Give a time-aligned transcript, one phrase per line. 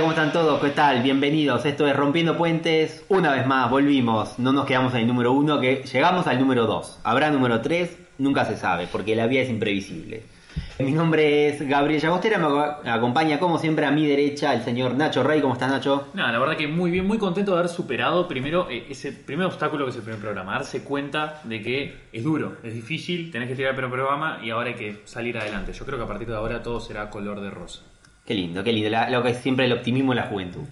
[0.00, 0.60] ¿cómo están todos?
[0.60, 1.02] ¿Qué tal?
[1.02, 1.64] Bienvenidos.
[1.64, 3.02] Esto es Rompiendo Puentes.
[3.08, 4.38] Una vez más, volvimos.
[4.38, 6.98] No nos quedamos en el número uno, que llegamos al número dos.
[7.02, 7.96] ¿Habrá número tres?
[8.18, 10.22] Nunca se sabe, porque la vida es imprevisible.
[10.78, 12.38] Mi nombre es Gabriel Llagostera,
[12.84, 15.40] me acompaña como siempre a mi derecha el señor Nacho Rey.
[15.40, 16.08] ¿Cómo estás, Nacho?
[16.12, 19.46] Nada, la verdad que muy bien, muy contento de haber superado primero eh, ese primer
[19.46, 23.48] obstáculo que es el primer programa, darse cuenta de que es duro, es difícil, tenés
[23.48, 25.72] que tirar el primer programa y ahora hay que salir adelante.
[25.72, 27.80] Yo creo que a partir de ahora todo será color de rosa.
[28.26, 30.62] Qué lindo, qué lindo, la- lo que es siempre el optimismo en la juventud.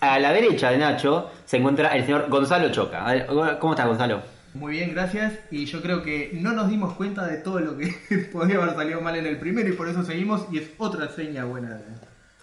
[0.00, 3.04] A la derecha de Nacho se encuentra el señor Gonzalo Choca.
[3.06, 3.26] A ver,
[3.58, 4.22] ¿Cómo estás, Gonzalo?
[4.54, 5.34] Muy bien, gracias.
[5.50, 7.88] Y yo creo que no nos dimos cuenta de todo lo que
[8.32, 10.46] podría haber salido mal en el primero y por eso seguimos.
[10.52, 11.74] Y es otra seña buena.
[11.74, 11.84] de-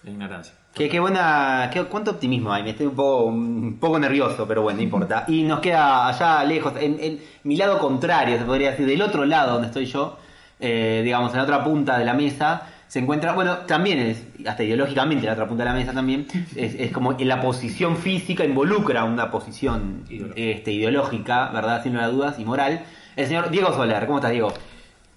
[0.04, 0.54] La ignorancia.
[0.74, 2.62] Qué, qué buena, qué- cuánto optimismo hay.
[2.62, 5.24] Me estoy un poco, un poco nervioso, pero bueno, no importa.
[5.26, 9.24] Y nos queda allá lejos, en, en mi lado contrario, se podría decir, del otro
[9.24, 10.18] lado donde estoy yo,
[10.60, 12.62] eh, digamos, en la otra punta de la mesa,
[12.96, 16.26] se encuentra, bueno, también es, hasta ideológicamente, en la otra punta de la mesa también,
[16.56, 20.40] es, es como en la posición física involucra una posición Ideológica.
[20.40, 21.82] este, ideológica, ¿verdad?
[21.82, 22.86] Sin lugar a dudas, y moral.
[23.14, 24.50] El señor Diego Soler, ¿cómo estás, Diego?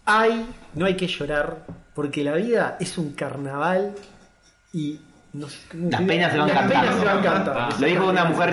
[0.04, 3.96] Ay, no hay que llorar, porque la vida es un carnaval
[4.74, 5.00] y
[5.34, 5.48] no
[5.90, 7.06] Las penas se van cantando.
[7.06, 7.54] van cantando.
[7.56, 8.50] Ah, Lo dijo una mujer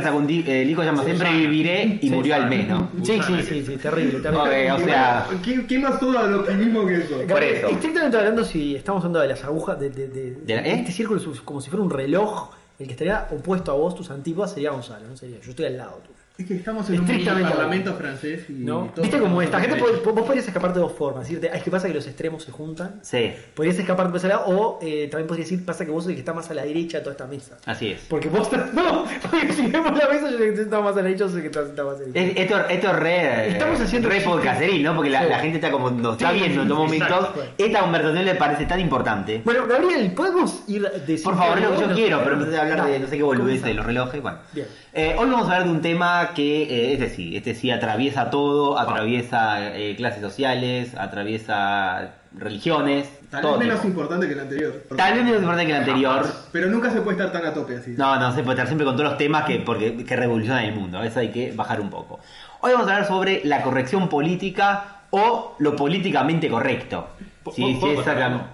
[0.46, 2.91] eh, el hijo se llama Siempre viviré y murió al mes, ¿no?
[3.02, 4.72] Sí, sí, sí, sí, terrible, Ok, terrible.
[4.72, 7.16] o sea, ¿Qué, qué más todo al optimismo que eso?
[7.28, 7.69] por eso.
[7.69, 10.74] Estrictamente hablando, si estamos hablando de las agujas, de, de- de- ¿De la- de eh?
[10.80, 14.10] este círculo, es como si fuera un reloj, el que estaría opuesto a vos, tus
[14.10, 15.50] antípodas, sería Gonzalo, no sería yo.
[15.50, 16.16] estoy al lado tuyo.
[16.38, 17.06] Es que estamos en un
[17.48, 18.52] parlamento francés y.
[18.52, 18.90] ¿No?
[18.94, 21.22] todo- ¿Viste cómo esta gente puede- vos podrías escapar de dos formas?
[21.24, 23.00] Decirte, "Ay, es que pasa que los extremos se juntan.
[23.02, 26.10] Sí, Podrías escapar por ese lado, o eh, también podrías decir, pasa que vos sos
[26.10, 27.56] el que está más a la derecha de toda esta mesa.
[27.64, 28.00] así es.
[28.08, 31.02] Porque vos no, porque si vemos la mesa, yo sé que está más a la
[31.04, 32.20] derecha, yo sé que está, está más a la derecha.
[32.42, 34.94] Es- Esto, esto es re, Estamos haciendo re podcasteril, ¿no?
[34.94, 35.28] Porque la, Sí.
[35.30, 37.28] la gente está como nos está Sí, viendo en estos momentos.
[37.56, 39.41] Esta conversación le parece tan importante.
[39.42, 42.62] Bueno, Gabriel, ¿podemos ir de Por favor, es lo que yo quiero, pero empecé a
[42.62, 44.20] hablar de no sé qué boludez de los relojes.
[44.20, 44.66] Bueno, Bien.
[44.92, 48.31] Eh, hoy vamos a hablar de un tema que, eh, este sí, este sí atraviesa
[48.31, 53.53] todo, atraviesa eh, clases sociales, atraviesa religiones, Tal todo.
[53.53, 53.88] vez menos tipo.
[53.88, 54.82] importante que el anterior.
[54.97, 56.26] Tal vez menos importante que el anterior.
[56.53, 57.94] Pero nunca se puede estar tan a tope así.
[57.97, 60.75] No, no, se puede estar siempre con todos los temas que, porque, que revolucionan el
[60.75, 61.03] mundo.
[61.03, 62.20] Eso hay que bajar un poco.
[62.60, 67.08] Hoy vamos a hablar sobre la corrección política o lo políticamente correcto.
[67.43, 68.47] ¿Puedo- Sí, sí, esa-?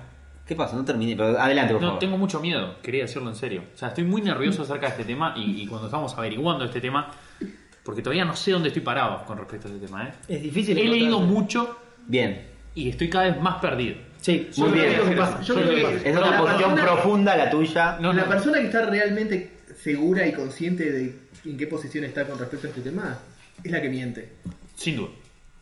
[0.47, 0.77] ¿Qué pasó?
[0.77, 2.01] No terminé, pero adelante, por No, favor.
[2.01, 3.63] tengo mucho miedo, quería decirlo en serio.
[3.75, 6.81] O sea, estoy muy nervioso acerca de este tema y, y cuando estamos averiguando este
[6.81, 7.11] tema,
[7.85, 10.09] porque todavía no sé dónde estoy parado con respecto a este tema.
[10.09, 10.13] ¿eh?
[10.29, 10.79] Es difícil.
[10.79, 12.47] He leído mucho Bien.
[12.75, 13.97] y estoy cada vez más perdido.
[14.21, 14.93] Sí, Muy bien.
[15.09, 15.41] que pasa.
[15.43, 16.11] Yo creo que.
[16.11, 17.99] Es una posición persona- profunda la tuya.
[18.01, 18.29] No, la no.
[18.29, 19.51] persona que está realmente
[19.83, 23.19] segura y consciente de en qué posición está con respecto a este tema
[23.65, 24.33] es la que miente.
[24.77, 25.11] Sin duda.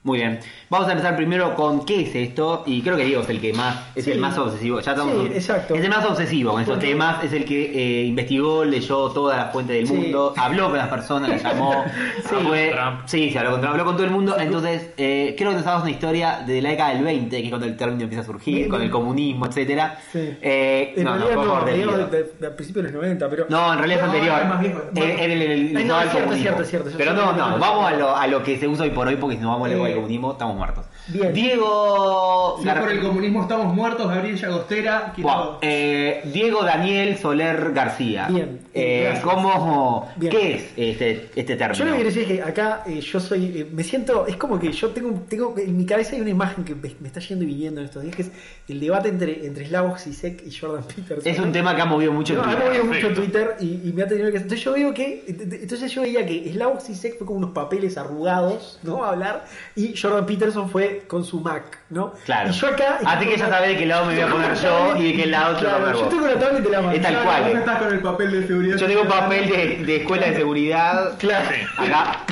[0.02, 0.40] Muy bien.
[0.70, 2.62] Vamos a empezar primero con qué es esto.
[2.64, 4.12] Y creo que Diego es el que más, es Sí.
[4.12, 4.80] el más obsesivo.
[4.80, 5.74] Ya estamos, Sí, exacto.
[5.74, 7.22] Es el más obsesivo con estos Porque- temas.
[7.22, 9.92] Es el que eh, investigó, leyó todas las fuentes del Sí.
[9.92, 11.84] mundo, habló con las personas, las llamó.
[12.30, 12.34] Sí.
[12.48, 13.00] fue- Trump.
[13.04, 14.36] sí, se habló con Trump, habló con todo el mundo.
[14.38, 17.48] Entonces, eh, creo que nos damos una historia de la década del 20, que es
[17.50, 19.98] cuando el término empieza a surgir, Bien, con el comunismo, etcétera.
[20.10, 20.34] Sí.
[20.40, 21.90] Eh, En no, no, no, desvío.
[21.92, 23.44] de, de- de- a principios de los 90, pero.
[23.50, 24.40] No, en realidad es No, anterior.
[24.40, 24.80] es más viejo.
[24.96, 26.32] Él- no, es el cierto, comunismo.
[26.32, 26.90] es cierto, es cierto.
[26.90, 29.16] Yo Pero no, no, vamos a lo, a lo que se usa hoy por hoy,
[29.16, 30.86] porque si nos vamos a comunismo, estamos muertos.
[31.08, 31.32] Bien.
[31.32, 32.56] Diego.
[32.60, 35.12] Si Gar- por el comunismo estamos muertos, Gabriel Llagostera.
[35.16, 38.26] Buah, eh, Diego Daniel Soler García.
[38.30, 39.18] Bien, Eh.
[39.22, 40.10] ¿Cómo.
[40.16, 40.30] Bien.
[40.32, 41.74] ¿Qué es este, este término?
[41.78, 44.36] Yo lo que quiero decir es que acá eh, yo soy, eh, me siento, es
[44.36, 47.20] como que yo tengo, tengo en mi cabeza hay una imagen que me, me está
[47.20, 48.30] yendo y viniendo en estos días, que es
[48.68, 51.20] el debate entre, entre Slavoj Zizek y Jordan Peterson.
[51.32, 52.66] Es un tema que ha movido mucho No, en ha Twitter.
[52.68, 53.14] movido mucho en.
[53.14, 54.36] Twitter y, y me ha tenido que...
[54.36, 55.24] Entonces yo veo que...
[55.28, 59.04] Entonces yo veía que Slavoj Zizek fue con unos papeles arrugados, ¿no?
[59.04, 59.44] A hablar,
[59.76, 62.12] y Jordan Peterson fue con su Mac, ¿no?
[62.24, 62.50] Claro.
[62.50, 62.98] Y yo acá...
[63.04, 65.26] Así que ya sabés de qué lado me voy a poner yo y de qué
[65.26, 66.92] lado te voy a Claro, yo tengo la tablet de la mano.
[66.92, 67.46] Es tal Vos cual.
[67.56, 68.76] estás con el papel de seguridad.
[68.76, 71.18] Yo tengo papel de, de escuela de seguridad.
[71.18, 71.48] Claro.
[71.78, 72.24] Acá.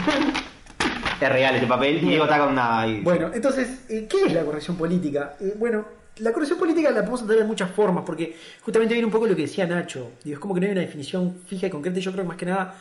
[1.20, 1.96] Es real este papel.
[1.96, 2.80] Y Diego está con una.
[2.80, 3.00] ahí.
[3.00, 5.34] Bueno, entonces, eh, ¿qué es la corrección política?
[5.40, 5.84] Eh, bueno,
[6.18, 9.34] la corrección política la podemos entender de muchas formas, porque justamente viene un poco lo
[9.34, 10.12] que decía Nacho.
[10.22, 12.28] Digo, es como que no hay una definición fija y concreta, y yo creo que
[12.28, 12.74] más que nada.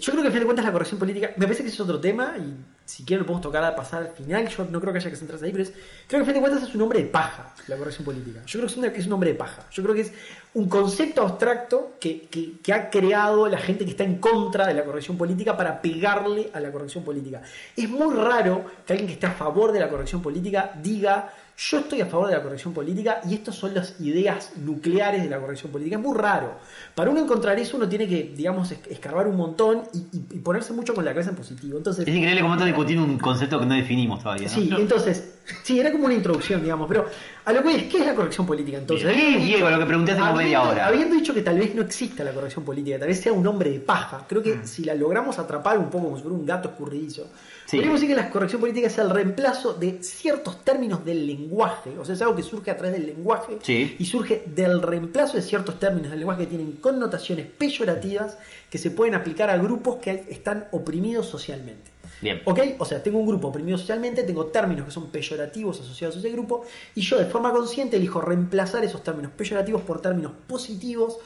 [0.00, 2.00] Yo creo que al final de cuentas la corrección política, me parece que es otro
[2.00, 2.54] tema, y
[2.84, 5.16] si quieren lo podemos tocar a pasar al final, yo no creo que haya que
[5.16, 7.54] centrarse ahí, pero es, creo que al final de cuentas es un nombre de paja,
[7.66, 8.40] la corrección política.
[8.46, 9.66] Yo creo que es, un nombre de paja.
[9.70, 10.12] Yo creo que es
[10.54, 14.74] un concepto abstracto que, que- que ha creado la gente que está en contra de
[14.74, 17.42] la corrección política para pegarle a la corrección política.
[17.76, 21.78] Es muy raro que alguien que esté a favor de la corrección política diga yo
[21.80, 25.40] estoy a favor de la corrección política y estas son las ideas nucleares de la
[25.40, 25.96] corrección política.
[25.96, 26.52] Es muy raro.
[26.94, 30.72] Para uno encontrar eso uno tiene que, digamos, es- escarbar un montón y, y- ponerse
[30.72, 31.76] mucho con la cabeza en positivo.
[31.76, 34.46] Entonces, Es increíble cómo estamos discutiendo un concepto que no definimos todavía.
[34.46, 34.54] ¿no?
[34.54, 37.06] Sí, entonces, Sí, era como una introducción, digamos, pero
[37.46, 39.10] a lo que es, ¿qué es la corrección política entonces?
[39.10, 40.86] ¿Qué es, Diego, lo que pregunté hace como media hora?
[40.86, 43.70] Habiendo dicho que tal vez no exista la corrección política, tal vez sea un hombre
[43.70, 46.68] de paja, creo que si la logramos atrapar un poco como si fuera un gato
[46.68, 47.28] escurridizo,
[47.68, 47.76] Sí.
[47.76, 52.04] podríamos decir que la corrección política es el reemplazo de ciertos términos del lenguaje, o
[52.04, 53.94] sea, es algo que surge a través del lenguaje Sí.
[53.98, 58.38] y surge del reemplazo de ciertos términos del lenguaje que tienen connotaciones peyorativas
[58.70, 61.90] que se pueden aplicar a grupos que están oprimidos socialmente.
[62.22, 62.40] Bien.
[62.46, 62.58] ¿Ok?
[62.78, 66.30] O sea, tengo un grupo oprimido socialmente, tengo términos que son peyorativos asociados a ese
[66.30, 71.18] grupo, y yo de forma consciente elijo reemplazar esos términos peyorativos por términos positivos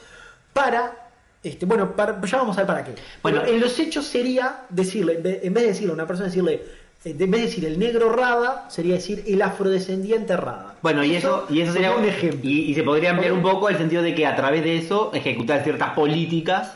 [0.51, 1.02] para.
[1.43, 2.91] Este, bueno, para, ya vamos a ver para qué.
[3.21, 3.39] Bueno.
[3.41, 6.27] Bueno, en los hechos sería decirle, en vez en vez de decirle a una persona,
[6.29, 6.53] decirle,
[7.03, 10.75] eh, en vez de decir el negro rada, sería decir el afrodescendiente rada.
[10.81, 12.49] Bueno, y eso, y eso sería un ejemplo.
[12.49, 15.11] Y, y se podría ampliar un poco el sentido de que a través de eso
[15.13, 16.71] ejecutar ciertas políticas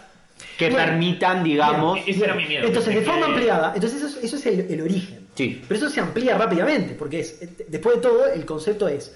[0.57, 1.95] que Bueno, permitan, digamos.
[1.95, 2.67] bien, Ese era mi miedo.
[2.67, 5.27] Entonces, de forma ampliada, entonces eso, es- eso es el, el origen.
[5.35, 5.61] Sí.
[5.67, 9.15] Pero eso se amplía rápidamente, porque es, eh, después de todo, el concepto es,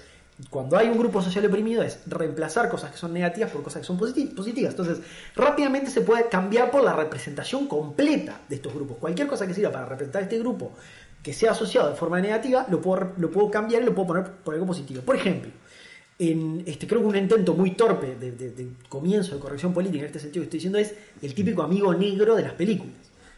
[0.50, 3.86] cuando hay un grupo social oprimido, es reemplazar cosas que son negativas por cosas que
[3.86, 4.70] son positi- positivas.
[4.72, 4.98] Entonces,
[5.36, 8.96] rápidamente se puede cambiar por la representación completa de estos grupos.
[8.98, 10.72] Cualquier cosa que sirva para representar este grupo
[11.22, 14.24] que sea asociado de forma negativa, lo puedo, lo puedo cambiar y lo puedo poner
[14.24, 15.02] por algo positivo.
[15.02, 15.50] Por ejemplo,
[16.18, 20.18] en este creo que un intento muy torpe de comienzo de corrección política en este
[20.20, 22.94] sentido que estoy diciendo es el típico amigo negro de las películas.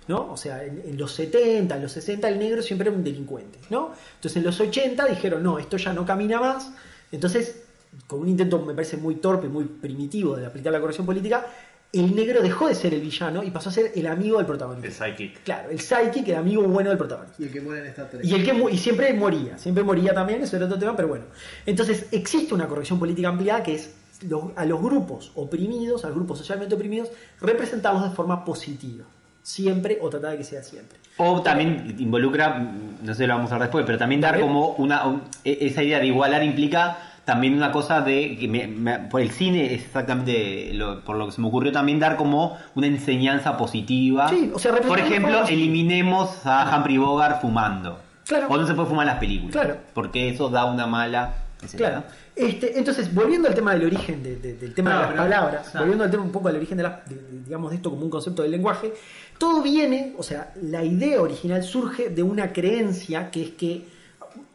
[0.06, 0.30] ¿no?
[0.32, 3.58] O sea, en, en los 70, en los 60 el negro siempre era un delincuente,
[3.70, 3.92] ¿no?
[4.16, 6.72] Entonces en los 80 dijeron, no, esto ya no camina más.
[7.14, 7.62] Entonces,
[8.06, 11.46] con un intento me parece muy torpe, muy primitivo de aplicar la corrección política,
[11.92, 14.46] el negro dejó de ser el villano y pasó a ser el amigo del El
[14.48, 15.06] protagonista.
[15.06, 15.44] psychic.
[15.44, 17.40] Claro, el psychic, el amigo bueno del protagonista.
[17.40, 18.26] Y el que muere en esta 3.
[18.26, 21.06] Y, el que mu- y siempre moría, siempre moría también, eso era otro tema, pero
[21.06, 21.26] bueno.
[21.64, 23.94] Entonces existe una corrección política ampliada que es
[24.28, 29.04] los- a los grupos oprimidos, a los grupos socialmente oprimidos, representarlos de forma positiva.
[29.44, 30.98] Siempre o tratar de que sea siempre.
[31.18, 32.58] O también involucra,
[33.02, 35.04] no sé, lo vamos a ver después, pero también dar como una.
[35.06, 36.96] un- e- esa idea de igualar implica
[37.26, 38.38] también una cosa de.
[38.38, 41.72] que me- me- por el cine es exactamente lo- por lo que se me ocurrió
[41.72, 44.28] también dar como una enseñanza positiva.
[44.30, 47.98] Sí, o sea, por ejemplo, eliminemos a Humphrey Bogart fumando.
[48.26, 48.46] Claro.
[48.48, 49.52] O no se puede fumar en las películas.
[49.52, 49.76] Claro.
[49.92, 51.34] Porque eso da una mala.
[51.62, 51.90] etcétera.
[51.90, 52.06] Claro.
[52.36, 55.22] Este, entonces, volviendo al tema del origen de- de- del tema No, de las pero-
[55.22, 58.10] palabras, volviendo al tema un poco al origen de, de- digamos, de esto como un
[58.10, 58.92] concepto del lenguaje,
[59.38, 63.84] todo viene, o sea, la idea original surge de una creencia que es que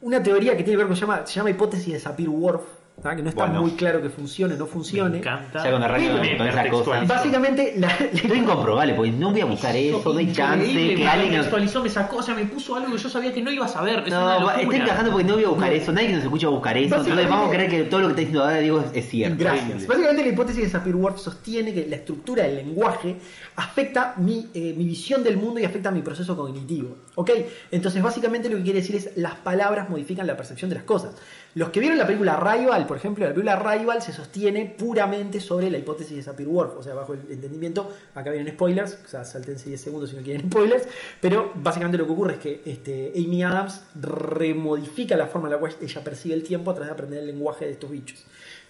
[0.01, 2.61] una teoría que tiene que ver con se llama, se llama hipótesis de Sapir-Whorf,
[3.01, 3.15] ¿tá?
[3.15, 3.61] que no está Bueno.
[3.61, 5.09] muy claro que funcione o no funcione.
[5.11, 5.63] Me encanta.
[5.63, 7.07] Ya con la radio, Me con esas cosas.
[7.07, 10.97] Básicamente, la, Esto es incomprobable, porque no voy a buscar eso, no hay chance que
[10.97, 11.29] me alguien.
[11.31, 13.69] contextualizó, me sacó, o sea, me puso algo que yo sabía que no iba a
[13.69, 14.03] saber.
[14.05, 15.91] Es No, está encajando porque no voy a buscar eso.
[15.91, 16.95] Nadie que nos escucha a buscar eso.
[16.95, 19.37] Entonces vamos a creer que todo lo que está diciendo ahora Diego es, es cierto.
[19.39, 19.87] Gracias.
[19.87, 23.15] Básicamente la hipótesis de Sapir-Whorf sostiene que la estructura del lenguaje
[23.55, 26.95] afecta mi, eh, mi visión del mundo y afecta mi proceso cognitivo.
[27.15, 27.31] ¿Ok?
[27.71, 31.15] Entonces básicamente lo que quiere decir es las palabras modifican la percepción de las cosas.
[31.59, 35.69] Los que vieron la película Rival, por ejemplo, la película Rival se sostiene puramente sobre
[35.69, 39.67] la hipótesis de Sapir-Whorf, o sea, bajo el entendimiento, acá vienen spoilers, o sea, saltense
[39.67, 40.87] 10 segundos si no quieren spoilers,
[41.19, 45.59] pero básicamente lo que ocurre es que este, Amy Adams remodifica la forma en la
[45.59, 48.25] cual ella percibe el tiempo a través de aprender el lenguaje de estos bichos.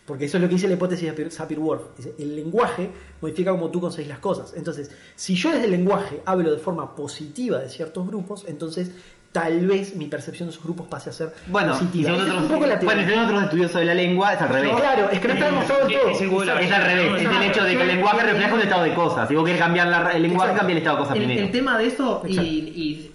[0.08, 1.84] Porque eso es lo que dice la hipótesis de Sapir-Whorf.
[2.18, 2.90] El lenguaje
[3.22, 4.56] modifica cómo tú conseguís las cosas.
[4.58, 8.90] Entonces, si yo desde el lenguaje hablo de forma positiva de ciertos grupos, entonces
[9.32, 12.10] tal vez mi percepción de esos grupos pase a ser Bueno, positiva.
[12.10, 13.08] según es otros, un poco la bueno, teoría.
[13.08, 14.76] según otros estudiosos de la lengua es al revés.
[14.76, 16.10] Claro, es que no está demostrado Es- todo.
[16.10, 16.22] es
[16.66, 19.28] Es al revés, es el hecho de que el lenguaje refleja un estado de cosas.
[19.28, 20.58] Si vos querés cambiar la- el lenguaje, Exacto.
[20.58, 21.46] cambia el estado de cosas el, primero.
[21.46, 23.12] el tema de eso, y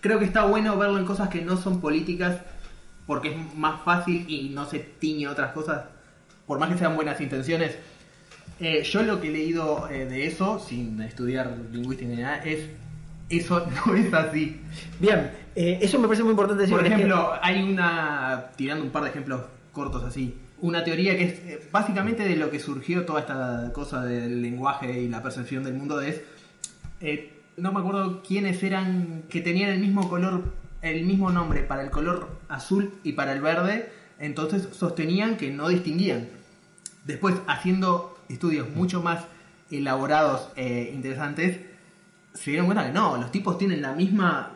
[0.00, 2.38] creo que está bueno verlo en cosas que no son políticas,
[3.06, 5.82] porque es más fácil y no se tiñe otras cosas,
[6.46, 7.76] por más que sean buenas intenciones.
[8.58, 12.68] Eh, yo lo que he leído eh, de eso, sin estudiar lingüística ni nada, es
[13.38, 14.60] eso no es así.
[14.98, 16.76] Bien, eh, eso me parece muy importante decir.
[16.76, 21.16] Por es que- ejemplo, hay una, tirando un par de ejemplos cortos así, una teoría
[21.16, 25.22] que es eh, básicamente de lo que surgió toda esta cosa del lenguaje y la
[25.22, 26.20] percepción del mundo es,
[27.00, 30.44] eh, no me acuerdo quiénes eran que tenían el mismo color,
[30.82, 35.68] el mismo nombre para el color azul y para el verde, entonces sostenían que no
[35.68, 36.28] distinguían.
[37.04, 39.24] Después, haciendo estudios mucho más
[39.70, 41.58] elaborados e interesantes,
[42.34, 44.52] se dieron cuenta que no, los tipos tienen la misma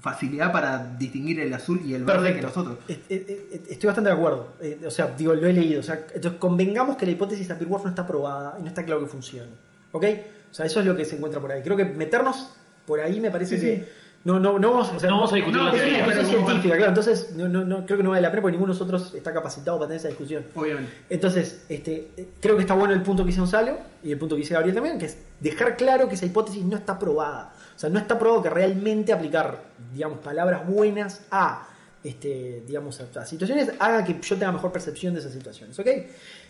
[0.00, 2.78] facilidad para distinguir el azul y el verde que nosotros.
[2.88, 4.52] Estoy bastante de acuerdo.
[4.60, 5.80] Eh, o sea, digo, lo he leído.
[5.80, 8.84] O sea, entonces convengamos que la hipótesis de Sapir-Whorf no está probada y no está
[8.84, 9.50] claro que funcione.
[9.92, 10.04] ¿Ok?
[10.50, 11.62] O sea, eso es lo que se encuentra por ahí.
[11.62, 12.54] Creo que meternos
[12.86, 13.76] por ahí me parece Sí, que.
[13.76, 13.84] sí.
[14.28, 16.44] No, no, no vamos, o sea, No vamos a discutir la es una teoría, discusión
[16.44, 16.90] científica, claro.
[16.90, 19.32] Entonces, no, no, no, creo que no vale la pena porque ninguno de nosotros está
[19.32, 20.44] capacitado para tener esa discusión.
[20.54, 20.92] Obviamente.
[21.08, 24.42] Entonces, este, creo que está bueno el punto que dice Gonzalo y el punto que
[24.42, 27.54] dice Gabriel también, que es dejar claro que esa hipótesis no está probada.
[27.74, 29.62] O sea, no está probado que realmente aplicar,
[29.94, 31.66] digamos, palabras buenas a
[32.04, 35.86] este, digamos, a, a situaciones, haga que yo tenga mejor percepción de esas situaciones, ¿ok?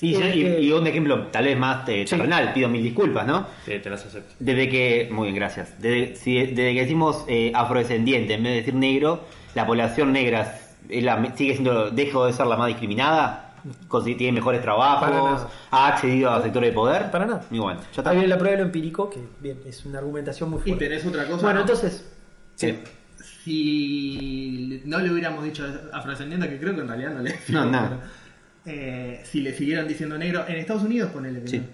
[0.01, 2.17] Y, Eh, y- eh, y un ejemplo tal vez más eh, Sí.
[2.17, 3.47] terrenal, pido mil disculpas, ¿no?
[3.65, 4.35] Sí, te las acepto.
[4.39, 5.81] Desde que, muy bien, gracias.
[5.81, 9.25] Desde, si- desde que decimos eh, afrodescendiente en vez de decir negro,
[9.55, 13.45] la población negra es la- sigue siendo, dejó de ser la más discriminada,
[14.03, 17.11] tiene mejores trabajos, ha accedido a sectores de poder.
[17.11, 17.43] Para nada.
[17.51, 18.11] Y bueno, ya está.
[18.11, 20.85] Ahí viene la prueba de lo empírico, que bien, es una argumentación muy Y fuerte.
[20.89, 21.43] tenés otra cosa.
[21.43, 21.61] Bueno, ¿no?
[21.63, 22.05] entonces,
[22.55, 22.79] Sí.
[23.45, 27.99] Si no le hubiéramos dicho afrodescendiente, que creo que en realidad no le No, nada.
[28.65, 31.59] pero, eh, si le siguieran diciendo negro, en Estados Unidos, ponele que Sí.
[31.59, 31.65] no,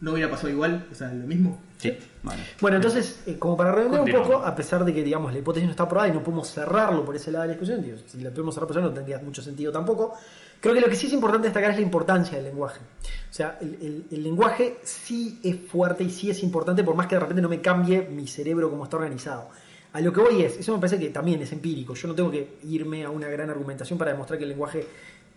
[0.00, 1.60] no hubiera pasado igual, o sea, lo mismo.
[1.78, 2.40] Sí, bueno.
[2.60, 5.64] Bueno, entonces, eh, como para redondear un poco, a pesar de que digamos la hipótesis
[5.66, 8.20] no está aprobada y no podemos cerrarlo por ese lado de la discusión, digo, si
[8.20, 10.14] la podemos cerrar por eso no tendría mucho sentido tampoco,
[10.60, 12.80] creo que lo que sí es importante destacar es la importancia del lenguaje.
[12.80, 17.06] O sea, el, el- el lenguaje sí es fuerte y sí es importante, por más
[17.06, 19.48] que de repente no me cambie mi cerebro como está organizado.
[19.92, 22.30] A lo que voy es, eso me parece que también es empírico, yo no tengo
[22.30, 24.86] que irme a una gran argumentación para demostrar que el lenguaje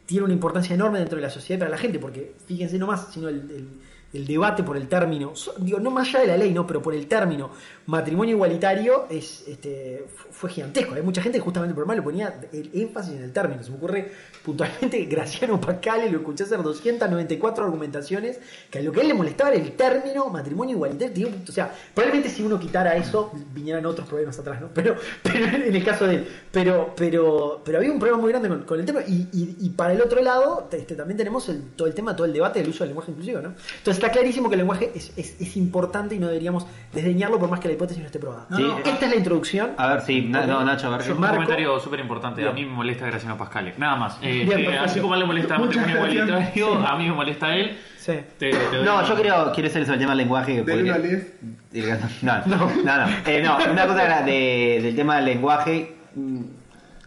[0.05, 3.29] tiene una importancia enorme dentro de la sociedad para la gente, porque fíjense nomás, sino
[3.29, 3.67] el-
[4.13, 6.93] el debate por el término, digo, no más allá de la ley, no, pero por
[6.93, 7.51] el término
[7.87, 10.93] matrimonio igualitario es este fu- fue gigantesco.
[10.95, 13.63] Hay mucha gente justamente por mal le ponía el énfasis en el término.
[13.63, 14.11] Se me ocurre
[14.43, 18.39] puntualmente Graciano Pacale, lo escuché hacer 294 argumentaciones,
[18.69, 21.13] que a lo que a él le molestaba era el término matrimonio igualitario.
[21.13, 24.69] Digo, O sea, probablemente si uno quitara eso, vinieran otros problemas atrás, ¿no?
[24.73, 26.27] Pero, pero en el caso de él.
[26.51, 29.01] Pero, pero, pero había un problema muy grande con, con el tema.
[29.07, 32.25] Y, y- y para el otro lado, este, también tenemos el- todo el tema, todo
[32.25, 33.53] el debate del uso del lenguaje inclusivo, ¿no?
[33.77, 37.49] Entonces está clarísimo que el lenguaje es, es- es importante y no deberíamos desdeñarlo por
[37.49, 38.47] más que la hipótesis no esté probada.
[38.55, 38.65] Sí.
[38.85, 39.71] Esta es la introducción.
[39.77, 41.07] A ver, sí, na- no, Nacho, a ver.
[41.07, 41.35] Yo, un Marco.
[41.35, 42.47] comentario súper importante.
[42.47, 43.73] A mí me molesta Graciano Pascale.
[43.77, 44.17] Nada más.
[44.21, 47.77] Eh, Bien, eh, así como le molesta igualitario, a mí me molesta a él.
[47.97, 48.13] Sí.
[48.39, 50.63] Te- te doy- No, yo creo, quiero ser sobre el tema del lenguaje.
[50.63, 51.23] Del al.
[52.21, 52.97] No, no, no.
[52.97, 53.07] no.
[53.25, 55.95] Eh, no, una cosa de- del tema del lenguaje.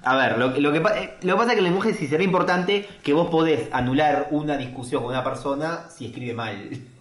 [0.05, 2.23] A ver, lo, lo que, eh, lo que pasa es que el lenguaje sí será
[2.23, 6.71] importante que vos podés anular una discusión con una persona si escribe mal.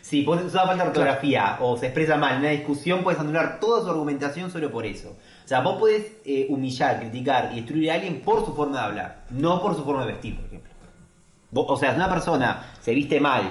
[0.00, 3.60] Si vos usa falta de ortografía o se expresa mal en una discusión, puedes anular
[3.60, 5.10] toda su argumentación solo por eso.
[5.44, 8.84] O sea, vos podés eh, humillar, criticar y destruir a alguien por su forma de
[8.86, 10.72] hablar, no por su forma de vestir, por ejemplo.
[11.50, 13.50] Vos- o sea, si una persona se viste mal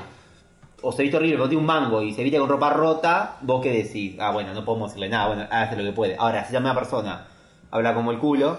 [0.81, 3.61] o se viste horrible, porque tiene un mango y se viste con ropa rota, vos
[3.61, 6.15] qué decís, ah, bueno, no podemos decirle nada, bueno, hace lo que puede.
[6.17, 7.27] Ahora, si llama una persona,
[7.69, 8.57] habla como el culo,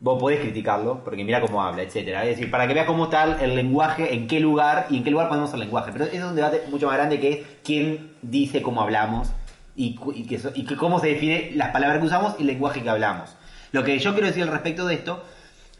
[0.00, 2.24] vos podés criticarlo, porque mira cómo habla, etcétera.
[2.24, 5.10] Es decir, para que veas cómo está el lenguaje, en qué lugar y en qué
[5.10, 5.90] lugar ponemos el lenguaje.
[5.92, 9.28] Pero es un debate mucho más grande que es quién dice cómo hablamos
[9.74, 12.82] y, y, que, y que cómo se define las palabras que usamos y el lenguaje
[12.82, 13.36] que hablamos.
[13.72, 15.22] Lo que yo quiero decir al respecto de esto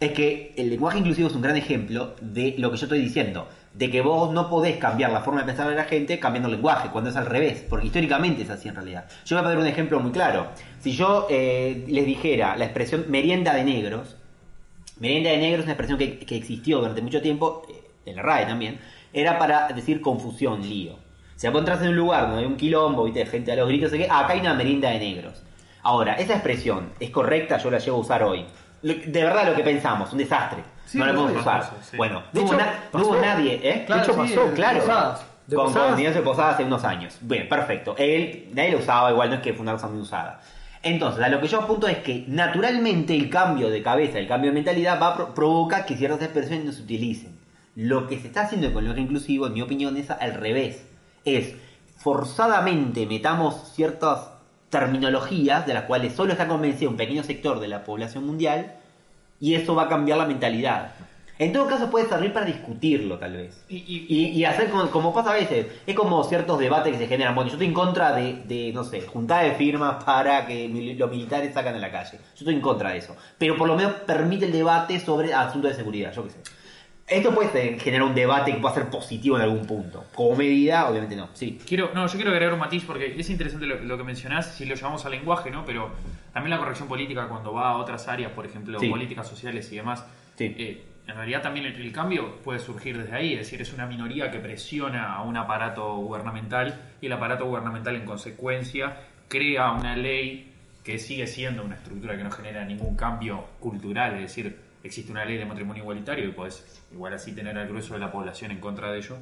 [0.00, 3.48] es que el lenguaje inclusivo es un gran ejemplo de lo que yo estoy diciendo,
[3.76, 6.54] de que vos no podés cambiar la forma de pensar de la gente cambiando el
[6.54, 9.04] lenguaje, cuando es al revés, porque históricamente es así en realidad.
[9.26, 10.46] Yo voy a poner un ejemplo muy claro.
[10.80, 14.16] Si yo eh, les dijera la expresión merienda de negros,
[14.98, 18.22] merienda de negros es una expresión que, que existió durante mucho tiempo, eh, en la
[18.22, 18.78] RAE también,
[19.12, 20.94] era para decir confusión, lío.
[20.94, 23.92] O sea, vos en un lugar donde hay un quilombo, viste, gente a los gritos,
[24.08, 25.42] ah, acá hay una merienda de negros.
[25.82, 28.46] Ahora, esa expresión es correcta, yo la llevo a usar hoy.
[28.82, 30.62] Lo- De verdad lo que pensamos, un desastre.
[30.86, 31.70] Sí, no sí, podemos usar.
[31.82, 31.96] sí.
[31.96, 33.84] Bueno, De no, hecho, na- no hubo nadie, ¿eh?
[33.86, 34.80] Claro, de hecho, pasó, claro.
[34.80, 35.26] Posadas.
[35.46, 36.54] De con, Posadas.
[36.54, 37.16] hace unos años.
[37.20, 37.94] Bien, perfecto.
[37.98, 40.40] Él, nadie lo usaba, igual no es que fue una cosa muy usada.
[40.82, 44.50] Entonces, a lo que yo apunto es que naturalmente el cambio de cabeza, el cambio
[44.50, 47.36] de mentalidad va a pro- provoca que ciertas expresiones no se utilicen.
[47.74, 50.84] Lo que se está haciendo con el inclusivo, en mi opinión, es al revés.
[51.24, 51.54] Es
[51.96, 54.30] forzadamente metamos ciertas
[54.80, 58.72] terminologías de las cuales solo está convencido un pequeño sector de la población mundial
[59.40, 60.92] y eso va a cambiar la mentalidad.
[61.38, 63.62] En todo caso puede servir para discutirlo tal vez.
[63.68, 66.98] Y- y- Y, y hacer como, como pasa a veces, es como ciertos debates que
[66.98, 67.34] se generan.
[67.34, 70.66] Bueno, yo estoy en contra de, de, no sé, juntar de firmas para que
[70.98, 72.12] los militares sacan a la calle.
[72.12, 73.14] Yo estoy en contra de eso.
[73.36, 76.38] Pero por lo menos permite el debate sobre asuntos de seguridad, yo qué sé.
[77.08, 80.04] Esto puede generar un debate que pueda ser positivo en algún punto.
[80.14, 81.28] Como medida, obviamente no.
[81.34, 81.58] Sí.
[81.66, 84.64] Quiero, no, yo quiero agregar un matiz porque es interesante lo, lo que mencionás, si
[84.66, 85.64] lo llamamos al lenguaje, ¿no?
[85.64, 85.90] Pero
[86.32, 88.88] también la corrección política cuando va a otras áreas, por ejemplo, Sí.
[88.88, 90.04] políticas sociales y demás.
[90.36, 90.54] Sí.
[90.58, 93.86] eh, en realidad también el, el cambio puede surgir desde ahí, es decir, es una
[93.86, 98.96] minoría que presiona a un aparato gubernamental y el aparato gubernamental en consecuencia
[99.28, 104.22] crea una ley que sigue siendo una estructura que no genera ningún cambio cultural, es
[104.22, 108.00] decir, existe una ley de matrimonio igualitario y puedes igual así tener al grueso de
[108.00, 109.16] la población en contra de ello.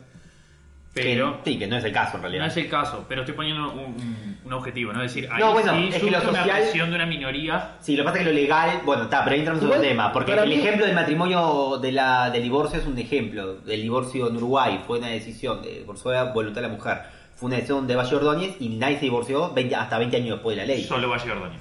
[0.92, 2.42] Pero Que- sí, que no es el caso en realidad.
[2.44, 5.02] no es el caso, pero estoy poniendo un, un- un objetivo, ¿no?
[5.02, 7.73] Es decir, ahí No, bueno, sí es que lo una social- presión de una minoría.
[7.80, 9.80] Sí, lo que pasa es que lo legal, bueno, está, pero ahí entramos en otro
[9.80, 13.56] tema, porque el mí- ejemplo del matrimonio de la, del divorcio es un ejemplo.
[13.66, 16.99] El divorcio en Uruguay fue una decisión de, por su voluntad de la mujer.
[17.35, 20.54] Fue una decisión de Valle Ordóñez y nadie se divorció 20 hasta 20 años después
[20.56, 20.85] de la ley.
[20.85, 21.61] Solo Valle Ordóñez.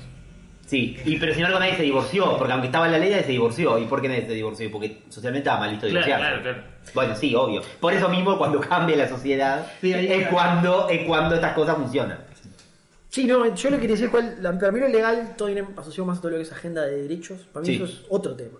[0.73, 3.23] Sí, y pero sin embargo nadie se divorció, porque aunque estaba en la ley nadie
[3.25, 3.77] se divorció.
[3.77, 4.71] ¿Y por qué nadie se divorció?
[4.71, 6.41] Porque socialmente estaba mal listo Claro, divorciarse.
[6.41, 6.73] claro, claro.
[6.95, 7.61] Bueno, sí, obvio.
[7.79, 11.75] Por eso mismo cuando cambia la sociedad Sí, ahí- es cuando es cuando estas cosas
[11.77, 12.17] funcionan.
[13.09, 15.67] Sí, no, yo lo que quería decir cuál, la, para mí lo legal todo viene
[15.77, 17.41] asociado más a todo lo que es agenda de derechos.
[17.53, 17.75] Para mí Sí.
[17.75, 18.57] eso es otro tema.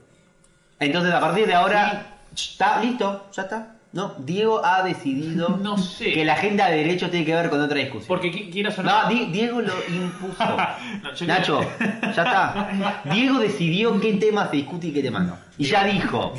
[0.80, 3.76] Entonces a partir de ahora está listo, ya está.
[3.94, 6.12] No, Diego ha decidido No sé.
[6.14, 8.08] que la agenda de derechos tiene que ver con otra discusión.
[8.08, 9.04] Porque qui- quieras o no.
[9.04, 10.44] No, Di- Diego lo impuso.
[11.04, 11.62] No, yo Nacho,
[12.02, 13.02] ya está.
[13.14, 15.38] Diego decidió qué tema se discute y qué tema no.
[15.58, 16.34] Y ya dijo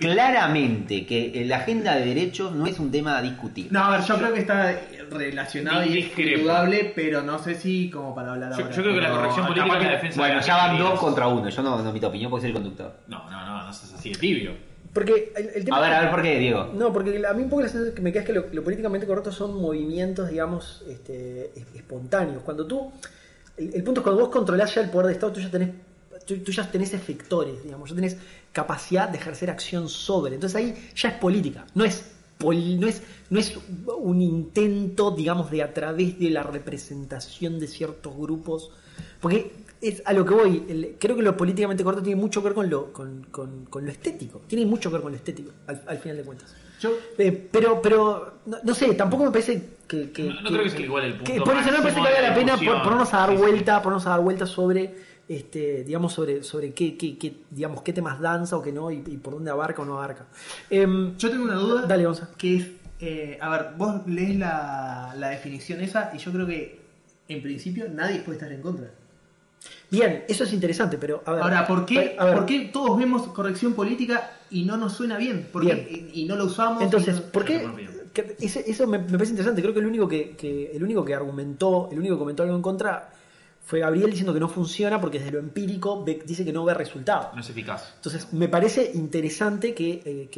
[0.00, 3.68] claramente que la agenda de derechos no es un tema a discutir.
[3.70, 4.78] No, a ver, yo creo que está
[5.10, 6.38] relacionado y es Discrepo.
[6.40, 8.76] indudable, pero no sé si como para hablar Yo, ahora.
[8.76, 10.56] yo creo que la Pero corrección política capaz es la que- defensa Bueno, las ya
[10.56, 10.90] van minorías.
[10.92, 11.48] dos contra uno.
[11.48, 12.96] Yo no, no emito opinión porque soy el conductor.
[13.06, 14.67] No, no, no, no seas así de tibio.
[14.98, 15.76] Porque el, el tema.
[15.78, 16.70] A ver, a ver, ¿por qué, Diego?
[16.74, 18.64] No, porque a mí un poco la sensación que me queda es que lo, lo
[18.64, 22.42] políticamente correcto son movimientos, digamos, este, es- espontáneos.
[22.42, 22.90] Cuando tú.
[23.56, 25.70] El, el punto es cuando vos controlás ya el poder de Estado, tú ya tenés.
[26.26, 28.16] Tú, tú ya tenés efectores, digamos, ya tenés
[28.52, 30.34] capacidad de ejercer acción sobre.
[30.34, 32.04] Entonces ahí ya es política, no es,
[32.40, 33.54] no es, no es
[33.98, 38.70] un intento, digamos, de a través de la representación de ciertos grupos.
[39.20, 42.48] Porque es a lo que voy, el- creo que lo políticamente correcto tiene mucho que
[42.48, 44.42] ver con lo, con, con- con lo estético.
[44.46, 46.54] Tiene mucho que ver con lo estético, al, al final de cuentas.
[46.80, 50.10] Yo, Eh, pero, pero, no, no sé, tampoco me parece que.
[50.12, 51.96] que- No- no creo que sea igual el punto que por eso no me parece
[51.96, 53.42] que valga la pena por- ponernos a dar Sí, sí.
[53.42, 55.08] vuelta, ponernos a dar vuelta sobre.
[55.28, 58.94] Este, digamos sobre sobre qué, qué, qué, digamos qué temas danza o qué no y,
[59.06, 60.24] y por dónde abarca o no abarca
[60.70, 61.82] Em, yo tengo una duda.
[61.86, 62.30] Dale, Gonza.
[62.38, 62.66] Que es,
[62.98, 66.80] eh, a ver, vos lees la, la definición esa y yo creo que
[67.28, 68.90] en principio nadie puede estar en contra.
[69.90, 72.96] Bien eso es interesante pero a ver Ahora, ¿por qué, a ver, ¿por qué todos
[72.98, 75.48] vemos corrección política y no nos suena bien?
[75.52, 76.82] ¿Por qué- y, y no lo usamos?
[76.82, 77.66] Entonces, no- ¿por qué?
[78.12, 79.60] Que ese- eso me, me parece interesante.
[79.62, 82.56] Creo que el único que, que- el único que argumentó, el único que comentó algo
[82.56, 83.10] en contra
[83.64, 86.72] fue Gabriel diciendo que no funciona porque desde lo empírico ve- dice que no ve
[86.74, 87.30] resultado.
[87.34, 87.92] No es eficaz.
[87.96, 90.28] Entonces, me parece interesante que, eh,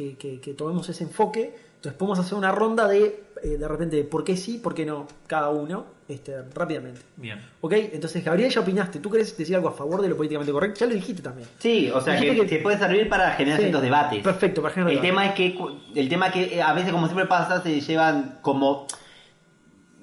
[0.41, 1.70] que tomemos ese enfoque.
[1.81, 4.85] Entonces, podemos hacer una ronda de, eh, de repente, de por qué sí, por qué
[4.85, 7.01] no, cada uno, este, rápidamente.
[7.17, 7.39] Bien.
[7.59, 7.73] ¿Ok?
[7.73, 8.99] Entonces, Gabriel, ya opinaste.
[8.99, 10.81] ¿Tú querés decir algo a favor de lo políticamente correcto?
[10.81, 11.47] Ya lo dijiste también.
[11.57, 14.21] Sí, o sea, que, que- que puede servir para generar Sí, ciertos debates.
[14.23, 15.57] Perfecto, para generar El tema es que
[15.95, 18.85] el tema es que eh, a veces como siempre pasa se llevan como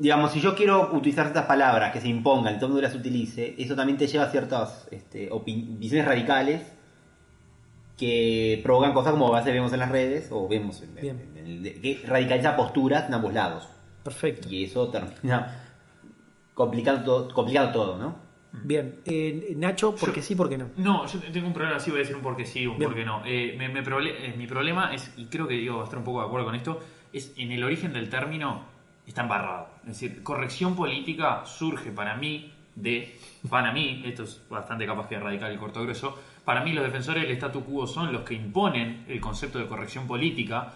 [0.01, 3.55] digamos si yo quiero utilizar ciertas palabras que se impongan, todo el mundo las utilice,
[3.59, 6.63] eso también te lleva a ciertas este, visiones radicales
[7.97, 11.21] que provocan cosas como a veces vemos en las redes o vemos en- Bien.
[11.35, 11.38] en
[11.83, 13.69] que radicaliza posturas en ambos lados
[14.03, 14.49] Perfecto.
[14.51, 15.65] y eso termina
[16.55, 18.17] complicando todo, complicando todo, ¿no?
[18.65, 18.97] Bien.
[19.05, 20.69] Eh, Nacho, ¿por qué sí, por qué no?
[20.77, 22.95] No, yo tengo un problema, sí voy a decir un por qué sí, un por
[22.95, 23.23] qué no.
[23.25, 25.99] Eh, me- me prole- eh, mi problema es, y creo que Diego va a estar
[25.99, 26.81] un poco de acuerdo con esto,
[27.13, 28.63] es en el origen del término
[29.07, 29.69] está embarrado.
[29.83, 35.19] Es decir, corrección política surge para mí de, para mí, esto es bastante capaz que
[35.19, 39.05] radical y corto grueso, para mí los defensores del statu quo son los que imponen
[39.09, 40.73] el concepto de corrección política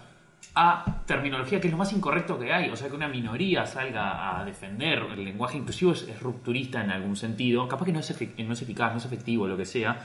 [0.55, 2.69] a terminología que es lo más incorrecto que hay.
[2.69, 6.91] O sea, que una minoría salga a defender el lenguaje inclusivo es, es rupturista en
[6.91, 7.67] algún sentido.
[7.67, 9.97] Capaz que no es, efic- no es eficaz, no es efectivo, lo que sea.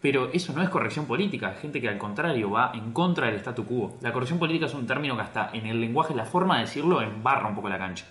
[0.00, 1.52] Pero eso no es corrección política.
[1.52, 3.98] Es gente que al contrario va en contra del statu quo.
[4.00, 7.02] La corrección política es un término que hasta en el lenguaje, la forma de decirlo,
[7.02, 8.06] embarra un poco la cancha.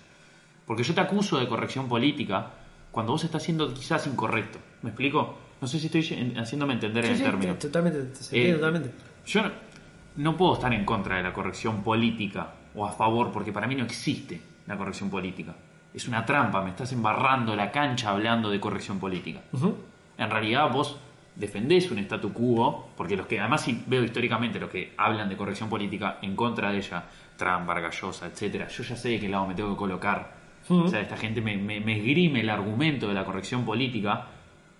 [0.66, 2.46] Porque yo te acuso de corrección política
[2.92, 4.58] cuando vos estás siendo quizás incorrecto.
[4.82, 5.36] ¿Me explico?
[5.60, 7.54] No sé si estoy haciéndome entender en el sí, término.
[7.54, 8.90] te- totalmente, te- Eh, totalmente.
[9.26, 9.42] Yo
[10.22, 13.74] no, puedo estar en contra de la corrección política o a favor, porque para mí
[13.74, 15.54] no existe la corrección política.
[15.92, 19.40] Es una trampa, me estás embarrando la cancha hablando de corrección política.
[20.16, 20.98] En realidad vos
[21.34, 25.36] defendés un statu quo, porque los que, además si veo históricamente los que hablan de
[25.36, 27.04] corrección política en contra de ella,
[27.36, 30.38] Trump, Vargallosa, etcétera, yo ya sé de qué lado me tengo que colocar.
[30.68, 34.26] O sea, esta gente me, me, me esgrime el argumento de la corrección política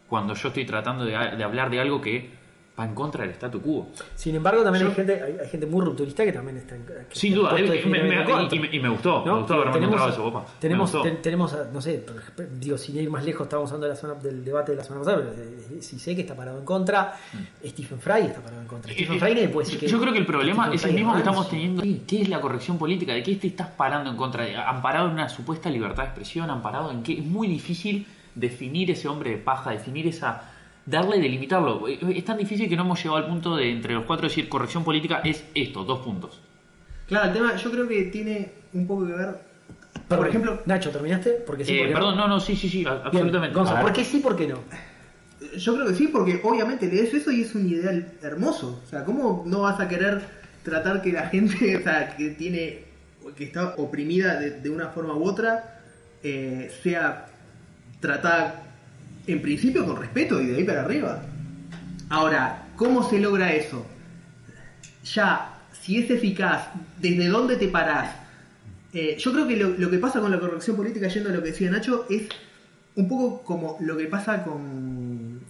[0.09, 2.40] cuando yo estoy tratando de, de hablar de algo que
[2.81, 3.89] va en contra del statu quo.
[4.15, 6.85] Sin embargo, también Yo- hay gente hay, hay gente muy rupturista que también está en
[6.87, 9.33] que Sin está duda, eh, me- me- y, me, y me gustó, ¿no?
[9.35, 10.47] me gustó haberme tenemos, encontrado eso, opa.
[10.59, 12.05] tenemos, ten- tenemos, a- no sé,
[12.59, 15.05] digo, sin ir más lejos, estábamos hablando de la semana- del debate de la semana
[15.05, 15.43] pasada, pero
[15.79, 17.17] eh, si sé que está parado en contra,
[17.65, 18.93] Stephen Fry está parado en contra.
[18.93, 19.17] Stephen Mm.
[19.17, 19.93] Eh, Fry eh, nadie puede decir yo, que.
[19.93, 21.83] yo creo que el problema Stephen es el mismo que estamos teniendo.
[22.07, 23.13] ¿Qué es la corrección política?
[23.13, 24.45] ¿De qué te estás parando en contra?
[24.45, 26.49] de- ¿Amparado en una supuesta libertad de expresión?
[26.51, 27.15] ¿Amparado en qué?
[27.19, 30.43] Es muy difícil definir ese hombre de paja, definir esa.
[30.87, 31.89] Darle, delimitarlo.
[31.89, 34.49] Eh, Es tan difícil que no hemos llegado al punto de entre los cuatro decir
[34.49, 36.41] corrección política es esto, dos puntos.
[37.07, 39.51] Claro, el tema yo creo que tiene un poco que ver.
[40.09, 41.43] Por ejemplo, Nacho, ¿terminaste?
[41.47, 43.59] Porque sí, Eh, porque perdón, no, no, sí, sí, sí, Bien, absolutamente.
[43.59, 43.81] Ver.
[43.81, 44.59] ¿por qué sí, por qué no?
[45.57, 48.81] yo creo que sí, porque obviamente lees eso y es un ideal hermoso.
[48.85, 50.21] O sea, ¿cómo no vas a querer
[50.63, 52.85] tratar que la gente, o sea, que tiene,
[53.37, 55.81] que está oprimida de, de una forma u otra,
[56.23, 57.27] eh, sea
[58.01, 58.70] tratada
[59.33, 61.23] en principio con respeto y de ahí para arriba.
[62.09, 63.87] Ahora, ¿cómo se logra eso?
[65.15, 66.69] Ya, si es eficaz,
[67.01, 68.15] ¿desde dónde te parás?
[68.93, 71.43] Eh, yo creo que lo, lo que pasa con la corrección política, yendo a lo
[71.43, 72.23] que decía Nacho, es
[72.97, 75.41] un poco como lo que pasa con,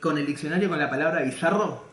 [0.00, 1.86] con el diccionario con la palabra bizarro.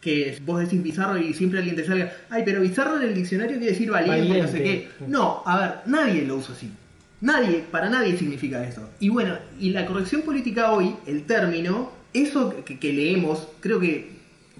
[0.00, 3.56] Que vos decís bizarro y siempre alguien te salga, ay, pero bizarro en el diccionario
[3.58, 4.62] quiere decir valiente, no sé Valiente.
[4.98, 5.04] qué.
[5.06, 6.72] No, a ver, nadie lo usa así.
[7.22, 8.90] Nadie, para nadie significa eso.
[8.98, 14.10] Y bueno, y la corrección política hoy, el término, eso que, que leemos, creo que,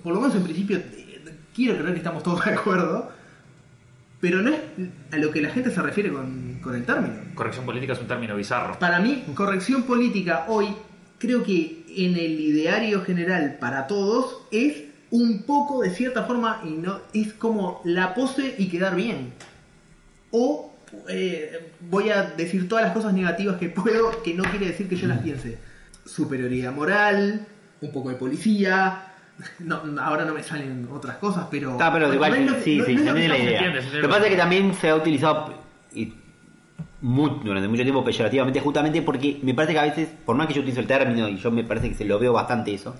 [0.00, 3.10] por lo menos en principio, eh, quiero creer que estamos todos de acuerdo,
[4.20, 4.60] pero no es
[5.10, 7.16] a lo que la gente se refiere con, con el término.
[7.34, 8.78] Corrección política es un término bizarro.
[8.78, 10.68] Para mí, corrección política hoy,
[11.18, 16.70] creo que en el ideario general para todos es un poco de cierta forma y
[16.70, 19.32] no es como la pose y quedar bien.
[20.30, 20.71] O
[21.08, 24.96] eh, voy a decir todas las cosas negativas que puedo, que no quiere decir que
[24.96, 25.58] yo las piense.
[26.04, 27.46] Superioridad moral,
[27.80, 29.08] un poco de policía.
[29.60, 31.72] No, ahora no me salen otras cosas, pero.
[31.72, 33.58] Está, pero bueno, igual, no sí, no- sí, no es se entiende la idea.
[33.66, 35.54] entiende, se Lo que pasa es que también se ha utilizado
[35.94, 36.12] y
[37.00, 40.60] durante mucho tiempo peyorativamente, justamente porque me parece que a veces, por más que yo
[40.60, 42.94] utilizo el término y yo me parece que se lo veo bastante eso,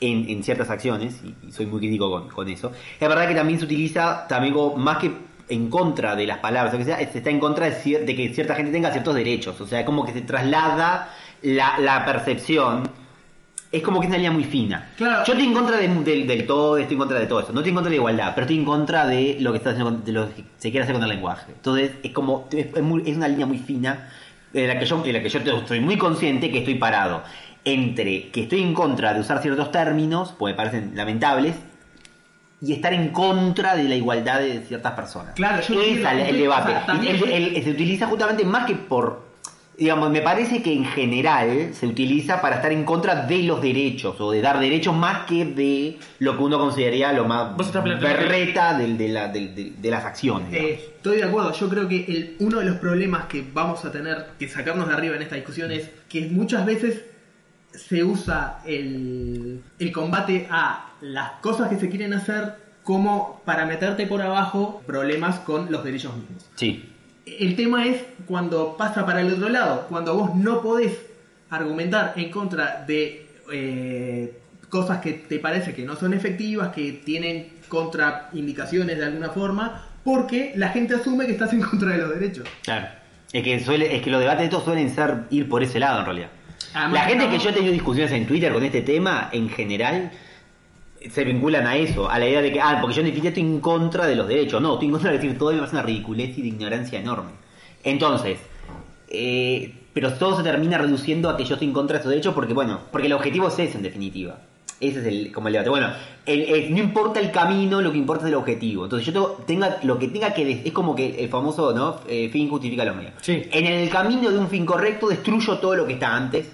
[0.00, 3.34] en, en ciertas acciones, y, y soy muy crítico con, con eso, es verdad que
[3.34, 5.12] también se utiliza también como más que
[5.48, 8.32] en contra de las palabras, o que sea, se está en contra de, de que
[8.34, 11.10] cierta gente tenga ciertos derechos, o sea, como que se traslada
[11.42, 12.88] la, la percepción
[13.70, 14.90] es como que es una línea muy fina.
[14.96, 15.24] Claro.
[15.26, 17.52] Yo estoy en contra de- del, del todo, estoy en contra de todo eso.
[17.52, 19.70] No estoy en contra de la igualdad, pero estoy en contra de lo que está
[19.70, 21.46] haciendo, de lo que se quiere hacer con el lenguaje.
[21.52, 22.68] Entonces, es como, es,
[23.16, 24.10] una línea muy fina
[24.52, 27.24] de la que yo, de la que yo estoy muy consciente que estoy parado
[27.64, 31.56] entre que estoy en contra de usar ciertos términos, pues me parecen lamentables,
[32.64, 35.34] y estar en contra de la igualdad de ciertas personas.
[35.34, 36.70] Claro, yo es el, el o debate.
[36.72, 39.22] sea, también- El- el- el- se utiliza justamente más que por
[39.76, 44.20] digamos, me parece que en general se utiliza para estar en contra de los derechos
[44.20, 47.56] o de dar derechos más que de lo que uno consideraría lo más
[48.00, 50.52] berreta del- de, la- del- de- de las acciones.
[50.52, 53.90] Eh, estoy de acuerdo, yo creo que el- uno de los problemas que vamos a
[53.90, 57.04] tener que sacarnos de arriba en esta discusión es que muchas veces
[57.74, 64.06] se usa el, el combate a las cosas que se quieren hacer como para meterte
[64.06, 66.46] por abajo problemas con los derechos mismos.
[66.54, 66.90] Sí.
[67.26, 70.98] El tema es cuando pasa para el otro lado, cuando vos no podés
[71.50, 77.54] argumentar en contra de eh, cosas que te parece que no son efectivas, que tienen
[77.68, 82.46] contraindicaciones de alguna forma, porque la gente asume que estás en contra de los derechos.
[82.62, 82.88] Claro.
[83.32, 86.00] Es que, suele, es que los debates de estos suelen ser ir por ese lado
[86.00, 86.28] en realidad.
[86.74, 90.10] Además, la gente que yo he tenido discusiones en Twitter con este tema, en general,
[91.10, 93.42] se vinculan a eso, a la idea de que, ah, porque yo en definitiva estoy
[93.44, 94.60] en contra de los derechos.
[94.60, 96.98] No, estoy en contra de decir todo y me parece una ridiculez y de ignorancia
[96.98, 97.30] enorme.
[97.84, 98.38] Entonces,
[99.08, 102.34] eh, pero todo se termina reduciendo a que yo estoy en contra de esos derechos
[102.34, 104.38] porque, bueno, porque el objetivo es ese en definitiva.
[104.80, 105.70] Ese es el, como el debate.
[105.70, 105.88] Bueno,
[106.26, 108.84] el- el- no importa el camino, lo que importa es el objetivo.
[108.84, 110.62] Entonces yo tengo- tenga lo que tenga que...
[110.64, 112.00] Es como que el famoso, ¿no?
[112.08, 113.12] Eh, fin justifica los medios.
[113.20, 113.44] Sí.
[113.52, 116.50] En el camino de un fin correcto destruyo todo lo que está antes,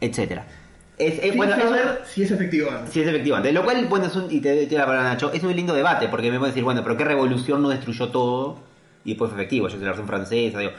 [0.00, 0.46] etcétera.
[0.98, 2.02] Es, es- bueno, saber
[2.90, 3.38] si es efectivo.
[3.38, 6.08] Lo cual, bueno, es un, y te doy la palabra Nacho, es un lindo debate,
[6.08, 8.58] porque me puede decir, bueno, pero ¿qué revolución no destruyó todo
[9.04, 9.66] y después fue efectivo?
[9.68, 10.72] Yo soy la versión francesa, digo.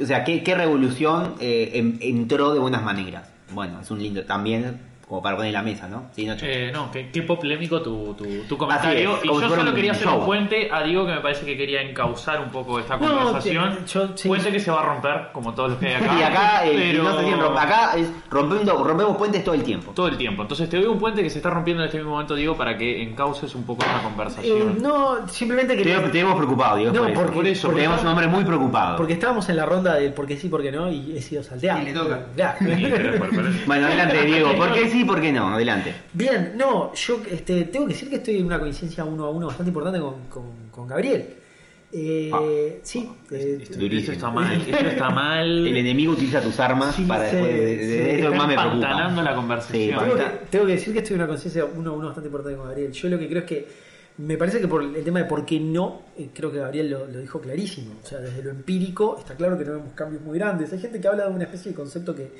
[0.00, 3.30] O sea, ¿qué, qué revolución eh, em- entró de buenas maneras?
[3.52, 4.78] Bueno, es un lindo también,
[5.12, 6.04] como para poner la mesa, ¿no?
[6.16, 6.46] Sí, Nacho.
[6.48, 9.16] Eh, no, qué, qué polémico tu, tu, tu comentario.
[9.18, 11.54] Es, y yo solo un quería hacer un puente a Diego que me parece que
[11.54, 13.76] quería encauzar un poco esta conversación.
[13.84, 14.28] que- yo- sí.
[14.28, 16.14] Puente que se va a romper, como todos los que hay acá.
[16.18, 19.62] y acá, eh, pero- no sé si rompe- acá es rompiendo, rompemos puentes todo el
[19.64, 19.92] tiempo.
[19.94, 20.40] Todo el tiempo.
[20.40, 22.78] Entonces te doy un puente que se está rompiendo en este mismo momento, Diego, para
[22.78, 24.78] que encauces un poco esta Eh, conversación.
[24.82, 25.82] no, simplemente que.
[25.84, 27.20] Te tenemos preocupado, digo, No, por eso.
[27.20, 28.96] porque- Por eso, porque tenemos un hombre muy preocupado.
[28.96, 31.42] Porque estábamos en la ronda del por qué sí, por qué no, y he sido
[31.42, 31.82] salteado.
[31.82, 32.20] Y le toca.
[32.34, 32.56] Ya.
[32.58, 34.52] Sí, pero- pero- pero- Bueno, adelante, Diego.
[34.56, 35.48] ¿Por qué sí, por qué no?
[35.48, 35.92] Adelante.
[36.12, 39.46] Bien, no, yo este, tengo que decir que estoy en una coincidencia uno a uno
[39.46, 41.34] bastante importante con, con, con Gabriel.
[41.94, 42.40] Eh, Ah.
[42.82, 44.00] sí, eh, Esto, Durísimo.
[44.00, 45.66] esto está mal, esto está mal.
[45.66, 47.86] El enemigo utiliza tus armas Sí, para sí, después de, de- sí.
[47.88, 49.22] de- eso más me preocupa.
[49.22, 49.98] la conversación.
[50.00, 52.28] Sí, tengo, que, tengo que decir que estoy en una conciencia uno a uno bastante
[52.28, 52.92] importante con Gabriel.
[52.92, 53.68] Yo lo que creo es que
[54.18, 57.06] me parece que por el tema de por qué no, eh, creo que Gabriel lo,
[57.08, 57.94] lo dijo clarísimo.
[58.02, 60.72] O sea, desde lo empírico está claro que no vemos cambios muy grandes.
[60.72, 62.30] Hay gente que habla de una especie de concepto que,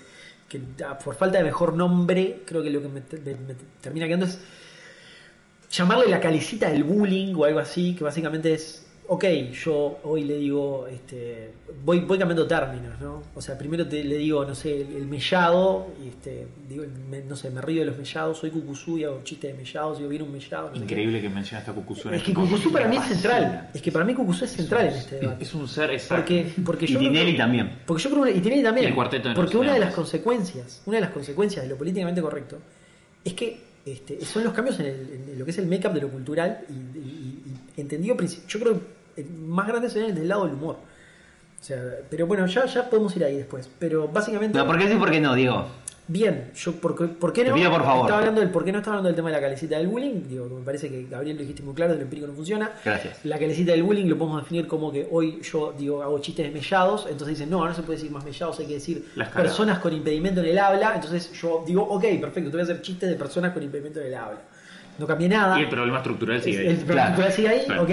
[0.52, 0.60] que,
[1.02, 4.38] por falta de mejor nombre, creo que lo que me, me- termina quedando es
[5.70, 10.36] llamarle la calicita del bullying o algo así, que básicamente es ok, yo hoy le
[10.38, 11.50] digo, este,
[11.84, 13.22] voy, voy cambiando términos, ¿no?
[13.34, 17.36] O sea, primero te, le digo, no sé, el, el mellado, este, digo, me- no
[17.36, 20.24] sé, me río de los mellados, soy cucuzú y hago chistes de mellados, digo, viene
[20.24, 20.70] un mellado.
[20.70, 22.14] no Increíble que mencionaste a Cucuzú en.
[22.14, 24.86] Es este que Cucuzú para mí es central, es que para mí Cucuzú es central
[24.88, 25.42] en este debate.
[25.44, 26.22] Es un ser exacto.
[26.24, 27.70] Porque, porque Y yo Tinelli también.
[27.86, 28.86] porque yo creo y Tinelli también.
[28.86, 31.76] Y el cuarteto de porque una de las consecuencias, una de las consecuencias de lo
[31.76, 32.58] políticamente correcto
[33.24, 36.00] es que este, son los cambios en, el- en lo que es el make-up de
[36.02, 37.31] lo cultural y, y-
[37.76, 38.80] princi- yo creo
[39.16, 40.76] que más grandes son del lado del humor.
[41.60, 41.80] O sea,
[42.10, 43.70] pero bueno, ya, ya podemos ir ahí después.
[43.78, 44.58] Pero básicamente.
[44.58, 45.66] No, ¿por qué sí y por qué no, Diego?
[46.08, 47.54] Bien, yo por, ¿por qué Te no?
[47.54, 48.00] pido, por favor.
[48.02, 50.24] Estaba hablando del por qué no estaba hablando del tema de la calecita del bullying.
[50.28, 52.72] Digo, me parece que Gabriel lo dijiste muy claro, el empírico no funciona.
[52.84, 53.24] Gracias.
[53.24, 56.52] La calecita del bullying lo podemos definir como que hoy yo digo hago chistes de
[56.52, 59.92] mellados, entonces dicen, no, no se puede decir más mellados, hay que decir personas con
[59.94, 60.96] impedimento en el habla.
[60.96, 64.06] Entonces yo digo, ok, perfecto, te voy a hacer chistes de personas con impedimento en
[64.08, 64.40] el habla.
[64.98, 65.58] No cambié nada.
[65.58, 66.84] Y el problema estructural sigue El ahí.
[66.84, 67.32] problema Claro.
[67.32, 67.82] sigue ahí, Claro.
[67.84, 67.90] ok.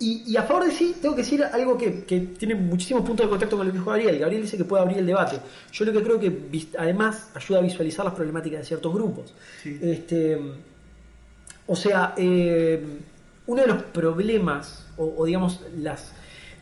[0.00, 3.26] Y, y a favor de sí, tengo que decir algo que, que tiene muchísimos puntos
[3.26, 4.18] de contacto con lo que dijo Gabriel.
[4.18, 5.38] Gabriel dice que puede abrir el debate.
[5.72, 6.32] Yo lo que creo que
[6.78, 9.32] además ayuda a visualizar las problemáticas de ciertos grupos.
[9.62, 9.78] Sí.
[9.80, 10.38] Este,
[11.66, 12.84] o sea, eh,
[13.46, 16.12] uno de los problemas, o, o digamos, las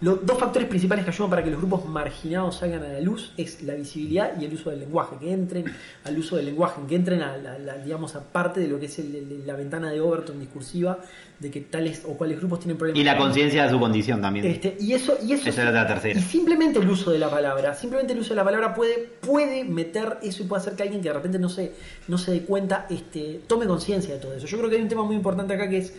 [0.03, 3.33] los dos factores principales que ayudan para que los grupos marginados salgan a la luz
[3.37, 5.65] es la visibilidad y el uso del lenguaje, que entren
[6.05, 8.99] al uso del lenguaje, que entren a la, la- digamos, aparte de lo que es
[8.99, 10.99] el- la ventana de Overton discursiva
[11.39, 13.01] de que tales o cuáles grupos tienen problemas.
[13.01, 14.45] Y la conciencia de su condición también.
[14.47, 16.19] Este, y eso, y eso Esa era la tercera.
[16.19, 19.65] Y simplemente el uso de la palabra, simplemente el uso de la palabra puede, puede
[19.65, 21.73] meter eso y puede hacer que alguien que de repente no se,
[22.09, 24.47] no se dé cuenta, este, tome conciencia de todo eso.
[24.47, 25.95] Yo creo que hay un tema muy importante acá que es,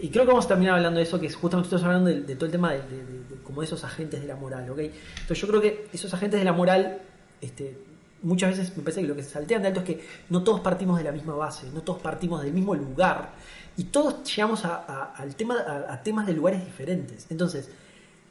[0.00, 2.22] y creo que vamos a terminar hablando de eso, que es justamente estamos hablando de,
[2.22, 4.78] de todo el tema de- de como esos agentes de la moral, ¿ok?
[4.78, 6.98] Entonces yo creo que esos agentes de la moral,
[7.40, 7.76] este,
[8.22, 10.60] muchas veces me parece que lo que se saltean de alto es que no todos
[10.60, 13.30] partimos de la misma base, no todos partimos del mismo lugar,
[13.76, 15.56] y todos llegamos a, al tema,
[15.88, 17.26] a- temas de lugares diferentes.
[17.30, 17.68] Entonces,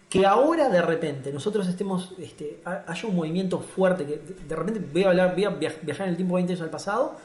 [0.10, 4.82] que ahora de repente nosotros estemos, este, ha- haya un movimiento fuerte, que de- repente
[4.92, 7.18] voy a hablar, voy a viaj- viajar en el tiempo 20 años al pasado,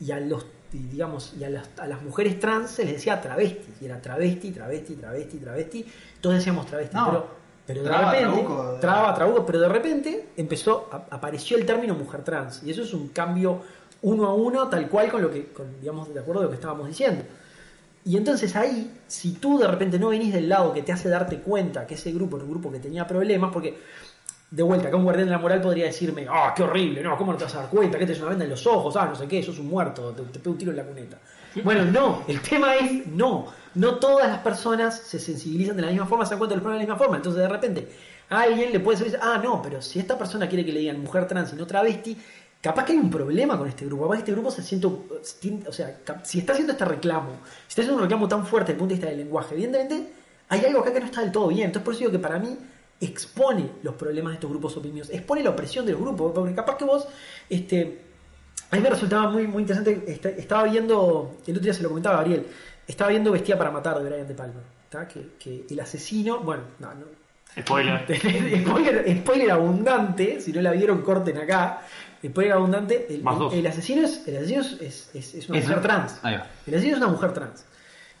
[0.00, 3.20] y a los y digamos, y a las, a las mujeres trans se les decía
[3.20, 5.86] travesti, y era travesti, travesti, travesti, travesti,
[6.20, 7.06] todos decíamos travesti, No.
[7.06, 7.26] pero,
[7.66, 8.78] pero de Traba, repente, trabuco.
[8.80, 12.92] traba, trabuco, pero de repente empezó, a- apareció el término mujer trans, y eso es
[12.94, 13.60] un cambio
[14.02, 16.56] uno a uno, tal cual con lo que, con, digamos, de acuerdo a lo que
[16.56, 17.24] estábamos diciendo.
[18.04, 21.38] Y entonces ahí, si tú de repente no venís del lado que te hace darte
[21.40, 23.78] cuenta que ese grupo era un grupo que tenía problemas, porque
[24.56, 27.32] de vuelta, acá un guardián de la moral podría decirme, ah, qué horrible, no, ¿cómo
[27.32, 27.98] no te vas a dar cuenta?
[27.98, 30.12] Que te es una venda en los ojos, ah, no sé qué, sos un muerto,
[30.12, 31.18] te, te pego un tiro en la cuneta.
[31.62, 36.06] Bueno, no, el tema es, no, no todas las personas se sensibilizan de la misma
[36.06, 37.88] forma, se dan cuenta de los problemas de la misma forma, entonces de repente
[38.30, 41.02] a alguien le puede decir, ah, no, pero si esta persona quiere que le digan
[41.02, 42.16] mujer trans y no travesti,
[42.62, 45.72] capaz que hay un problema con este grupo, capaz que este grupo se siente, o
[45.72, 47.32] sea, si está haciendo este reclamo,
[47.66, 50.12] si está haciendo un reclamo tan fuerte desde el punto de vista del lenguaje, evidentemente
[50.48, 52.38] hay algo acá que no está del todo bien, entonces por eso digo que para
[52.38, 52.56] mí
[53.00, 56.84] expone los problemas de estos grupos oprimidos, expone la opresión del grupo, porque capaz que
[56.84, 57.06] vos,
[57.50, 58.00] este,
[58.70, 61.88] a mí me resultaba muy, muy interesante, esta- estaba viendo, el otro día se lo
[61.90, 62.46] comentaba a Gabriel,
[62.86, 64.60] estaba viendo Vestía para Matar de Brian De Palma,
[65.12, 67.04] que, que el asesino, bueno, no, no,
[67.60, 68.04] Spoiler.
[68.64, 71.82] spoiler, spoiler abundante, si no la vieron corten acá,
[72.24, 76.20] spoiler abundante, el, asesino, es, el asesino es, es- una Es mujer trans.
[76.66, 77.64] El asesino es una mujer trans.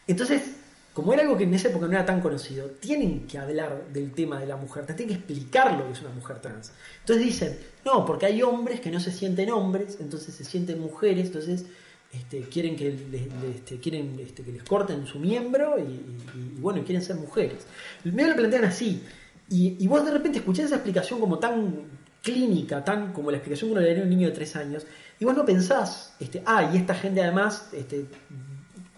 [0.06, 0.56] Entonces,
[0.96, 4.12] como era algo que en esa época no era tan conocido, tienen que hablar del
[4.12, 6.72] tema de la mujer trans, tienen que explicar lo que es una mujer trans.
[7.00, 11.26] Entonces dicen, no, porque hay hombres que no se sienten hombres, entonces se sienten mujeres,
[11.26, 11.66] entonces
[12.14, 13.22] este, quieren que les,
[13.56, 17.66] este, quieren este, que les corten su miembro y, y- y, bueno, quieren ser mujeres.
[18.04, 19.02] Medio lo plantean así.
[19.50, 21.74] Y, vos de repente escuchás esa explicación como tan
[22.22, 24.86] clínica, tan como la explicación que uno le daría a un niño de tres años,
[25.20, 26.14] y vos no pensás,
[26.46, 27.68] ah, y esta gente además,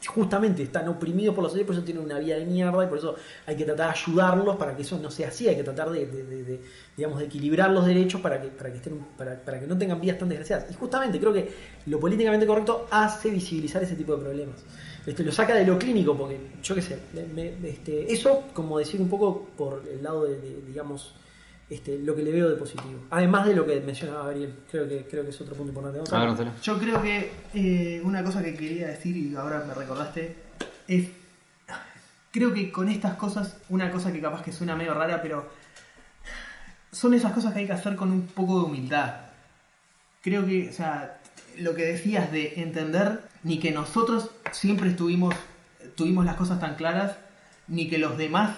[0.06, 2.98] justamente están oprimidos por los sociedad, por eso tienen una vida de mierda y por
[2.98, 5.90] eso hay que tratar de ayudarlos para que eso no sea así, hay que tratar
[5.90, 6.60] de,
[6.96, 10.00] digamos, de equilibrar los derechos para que, para, que estén, para, para que no tengan
[10.00, 10.70] vidas tan desgraciadas.
[10.70, 11.50] Y justamente creo que
[11.86, 14.64] lo políticamente correcto hace visibilizar ese tipo de problemas.
[15.06, 16.98] Este, lo saca de lo clínico, porque yo qué sé,
[17.34, 21.14] me- este, eso como decir un poco por el lado de, digamos,
[21.70, 23.00] este, lo que le veo de positivo.
[23.10, 26.14] Además de lo que mencionaba Gabriel, creo que, creo que es otro punto importante.
[26.14, 26.48] A ver.
[26.62, 30.36] Yo creo que eh, una cosa que quería decir y ahora me recordaste
[30.86, 31.08] es.
[32.30, 35.48] Creo que con estas cosas, una cosa que capaz que suena medio rara, pero
[36.92, 39.14] son esas cosas que hay que hacer con un poco de humildad.
[40.22, 41.20] Creo que, o sea,
[41.58, 45.34] lo que decías de entender ni que nosotros siempre estuvimos,
[45.96, 47.16] tuvimos las cosas tan claras,
[47.66, 48.56] ni que los demás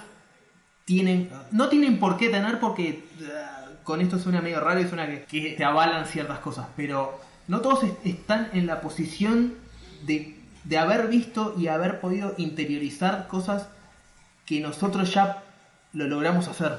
[1.53, 5.25] no tienen por qué tener porque ah, con esto suena medio raro y suena que,
[5.25, 9.55] que te avalan ciertas cosas, pero no todos est- están en la posición
[10.03, 13.69] de, de haber visto y haber podido interiorizar cosas
[14.47, 15.43] que nosotros ya
[15.93, 16.79] lo logramos hacer.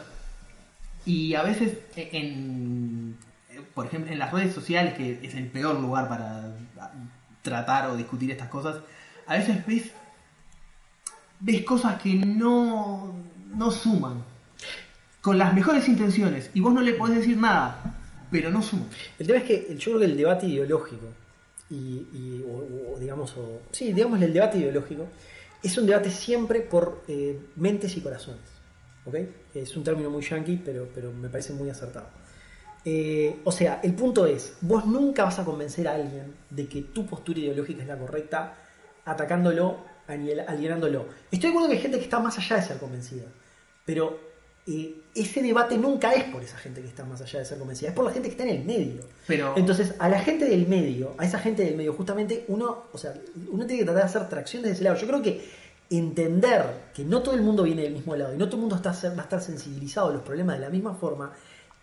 [1.05, 3.17] Y a veces e- en,
[3.73, 6.53] por ejemplo, en las redes sociales, que es el peor lugar para
[7.41, 8.77] tratar o discutir estas cosas,
[9.27, 9.91] a veces ves,
[11.39, 13.13] ves cosas que no,
[13.55, 14.23] no suman.
[15.21, 16.49] Con las mejores intenciones.
[16.53, 17.95] Y vos no le podés decir nada,
[18.31, 18.87] pero no suman.
[19.19, 21.05] El tema es que yo creo que el debate ideológico,
[21.69, 25.07] y, o, digamos, o- sí, digamos el debate ideológico,
[25.63, 28.41] es un debate siempre por eh, mentes y corazones.
[29.05, 29.15] ¿ok?
[29.53, 32.07] Es un término muy yankee, pero, pero me parece muy acertado.
[32.83, 36.81] Eh, o sea, el punto es, vos nunca vas a convencer a alguien de que
[36.81, 38.55] tu postura ideológica es la correcta
[39.05, 41.05] atacándolo, alienándolo.
[41.31, 43.25] Estoy de acuerdo que hay gente que está más allá de ser convencida,
[43.91, 44.17] pero
[44.67, 47.89] eh, ese debate nunca es por esa gente que está más allá de ser convencida,
[47.89, 49.01] es por la gente que está en el medio.
[49.27, 52.97] Pero Entonces, a la gente del medio, a esa gente del medio, justamente uno, o
[52.97, 53.13] sea,
[53.49, 54.95] uno tiene que tratar de hacer tracción desde ese lado.
[54.95, 55.45] Yo creo que
[55.89, 58.77] entender que no todo el mundo viene del mismo lado y no todo el mundo
[58.77, 61.33] está, va a estar sensibilizado a los problemas de la misma forma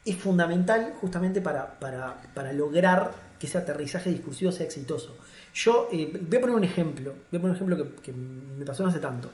[0.07, 5.15] es fundamental justamente para, para, para lograr que ese aterrizaje discursivo sea exitoso.
[5.53, 8.65] Yo eh, voy a poner un ejemplo, voy a poner un ejemplo que, que me
[8.65, 9.31] pasó no hace tanto.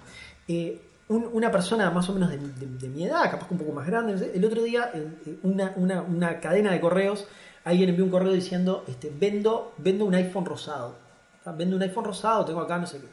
[0.48, 3.60] Eh, un- una persona más o menos de, de- de mi edad, capaz que un
[3.60, 4.90] poco más grande, no sé, el otro día
[5.42, 7.26] una, una- una cadena de correos,
[7.64, 10.96] alguien envió un correo diciendo, este, vendo, vendo un iPhone rosado.
[11.58, 13.06] Vendo un iPhone rosado, tengo acá no sé qué.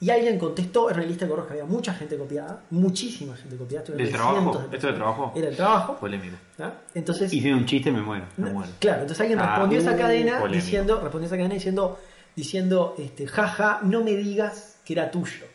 [0.00, 3.56] Y alguien contestó en la lista de correos que había mucha gente copiada, muchísima gente
[3.56, 3.84] copiada.
[3.96, 4.58] ¿Del trabajo?
[4.70, 5.32] de ¿Esto de trabajo?
[5.34, 5.96] Era el trabajo.
[5.96, 6.36] Polémico.
[6.60, 6.72] ¿ah?
[6.94, 8.26] Entonces, Hice un chiste, me muero.
[8.36, 8.70] Me muero.
[8.78, 10.54] Claro, entonces alguien Ah, respondió esa uh, cadena polémico.
[10.64, 11.98] diciendo, respondió esa cadena diciendo,
[12.36, 15.46] diciendo, este, jaja, no me digas que era tuyo.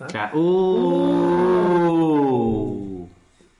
[0.00, 0.06] ¿Ah?
[0.06, 0.38] Claro.
[2.00, 3.06] Uh.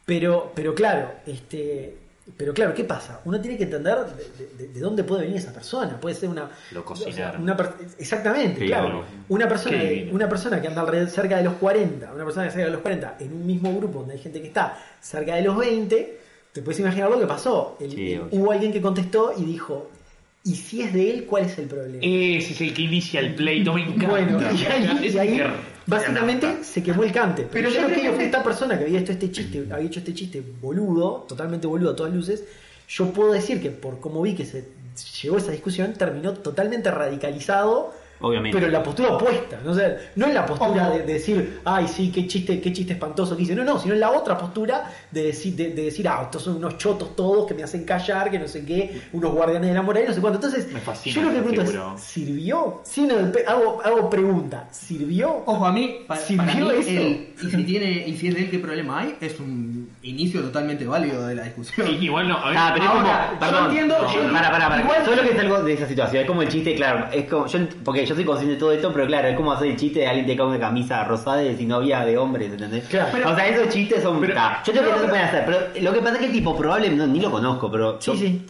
[0.07, 1.95] Pero, pero claro, este,
[2.37, 3.21] pero claro, ¿qué pasa?
[3.25, 6.01] Uno tiene que entender de, de- de dónde puede venir esa persona.
[6.01, 7.43] Puede ser una, Lo cocinaron.
[7.43, 7.57] una
[7.99, 9.05] exactamente, claro.
[9.29, 12.53] Una persona, que, una persona que anda alrededor, cerca de los 40, una persona que
[12.53, 15.43] cerca de los 40, en un mismo grupo donde hay gente que está cerca de
[15.43, 16.19] los 20,
[16.53, 17.77] te puedes imaginar lo que pasó.
[17.81, 18.41] El- Sí, el- obvio.
[18.41, 19.91] hubo alguien que contestó y dijo,
[20.43, 21.99] ¿y si es de él, cuál es el problema?
[22.03, 24.09] Ese es el que inicia el pleito, me encanta.
[24.09, 25.19] Bueno, y ahí, y
[25.87, 27.49] básicamente se quemó el cante.
[27.51, 30.01] Pero, Pero yo que creo que esta persona que había hecho este chiste, había hecho
[30.01, 32.45] este chiste boludo, totalmente boludo a todas luces,
[32.89, 34.69] yo puedo decir que por cómo vi que se
[35.23, 37.95] llevó esa discusión, terminó totalmente radicalizado.
[38.23, 38.55] Obviamente.
[38.57, 39.71] Pero en la postura opuesta, ¿no?
[39.71, 42.93] O sea, no en la postura de, de decir, ay, sí, qué chiste, qué chiste
[42.93, 43.55] espantoso que hice.
[43.55, 46.57] No, no, sino en la otra postura de decir, de, de decir, ah, estos son
[46.57, 49.83] unos chotos todos que me hacen callar, que no sé qué, unos guardianes de la
[49.83, 50.37] moral, no sé cuánto.
[50.47, 51.63] Entonces, Me fascina yo lo que pregunto
[51.97, 52.81] es, ¿sirvió?
[52.85, 53.15] Sí, no,
[53.47, 55.43] hago, hago pregunta, ¿sirvió?
[55.47, 56.91] Ojo, a mí, pa- ¿Sirvió para, mí, eso?
[56.91, 59.17] el- y, si tiene, y si es de él, ¿qué problema hay?
[59.21, 61.87] Es un inicio totalmente válido de la discusión.
[61.89, 64.33] Y- Igual no, a ver, Ah, pero es Ahora, como, yo perdón, entiendo- no, yo-
[64.33, 64.83] para, para, para.
[64.83, 67.59] igual- Solo que salgo de esa situación, es como el chiste, claro, es como, yo,
[67.85, 70.07] porque yo soy consciente de todo esto, pero claro, es como hacer el chiste de
[70.09, 72.85] alguien te cae una camisa rosada y si novia de hombres, ¿entendés?
[72.89, 73.31] Claro.
[73.31, 75.45] o sea, esos chistes son, Pero- ta, yo creo que no se pero- pueden hacer,
[75.47, 78.11] pero lo que pasa es que el tipo probablemente, no, ni lo conozco, pero Sí,
[78.11, 78.47] yo sí.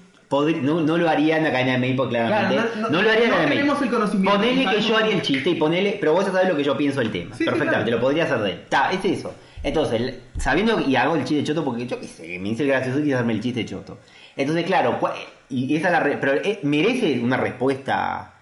[0.63, 3.11] no, no lo haría en la cadena de porque claramente, Claro, no, no- no- lo
[3.11, 5.55] haría en no la cadena de el conocimiento, Ponele que yo haría el chiste y
[5.57, 7.97] ponele, pero vos ya sabés lo que yo pienso del tema, Sí, sí, perfectamente, claro.
[7.99, 8.59] lo podría hacer de él.
[8.65, 9.35] Está, es eso.
[9.63, 12.99] Entonces, sabiendo y hago el chiste choto porque yo qué sé, me dice el gracioso
[13.01, 13.99] y hacerme el chiste choto.
[14.35, 14.99] Entonces, claro,
[15.51, 18.33] y esa es la re- pero eh, merece una respuesta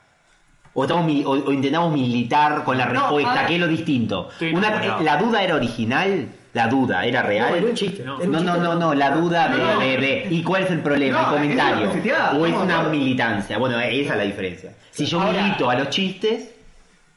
[0.79, 4.29] o, estamos mi- o- o intentamos militar con la respuesta, que es lo distinto.
[4.39, 5.01] Sí, Una- no.
[5.01, 7.51] la duda era original, la duda era real.
[7.51, 8.05] No, era un chiste.
[8.05, 8.19] No.
[8.19, 9.81] No, no, no, no, la duda de, No.
[9.81, 11.23] de- de- ¿Y cuál es el problema?
[11.23, 11.91] No, el comentario.
[11.91, 13.59] es o es una militancia.
[13.59, 14.71] Bueno, esa es la diferencia.
[14.93, 16.51] Si yo Ahora- milito a los chistes,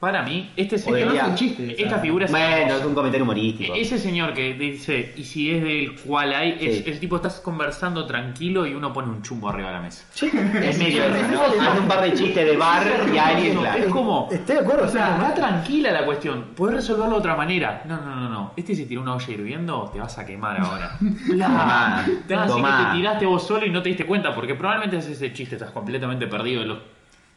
[0.02, 1.76] para mí, este señor, que no es un chiste.
[1.82, 3.74] esta figura es bueno, es un comentario humorístico.
[3.76, 8.06] Ese señor que dice, y si es del cual hay, es el tipo, estás conversando
[8.08, 10.04] tranquilo y uno pone un chumbo arriba de la mesa.
[10.12, 10.26] Sí.
[10.62, 11.42] Es medio eso, ¿no?
[11.70, 12.84] Hace un par de chistes de bar
[13.14, 13.78] y alguien, No, claro.
[13.84, 14.86] Es como, Estoy de acuerdo.
[14.86, 17.84] o sea, como- tranquila la cuestión, puedes resolverlo de otra manera.
[17.86, 18.54] No, no, no, no.
[18.58, 20.98] Este se tiró una olla hirviendo, te vas a quemar ahora.
[21.28, 22.78] Tomá, Te vas a decir tomá.
[22.78, 25.56] que te tiraste vos solo y no te diste cuenta, porque probablemente haces ese chiste,
[25.56, 26.78] estás completamente perdido de los,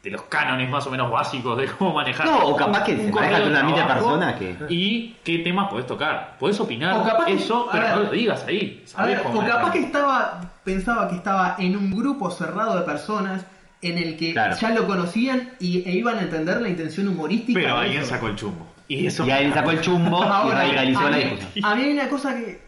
[0.04, 2.26] de los cánones más o menos básicos de cómo manejar.
[2.26, 5.70] No, o capaz que un se maneja de con la persona que- Y qué temas
[5.70, 6.36] podés tocar.
[6.38, 7.96] Podés opinar O capaz que- eso, a pero ver.
[7.96, 8.84] no lo digas ahí.
[8.94, 9.72] A ver, o capaz manejar.
[9.72, 13.46] que estaba, pensaba que estaba en un grupo cerrado de personas
[13.80, 14.56] en el que Claro.
[14.56, 17.58] ya lo conocían y, e iban a entender la intención humorística.
[17.58, 18.10] Pero alguien eso.
[18.10, 18.66] sacó el chumbo.
[18.88, 21.64] Y eso Y ahí sacó el chumbo y Ahora, radicalizó a la discusión.
[21.64, 22.60] A mí hay una cosa que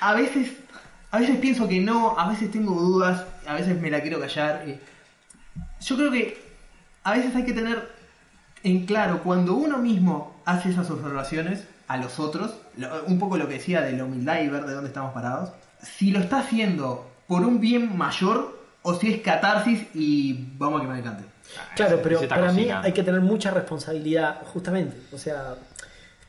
[0.00, 0.52] a veces,
[1.10, 4.62] a veces pienso que no, a veces tengo dudas, a veces me la quiero callar.
[4.66, 4.78] eh.
[5.80, 6.43] Yo creo que
[7.04, 7.88] a veces hay que tener
[8.62, 13.46] en claro cuando uno mismo hace esas observaciones a los otros, lo- un poco lo
[13.46, 15.50] que decía de la humildad y ver de dónde estamos parados,
[15.82, 20.84] si lo está haciendo por un bien mayor o si es catarsis y vamos a
[20.84, 21.24] que me encante.
[21.76, 24.96] Claro, pero Se está para mí hay que tener mucha responsabilidad, justamente.
[25.12, 25.56] O sea,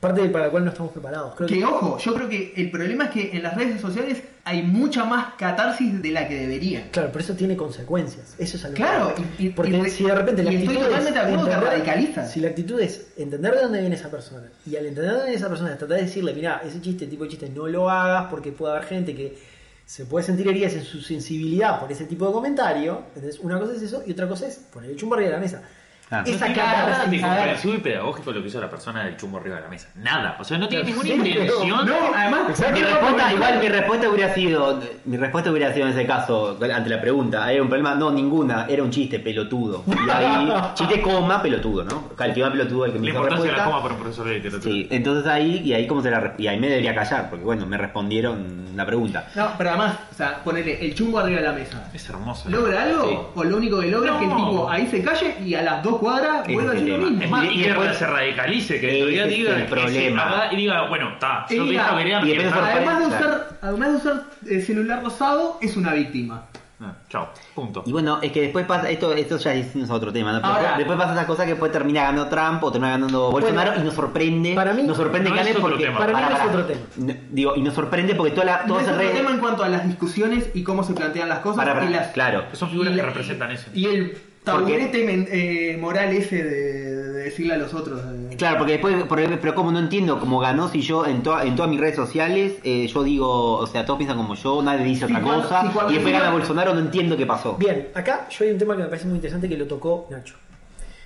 [0.00, 1.34] Parte de para la cual no estamos preparados.
[1.36, 4.62] Creo Que ojo, yo creo que el problema es que en las redes sociales hay
[4.62, 6.90] mucha más catarsis de la que debería.
[6.92, 8.34] Claro, pero eso tiene consecuencias.
[8.38, 11.18] Eso es algo Claro, y- y- porque y- si de repente la actitud estoy totalmente
[11.18, 12.26] de es entender-.
[12.28, 15.24] Si la actitud es entender de dónde viene esa persona y al entender de dónde
[15.30, 18.26] viene esa persona tratar de decirle, mira, ese chiste, tipo de chiste, no lo hagas
[18.30, 19.38] porque puede haber gente que
[19.86, 23.02] se puede sentir heridas en su sensibilidad por ese tipo de comentario.
[23.14, 25.40] Entonces, una cosa es eso y otra cosa es poner el chumbo arriba de la
[25.40, 25.62] mesa.
[26.08, 26.24] Claro.
[26.26, 29.38] No Esa tiene nada de comprensivo y pedagógico lo que hizo la persona del chumbo
[29.38, 29.88] arriba de la mesa.
[29.96, 30.36] Nada.
[30.38, 31.86] O sea, no tiene ninguna intención.
[31.86, 32.42] No, además,
[32.72, 36.90] Mi respuesta, igual mi respuesta hubiera sido, mi respuesta hubiera sido en ese caso, ante
[36.90, 37.94] la pregunta, ¿hay un problema?
[37.94, 39.84] No, ninguna, era un chiste pelotudo.
[39.86, 42.10] Y ahí, chiste coma pelotudo, ¿no?
[42.24, 44.00] El que más pelotudo el que me La hizo importancia de la coma para un
[44.00, 44.72] profesor de literatura.
[44.72, 47.66] Sí, entonces ahí, y ahí como se la y ahí me debería callar, porque bueno,
[47.66, 49.28] me respondieron la pregunta.
[49.34, 51.88] No, pero además, o sea, ponerle el chumbo arriba de la mesa.
[51.92, 52.48] Es hermoso.
[52.48, 53.08] ¿Logra algo?
[53.08, 53.18] Sí.
[53.34, 55.82] O lo único que logra es que el tipo ahí se calle y a las
[55.82, 57.22] dos cuadras Ese vuelve a es el decir lo mismo.
[57.24, 60.24] Es más, Y- que después- se radicalice, que todavía Ese es diga el problema.
[60.24, 62.18] verdad, y diga, bueno, está, yo dejo vereda.
[62.20, 66.44] Además de usar, además de usar eh, celular rosado, es una víctima.
[66.78, 67.82] Ah, Chao, punto.
[67.86, 70.42] Y bueno, es que después pasa, esto, esto ya es otro tema, ¿no?
[70.42, 73.80] Pero Ahora- después pasa esa cosa que después termina ganando Trump o termina ganando Bolsonaro
[73.80, 75.98] y nos sorprende, para mí- nos sorprende no que es gane otro porque tema.
[75.98, 76.80] Para mí no es otro tema.
[76.98, 79.38] No, digo, y nos sorprende porque toda la, No todas es las otro tema en
[79.38, 81.64] cuanto a las discusiones y cómo se plantean las cosas.
[81.64, 82.44] Pará, y las, claro.
[82.52, 83.70] Son figuras y que representan eso.
[83.72, 88.00] Y el taburete men- eh, moral ese de, de decirle a los otros.
[88.00, 91.44] eh, Claro, porque después, porque- pero como no entiendo cómo ganó si yo en, toda-
[91.44, 94.84] en todas mis redes sociales, eh, yo digo, o sea, todos piensan como yo, nadie
[94.84, 97.54] dice Sí, otra cuando- cosa, sí, y después gana Bolsonaro, no entiendo qué pasó.
[97.56, 100.34] Bien, acá yo hay un tema que me parece muy interesante que lo tocó Nacho,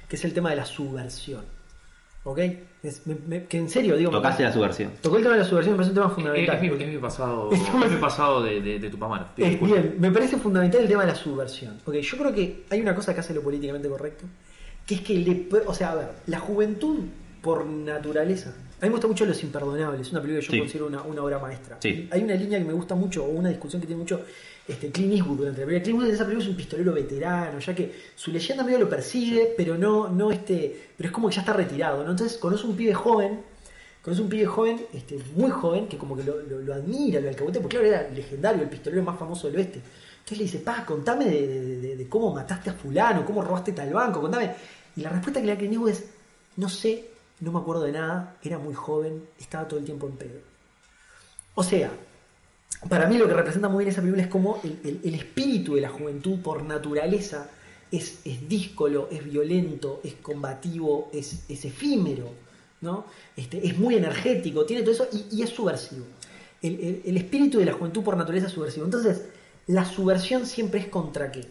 [0.09, 1.43] que es el tema de la subversión.
[2.25, 2.39] ¿Ok?
[2.83, 4.11] Es- me- me- que en serio, digo.
[4.11, 4.93] me Tocaste la parece- subversión.
[5.01, 6.57] Tocó el tema de la subversión, me parece un tema Es, fundamental.
[6.57, 8.87] es mi, es mi pasado, es mi pasado de, de, de.
[8.87, 8.93] Es
[9.51, 9.75] Disculpa.
[9.77, 11.79] bien, me parece fundamental el tema de la subversión.
[11.85, 14.25] Ok, yo creo que hay una cosa que hace lo políticamente correcto,
[14.87, 17.01] que es que le, o sea, a ver, la juventud
[17.43, 18.51] por naturaleza.
[18.51, 20.59] A mí me gusta mucho Los Imperdonables, una película que yo Sí.
[20.59, 21.77] considero una, una obra maestra.
[21.81, 22.09] Sí.
[22.11, 24.23] Hay una línea que me gusta mucho, o una discusión que tiene mucho
[24.71, 25.83] este, Clint Eastwood durante la película.
[25.85, 28.89] Clint Eastwood en esa película es un pistolero veterano, ya que su leyenda medio lo
[28.89, 32.11] persigue, pero no, no este, pero es como que ya está retirado, ¿no?
[32.11, 33.41] Entonces conoce un pibe joven,
[34.03, 37.29] conoce un pibe joven, este, muy joven, que como que lo, lo- lo admira, lo
[37.29, 39.81] alcahuetea, porque claro, era legendario, el pistolero más famoso del oeste.
[40.21, 43.73] Entonces le dice, pa, contame de, de- de- de cómo mataste a fulano, cómo robaste
[43.73, 44.53] tal banco, contame.
[44.97, 46.05] Y la respuesta que le da Clint Eastwood es,
[46.57, 47.11] no sé,
[47.41, 50.41] no me acuerdo de nada, era muy joven, estaba todo el tiempo en pedo.
[51.55, 51.91] O sea,
[52.89, 55.75] para mí lo que representa muy bien esa película es como el, el- el espíritu
[55.75, 57.49] de la juventud por naturaleza
[57.93, 62.31] es, es díscolo, es violento, es combativo, es, es efímero,
[62.81, 63.05] ¿no?
[63.37, 66.05] Este, es muy energético, tiene todo eso y, y es subversivo.
[66.63, 68.85] El, el- el espíritu de la juventud por naturaleza es subversivo.
[68.87, 69.23] Entonces,
[69.67, 71.43] la subversión siempre es contra qué?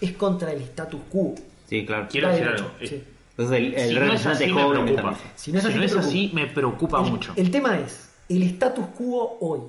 [0.00, 1.34] Es contra el status quo.
[1.68, 2.08] Sí, claro.
[2.10, 2.70] Quiero decir algo.
[2.82, 3.02] sí.
[3.36, 5.18] Entonces el, el si no es representante así, me joven preocupa.
[5.34, 6.06] Si no es así, te preocupa.
[6.06, 7.32] así, me preocupa el, mucho.
[7.36, 9.60] el tema es, el status quo hoy,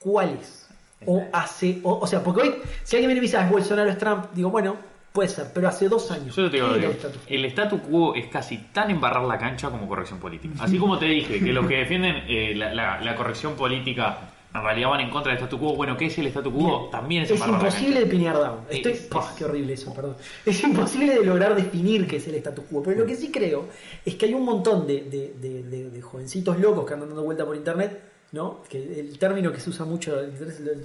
[0.00, 0.66] ¿cuál es?
[1.06, 3.50] O hace, o, o sea, porque hoy, si alguien viene y me dice, "Ah, es
[3.50, 4.76] Bolsonaro, es Trump, digo, bueno,
[5.12, 6.34] puede ser, pero hace dos años.
[6.36, 9.70] Yo te digo, ¿qué era digo, el statu quo es casi tan embarrar la cancha
[9.70, 10.54] como corrección política.
[10.60, 14.18] Así como te dije que los que defienden eh, la, la- la corrección política
[14.52, 16.88] en realidad van en contra del statu quo, bueno, ¿qué es el statu quo?
[16.90, 18.58] También es es imposible de pinear down.
[18.68, 20.16] Estoy, Es- qué horrible eso, perdón.
[20.44, 22.82] Es imposible de lograr definir qué es el status quo.
[22.82, 23.68] Pero lo que sí creo
[24.04, 27.46] es que hay un montón de- de- de- de jovencitos locos que andan dando vuelta
[27.46, 28.02] por internet,
[28.32, 28.62] ¿no?
[28.68, 30.16] Que el término que se usa mucho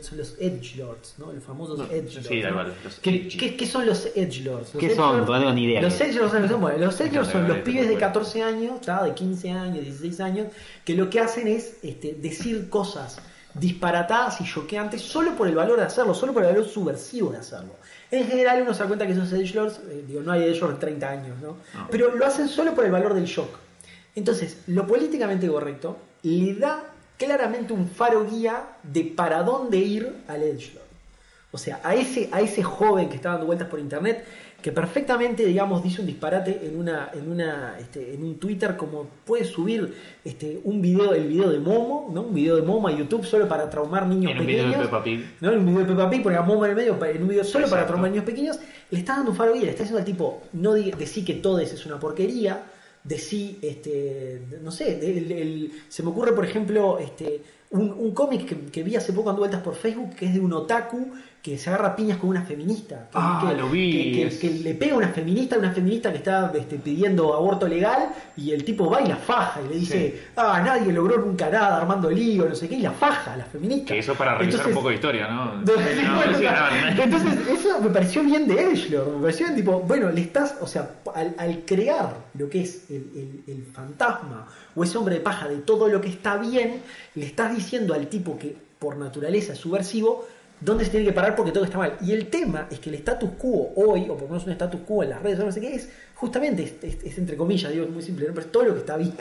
[0.02, 1.32] son los edgelords, ¿no?
[1.32, 2.50] Los famosos sí, ¿no?
[2.50, 3.38] igual, los ¿Qué, edgy.
[3.38, 4.74] qué- qué son los edgelords?
[4.74, 5.20] Los ¿Qué son?
[5.22, 5.82] edgelords- No tengo ni idea.
[5.82, 8.00] Los edgelords son, son- bueno, los edgelords son los pibes de vale.
[8.00, 9.04] 14 años, ¿tá?
[9.04, 10.48] de 15 años, 16 años,
[10.84, 13.20] que lo que hacen es este, decir cosas
[13.54, 17.38] disparatadas y choqueantes solo por el valor de hacerlo, solo por el valor subversivo de
[17.38, 17.76] hacerlo.
[18.12, 20.80] En general uno se da cuenta que esos edgelords, eh, digo, no hay edgelords de
[20.82, 21.58] 30 años, ¿no?
[21.74, 21.88] No.
[21.90, 23.50] Pero lo hacen solo por el valor del shock.
[24.16, 26.84] Entonces, lo políticamente correcto le da
[27.18, 30.86] claramente un faro guía de para dónde ir al edgelord.
[31.52, 34.26] O sea, a ese, a ese joven que está dando vueltas por internet,
[34.62, 39.06] que perfectamente, digamos, dice un disparate en una, en una, este, en un Twitter, como
[39.24, 39.94] puede subir
[40.26, 42.24] este, un video, el video de Momo, ¿no?
[42.24, 44.82] Un video de Momo a YouTube solo para traumar niños En un video pequeños.
[44.82, 45.26] de Peppa Pig.
[45.40, 45.52] ¿no?
[45.52, 47.70] En un video de Peppa Pig, a Momo en el medio, en un video solo
[47.70, 48.60] para traumar niños pequeños,
[48.92, 51.60] le está dando un faro guía, le está diciendo al tipo, no decí que todo
[51.60, 52.64] es una porquería,
[53.06, 57.42] decí, este, no sé, el- el- se me ocurre, por ejemplo, este,
[57.76, 60.40] un, un cómic que, que vi hace poco dando vueltas por Facebook que es de
[60.40, 61.12] un otaku
[61.42, 63.02] que se agarra a piñas con una feminista.
[63.04, 66.52] Que, Ah, que- lo vi, Que, le pega a una feminista, una feminista que está
[66.56, 70.60] este, pidiendo aborto legal y el tipo va y la faja y le dice, ah,
[70.66, 73.94] nadie logró nunca nada armando lío, no sé qué, y la faja a la feminista.
[73.94, 75.46] Que eso es para revisar Entonces- un poco de historia, ¿no?
[75.54, 77.04] no, No, bueno, sí, no, no.
[77.04, 79.16] Entonces, eso me pareció bien de Edgelord.
[79.18, 82.90] Me pareció bien, tipo, bueno, le estás, o sea, al, al crear lo que es
[82.90, 84.48] el, el- el fantasma
[84.78, 86.82] o ese hombre de paja de todo lo que está bien,
[87.14, 90.26] le estás diciendo al tipo que por naturaleza es subversivo
[90.60, 91.98] dónde se tiene que parar porque todo está mal.
[92.02, 94.82] Y el tema es que el status quo hoy, o por lo menos un status
[94.86, 98.02] quo en las redes, no sé qué, es justamente, es, entre comillas, digo, es muy
[98.02, 99.14] simple, es todo lo que está bien,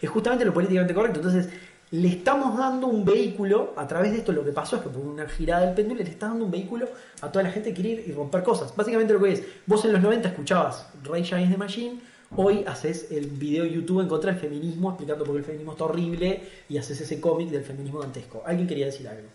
[0.00, 1.20] es, justamente lo políticamente correcto.
[1.20, 1.48] Entonces,
[1.92, 5.02] le estamos dando un vehículo, a través de esto lo que pasó es que por
[5.02, 6.88] una girada del péndulo le estás dando un vehículo
[7.20, 8.74] a toda la gente que quiere ir y romper cosas.
[8.74, 12.00] Básicamente lo que es, vos en los 90 escuchabas Rage Against the Machine,
[12.34, 15.72] hoy haces el video de YouTube en contra del feminismo, explicando por qué el feminismo
[15.72, 18.42] está horrible, y haces ese cómic del feminismo dantesco.
[18.46, 19.28] ¿Alguien quería decir algo?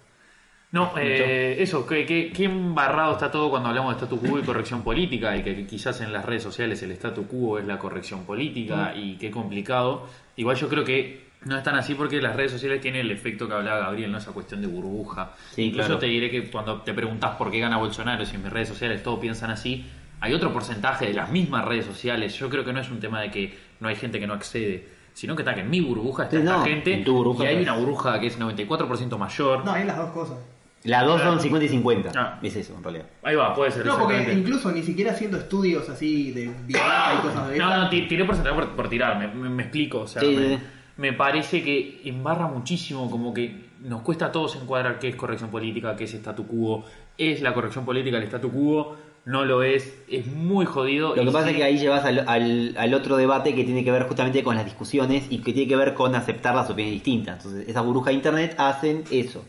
[0.72, 5.36] No, eh, eso, que, embarrado está todo cuando hablamos de statu quo y corrección política
[5.36, 9.18] y que quizás en las redes sociales el statu quo es la corrección política y
[9.18, 10.08] qué complicado.
[10.38, 13.50] Igual yo creo que no es tan así porque las redes sociales tienen el efecto
[13.50, 14.20] que hablaba Gabriel, ¿no?
[14.20, 15.34] Esa cuestión de burbuja.
[15.54, 16.00] Sí, Incluso claro.
[16.00, 19.04] te diré que cuando te preguntas por qué gana Bolsonaro, si en mis redes sociales
[19.04, 19.86] todos piensan así,
[20.22, 22.34] hay otro porcentaje de las mismas redes sociales.
[22.38, 24.88] Yo creo que no es un tema de que no hay gente que no accede,
[25.14, 27.44] sino que está que en mi burbuja está Sí, esta no, gente en tu burbuja,
[27.44, 29.66] y hay una burbuja que es 94% mayor.
[29.66, 30.38] No, hay las dos cosas.
[30.84, 32.12] Las dos son 50 y 50.
[32.16, 32.40] Ah.
[32.42, 33.06] Es eso, en realidad.
[33.22, 33.86] Ahí va, puede ser.
[33.86, 38.08] No, porque incluso ni siquiera haciendo estudios así de y cosas de No, no, ti-
[38.08, 40.00] tiré porcentaje por, por tirar, me, me- me explico.
[40.02, 40.64] O sea, Sí, me, sí.
[40.98, 45.52] me parece que embarra muchísimo, como que nos cuesta a todos encuadrar qué es corrección
[45.52, 46.84] política, qué es statu quo.
[47.16, 48.96] ¿Es la corrección política el statu quo?
[49.24, 51.16] No lo es, es muy jodido.
[51.16, 53.84] Lo que pasa sí, es que ahí llevas al, al- al otro debate que tiene
[53.84, 56.96] que ver justamente con las discusiones y que tiene que ver con aceptar las opiniones
[57.04, 57.38] distintas.
[57.38, 59.46] Entonces, esas burbujas de internet hacen eso.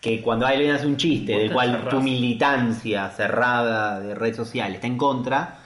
[0.00, 1.88] Que cuando alguien hace un chiste del cual cerrás.
[1.88, 5.58] tu militancia cerrada de red social está en contra,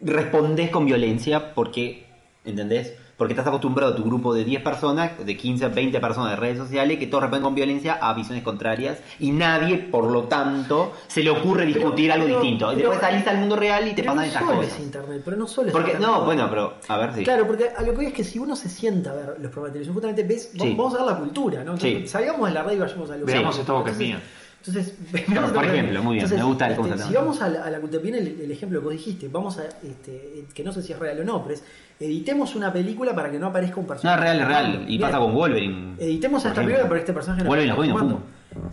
[0.00, 2.06] respondes con violencia porque,
[2.44, 2.94] ¿entendés?
[3.16, 6.36] Porque estás acostumbrado a tu grupo de 10 personas, de 15 a 20 personas de
[6.36, 10.92] redes sociales, que todos responden con violencia a visiones contrarias y nadie, por lo tanto,
[11.06, 12.72] se le ocurre discutir algo pero- distinto.
[12.72, 14.72] Y pero- después salís al mundo real y te pasan no solo cosas.
[14.74, 16.10] es internet, pero no solo es Porque, internet.
[16.10, 17.22] no, bueno, pero, a ver, sí.
[17.22, 19.50] Claro, porque a lo que voy es que si uno se sienta a ver los
[19.52, 20.74] programas de televisión, justamente ves, Sí.
[20.76, 21.74] vamos, a ver la cultura, ¿no?
[21.74, 22.08] Entonces, Sí.
[22.08, 24.20] salgamos de la radio y vayamos a lo Veamos que- esta boca es mía.
[24.66, 24.94] Entonces,
[25.26, 27.70] Claro, por ejemplo, muy bien, me gusta el cómo se Si vamos a la, a
[27.70, 30.82] la cultura, viene el, el ejemplo que vos dijiste, vamos a, este, que no sé
[30.82, 31.64] si es real o no, pero es,
[32.00, 34.16] editemos una película para que no aparezca un No, personaje.
[34.18, 34.82] es real, es real.
[34.84, 35.00] Y Bien.
[35.02, 35.94] pasa con Wolverine.
[35.98, 36.64] Editemos esta ejemplo.
[36.74, 38.16] película para este personaje no Wolverine.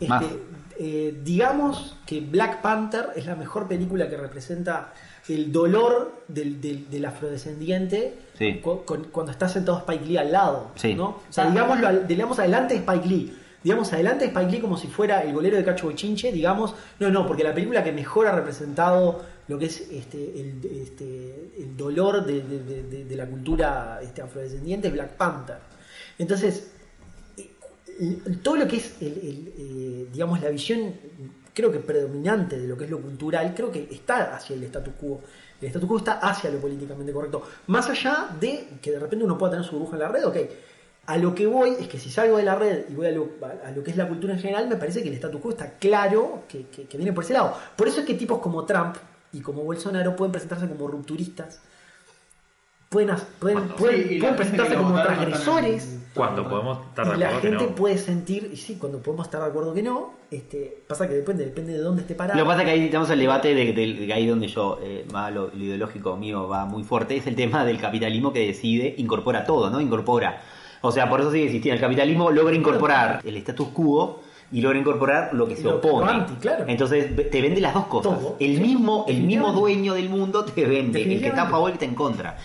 [0.07, 0.21] Más.
[0.23, 0.39] Este,
[0.79, 4.93] eh, digamos que Black Panther es la mejor película que representa
[5.27, 8.59] el dolor del, del- del afrodescendiente Sí.
[8.63, 10.71] cu- con- cuando está sentado Spike Lee al lado.
[10.75, 10.93] Sí.
[10.95, 11.05] ¿no?
[11.09, 13.37] O sea, digámoslo, al- digamos adelante de Spike Lee.
[13.63, 17.09] Digamos adelante de Spike Lee como si fuera el golero de Cacho Bochinche, digamos, no,
[17.11, 21.77] no, porque la película que mejor ha representado lo que es este, el, este, el
[21.77, 25.57] dolor de, la cultura este, afrodescendiente es Black Panther.
[26.17, 26.71] Entonces,
[27.99, 30.93] el- todo lo que es, el, el, eh, digamos, la visión,
[31.53, 34.93] creo que predominante de lo que es lo cultural, creo que está hacia el status
[34.99, 35.21] quo.
[35.61, 37.43] El status quo está hacia lo políticamente correcto.
[37.67, 40.37] Más allá de que de repente uno pueda tener su burbuja en la red, ok.
[41.07, 43.27] A lo que voy es que si salgo de la red y voy a lo,
[43.65, 45.71] a- lo que es la cultura en general, me parece que el status quo está
[45.79, 47.57] claro que, que- que viene por ese lado.
[47.75, 48.95] Por eso es que tipos como Trump
[49.33, 51.59] y como Bolsonaro pueden presentarse como rupturistas,
[52.89, 55.83] pueden, as- pueden, Sí, pueden, la presentarse como transgresores.
[55.83, 56.01] también.
[56.13, 57.75] Cuando podemos estar de Y la acuerdo que gente no.
[57.75, 61.45] puede sentir, y sí, cuando podemos estar de acuerdo que no, este, pasa que depende,
[61.45, 62.37] depende de dónde esté parado.
[62.37, 64.77] Lo que pasa es que ahí estamos el debate de, de- de ahí donde yo,
[64.83, 68.45] eh, más lo, lo ideológico mío va muy fuerte, es el tema del capitalismo que
[68.45, 69.79] decide, incorpora todo, ¿no?
[69.81, 70.41] Incorpora.
[70.81, 71.75] O sea, por eso sigue existiendo.
[71.75, 74.21] El capitalismo logra incorporar el status quo
[74.51, 76.11] y logra incorporar lo que se Lo- opone.
[76.11, 76.65] anti, claro.
[76.67, 78.19] Entonces te vende las dos cosas.
[78.19, 78.35] Todo.
[78.39, 81.01] El mismo, el mismo dueño del mundo te vende.
[81.03, 82.37] El que está a favor y está en contra.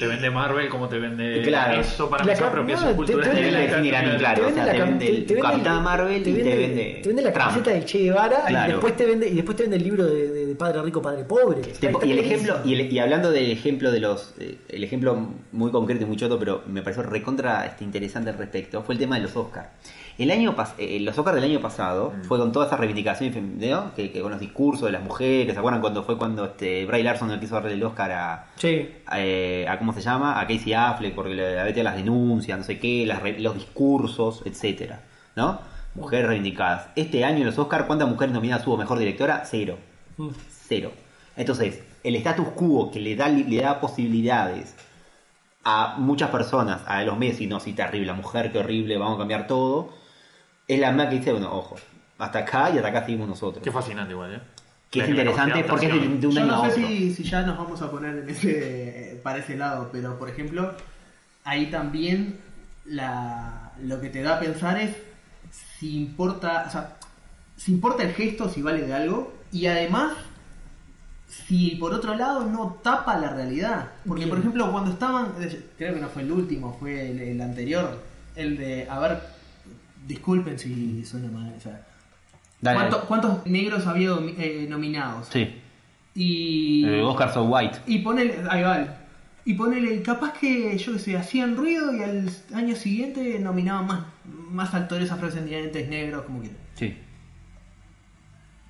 [0.00, 1.78] Te vende Marvel como te vende Claro.
[1.80, 3.50] eso para La cap- apropiación no, te- te Te vende vende
[3.92, 4.48] la- claro.
[4.48, 6.56] O sea, te la vende el te vende Capitán el- Marvel te y te vende-
[6.56, 7.48] vende te vende la Trump.
[7.50, 8.68] camiseta de Che Guevara Claro.
[8.68, 11.02] y después te vende y después te vende el libro de, de- de Padre Rico
[11.02, 11.60] Padre Pobre.
[11.60, 15.18] Te- y el ejemplo y, el- y hablando del ejemplo de los eh, el ejemplo
[15.52, 18.98] muy concreto y muy choto pero me pareció recontra este, interesante al respecto fue el
[18.98, 19.68] tema de los Oscars
[20.18, 22.24] el año eh, los Oscars del año pasado Mm.
[22.24, 23.94] fue con toda esa reivindicación fem- ¿no?
[23.94, 27.02] que, que con los discursos de las mujeres se acuerdan cuando fue cuando este Bray
[27.02, 28.88] Larson le quiso darle el Oscar a Sí.
[29.16, 32.78] eh, a cómo se llama a Casey Affleck porque le había las denuncias no sé
[32.78, 35.02] qué las re- los discursos etcétera
[35.36, 35.60] no
[35.94, 39.78] mujeres reivindicadas este año en los Oscars cuántas mujeres nominadas hubo mejor directora cero
[40.16, 40.28] Mm.
[40.68, 40.92] cero.
[41.36, 44.74] Entonces, el status quo que le da, le da posibilidades
[45.64, 49.18] a muchas personas, a los y no, sí, terrible, la mujer, qué horrible, vamos a
[49.18, 49.90] cambiar todo,
[50.74, 51.76] es la más que dice, bueno, ojo,
[52.18, 53.62] hasta acá y hasta acá seguimos nosotros.
[53.62, 54.40] Qué fascinante igual, ¿eh?
[54.90, 56.86] Que es La- interesante porque es de, un Yo año no sé otro.
[56.88, 60.74] si, si ya nos vamos a poner en ese, para ese lado, pero por ejemplo,
[61.44, 62.38] ahí también
[62.84, 64.96] la, lo que te da a pensar es
[65.78, 66.96] si importa, o sea,
[67.56, 70.12] si importa el gesto, si vale de algo, y además
[71.28, 73.90] si por otro lado no tapa la realidad.
[74.06, 75.32] Porque por ejemplo cuando estaban,
[75.78, 78.02] creo que no fue el último, fue el, el anterior,
[78.34, 79.20] el de, a ver,
[80.10, 81.86] disculpen si suena mal, o sea,
[82.60, 82.76] Dale.
[82.78, 85.28] ¿cuánto- ¿cuántos negros había eh, nominados?
[85.32, 85.48] Sí.
[86.14, 86.84] Y.
[86.86, 87.78] Eh, Oscar So White.
[87.86, 88.34] Y ponele.
[88.50, 88.96] Ahí va.
[89.44, 90.02] Y ponele.
[90.02, 94.00] Capaz que, yo que sé, hacían ruido y al año siguiente nominaban más,
[94.50, 96.58] más actores afrodescendientes, negros, como quieran.
[96.74, 96.94] Sí.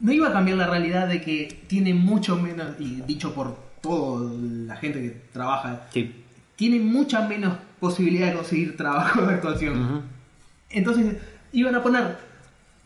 [0.01, 2.68] No iba a cambiar la realidad de que tiene mucho menos.
[2.78, 4.30] Y dicho por toda
[4.66, 5.86] la gente que trabaja.
[5.93, 6.24] Sí.
[6.57, 10.03] Tiene mucha menos posibilidad de conseguir trabajo de actuación.
[10.68, 11.16] Entonces
[11.53, 12.17] iban a poner,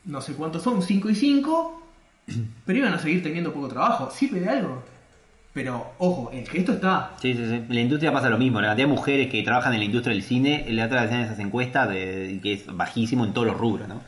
[0.04, 1.82] no sé cuántos son, 5 y 5,
[2.66, 4.10] pero iban a seguir teniendo poco trabajo.
[4.10, 4.82] ¿Sirve de algo?
[5.52, 7.12] Pero, ojo, el gesto está.
[7.22, 7.54] Sí, sí, sí.
[7.54, 8.60] En la industria pasa lo mismo.
[8.60, 11.20] La cantidad de mujeres que trabajan en la industria del cine, la otra vez en
[11.20, 14.00] esas encuestas, de, que es bajísimo en todos los rubros, ¿no?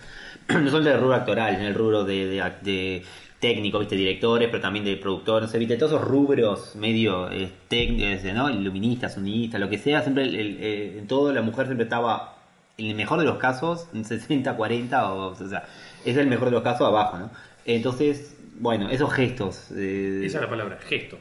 [0.61, 3.03] No solo el rubro actoral, en el rubro de, de, de
[3.39, 7.49] técnico, viste, directores, pero también de productor, no sé, viste, todos esos rubros medio eh,
[7.69, 8.51] técnicos, ¿no?
[8.51, 12.36] Iluministas, sonidistas, lo que sea, siempre el- el- eh, en todo la mujer siempre estaba,
[12.79, 15.65] en el mejor de los casos, en 60, 40, o, o sea,
[16.05, 17.31] es el mejor de los casos abajo, ¿no?
[17.65, 19.71] Entonces, bueno, esos gestos.
[19.75, 21.19] eh, Esa es la palabra, gesto.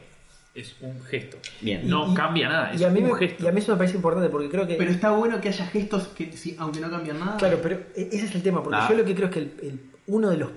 [0.54, 1.36] Es un gesto.
[1.60, 1.86] Bien.
[1.88, 3.44] No Y- cambia nada, es y a mí un me- gesto.
[3.44, 4.74] Y a mí eso me parece importante porque creo que.
[4.76, 7.36] Pero está bueno que haya gestos que, sí, aunque no cambian nada.
[7.36, 8.86] Claro, pero e- ese es el tema, porque Ah.
[8.88, 10.48] yo lo que creo es que el- el- uno de los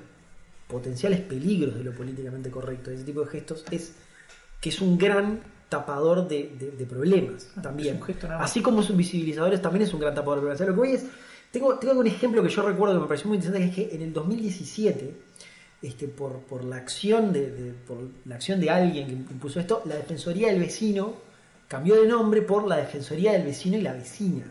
[0.68, 3.96] potenciales peligros de lo políticamente correcto, de ese tipo de gestos, es
[4.62, 5.40] que es un gran
[5.70, 7.96] tapador de, de- de problemas también.
[7.96, 8.50] es un gesto nada más.
[8.52, 10.56] Así como son visibilizadores, también es un gran tapador de problemas.
[10.56, 11.06] O sea, lo que voy es,
[11.52, 13.96] tengo, tengo un ejemplo que yo recuerdo que me pareció muy interesante, que es que
[13.96, 15.14] en el 2017,
[15.82, 19.82] este, por, por la acción de, de- por la acción de alguien que impuso esto,
[19.86, 21.14] la Defensoría del Vecino
[21.68, 24.46] cambió de nombre por la Defensoría del Vecino y la Vecina.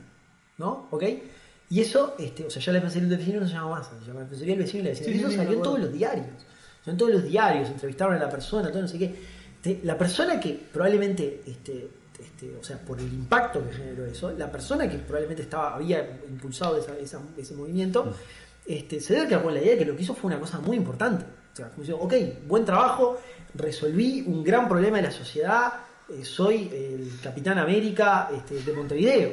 [0.57, 0.89] ¿No?
[0.91, 1.05] ¿Ok?
[1.71, 4.07] Y eso, este, o sea, ya la Defensoría del Vecino no se llama más, se
[4.07, 5.07] llama Defensoría del Vecino y la Vecina.
[5.09, 6.27] Sí, y eso sí, salió en todos los diarios.
[6.85, 9.15] Son todos los diarios, entrevistaron a la persona, todo no sé qué.
[9.63, 11.89] Te- la persona que probablemente, este,
[12.19, 16.21] este, o sea, por el impacto que generó eso, la persona que probablemente estaba, había
[16.29, 18.13] impulsado esa- esa- ese movimiento,
[18.67, 20.59] este, se debe quedar con la idea de que lo que hizo fue una cosa
[20.61, 21.25] muy importante.
[21.53, 22.15] O sea, como diciendo, ok,
[22.47, 23.19] buen trabajo,
[23.55, 25.73] resolví un gran problema de la sociedad,
[26.09, 29.33] eh, soy el Capitán América este, de Montevideo.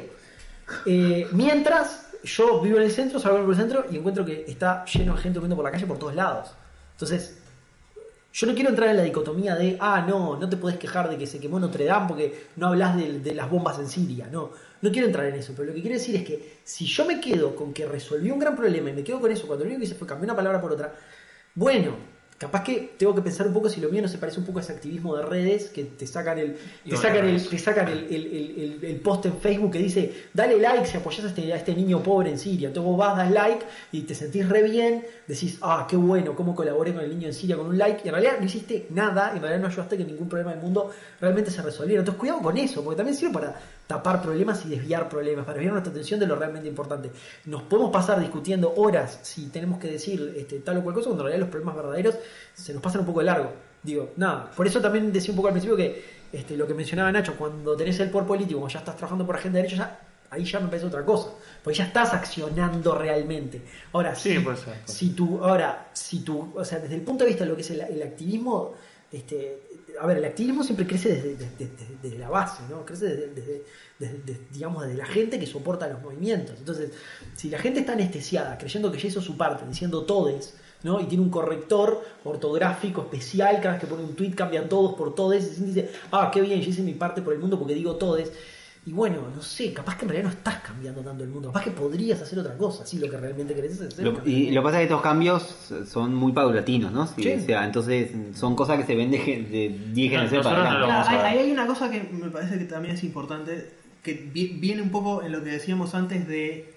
[0.84, 4.84] Eh, mientras yo vivo en el centro, salgo por el centro y encuentro que está
[4.86, 6.50] lleno de gente durmiendo por la calle por todos lados.
[6.92, 7.35] Entonces,
[8.36, 11.16] yo no quiero entrar en la dicotomía de, ah, no, no te podés quejar de
[11.16, 14.28] que se quemó Notre Dame porque no hablas de, de las bombas en Siria.
[14.30, 14.50] No,
[14.82, 15.54] no quiero entrar en eso.
[15.56, 18.38] Pero lo que quiero decir es que si yo me quedo con que resolví un
[18.38, 20.36] gran problema y me quedo con eso cuando lo único que hice fue cambiar una
[20.36, 20.94] palabra por otra,
[21.54, 21.96] bueno,
[22.38, 24.58] capaz que tengo que pensar un poco si lo mío no se parece un poco
[24.58, 27.88] a ese activismo de redes que te sacan el, Y te sacan el, te sacan
[27.88, 31.28] el, el- el- el- el post en Facebook que dice dale like si apoyas a
[31.28, 32.68] este, a este niño pobre en Siria.
[32.68, 36.54] Entonces vos vas, das like y te sentís re bien, decís, ah, qué bueno, cómo
[36.54, 38.00] colaboré con el niño en Siria con un like.
[38.04, 40.90] Y en realidad no hiciste nada, en realidad no ayudaste que ningún problema del mundo
[41.20, 42.00] realmente se resolviera.
[42.00, 45.72] Entonces cuidado con eso, porque también sirve para tapar problemas y desviar problemas, para desviar
[45.72, 47.10] nuestra atención de lo realmente importante.
[47.44, 51.22] Nos podemos pasar discutiendo horas si tenemos que decir este, tal o cual cosa, cuando
[51.22, 52.16] en realidad los problemas verdaderos
[52.54, 53.52] se nos pasan un poco de largo.
[53.82, 57.12] Digo, nada, por eso también decía un poco al principio que este, lo que mencionaba
[57.12, 60.00] Nacho, cuando tenés el poder político, cuando ya estás trabajando por agenda de derecho, ya,
[60.30, 61.30] ahí ya me parece otra cosa.
[61.62, 63.62] Porque ya estás accionando realmente.
[63.92, 67.28] Ahora, Sí, si, puede si tú, ahora, si tú, o sea, desde el punto de
[67.28, 68.74] vista de lo que es el, el activismo,
[69.12, 69.65] este,
[70.00, 71.36] a ver, el activismo siempre crece
[72.02, 72.84] desde, la base, ¿no?
[72.84, 73.30] Crece
[73.98, 76.56] desde, digamos, desde la gente que soporta los movimientos.
[76.58, 76.90] Entonces,
[77.34, 81.00] si la gente está anestesiada, creyendo que ya hizo su parte, diciendo todes, ¿no?
[81.00, 85.14] Y tiene un corrector ortográfico especial, cada vez que pone un tweet cambian todos por
[85.14, 87.96] todes, y dice, ah, qué bien, yo hice mi parte por el mundo porque digo
[87.96, 88.32] todes.
[88.86, 91.64] Y bueno, no sé, capaz que en realidad no estás cambiando tanto el mundo, capaz
[91.64, 94.04] que podrías hacer otra cosa, si lo que realmente querés es hacer.
[94.04, 95.42] Lo- y lo que pasa es que estos cambios
[95.88, 97.04] son muy paulatinos, ¿no?
[97.08, 97.32] Sí, Sí.
[97.32, 100.62] O sea, entonces son cosas que se ven de, gen- de 10 No, generaciones para
[100.70, 103.70] nosotros no ahí hay una cosa que me parece que también es importante,
[104.04, 106.72] que vi- viene un poco en lo que decíamos antes de,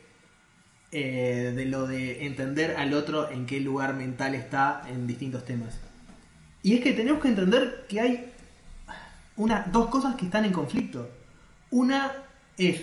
[0.91, 5.77] eh, de lo de entender al otro en qué lugar mental está en distintos temas.
[6.63, 8.31] Y es que tenemos que entender que hay
[9.37, 11.07] una, dos cosas que están en conflicto.
[11.71, 12.13] Una
[12.57, 12.81] es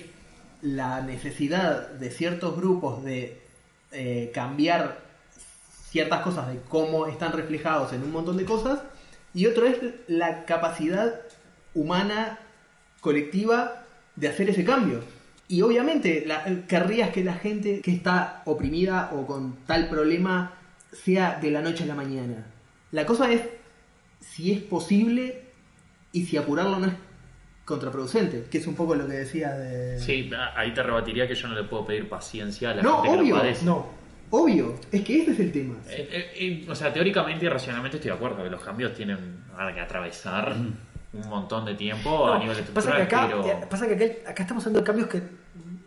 [0.63, 3.41] la necesidad de ciertos grupos de
[3.93, 5.01] eh, cambiar
[5.91, 8.81] ciertas cosas de cómo están reflejados en un montón de cosas
[9.35, 9.79] y otro es
[10.09, 11.15] la capacidad
[11.75, 12.39] humana
[13.01, 13.85] colectiva
[14.17, 15.03] de hacer ese cambio.
[15.49, 20.55] Y obviamente la- querrías que la gente que está oprimida o con tal problema
[20.93, 22.47] sea de la noche a la mañana.
[22.93, 23.43] La cosa es
[24.21, 25.43] si es posible
[26.13, 26.95] y si apurarlo no es
[27.67, 29.99] contraproducente, que es un poco lo que decía de...
[30.01, 33.11] Sí, ahí te rebatiría que yo no le puedo pedir paciencia a la No, gente
[33.17, 33.65] que obvio, lo padece.
[33.67, 33.87] No.
[34.31, 35.75] Obvio, es que ese es el tema.
[35.89, 36.31] Eh, eh,
[36.65, 39.19] eh, o sea, teóricamente y racionalmente estoy de acuerdo que los cambios tienen
[39.75, 40.55] que atravesar
[41.13, 43.47] un montón de tiempo a nivel pasa que estructural, acá, pero...
[43.47, 45.23] eh, pasa que acá, acá estamos hablando de cambios que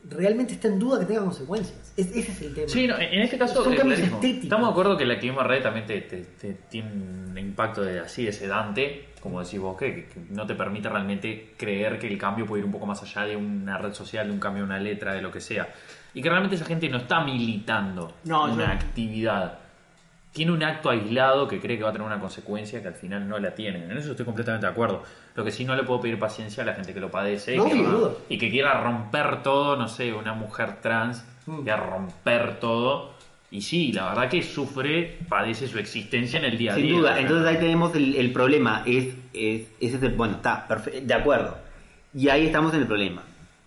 [0.10, 1.94] realmente está en duda que tengan consecuencias.
[1.96, 2.68] Es- ese es el tema.
[2.68, 4.44] Sí, no, en este caso Son eh, cambios estéticos.
[4.44, 8.00] estamos de acuerdo que la clima red también te, te- te- tiene un impacto de,
[8.00, 12.18] así de sedante, como decís vos, que, que no te permite realmente creer que el
[12.18, 14.68] cambio puede ir un poco más allá de una red social, de un cambio de
[14.70, 15.70] una letra, de lo que sea.
[16.14, 19.60] Y que realmente esa gente no está militando No, una yo- actividad.
[20.32, 23.28] Tiene un acto aislado que cree que va a tener una consecuencia que al final
[23.28, 23.84] no la tiene.
[23.86, 25.02] En eso estoy completamente de acuerdo.
[25.36, 27.66] Lo que sí no le puedo pedir paciencia a la gente que lo padece No,
[27.68, 27.86] y, que,
[28.36, 31.64] y que quiera romper todo, no sé, una mujer trans, Mm.
[31.64, 33.14] quiera romper todo.
[33.52, 36.86] Y sí, la verdad que sufre, padece su existencia en el día a día.
[36.86, 40.68] Sin duda, entonces ahí tenemos el, el problema, es, es, ese es el, bueno, está,
[40.68, 41.58] perfe- de acuerdo.
[42.14, 43.24] Y ahí estamos en el problema.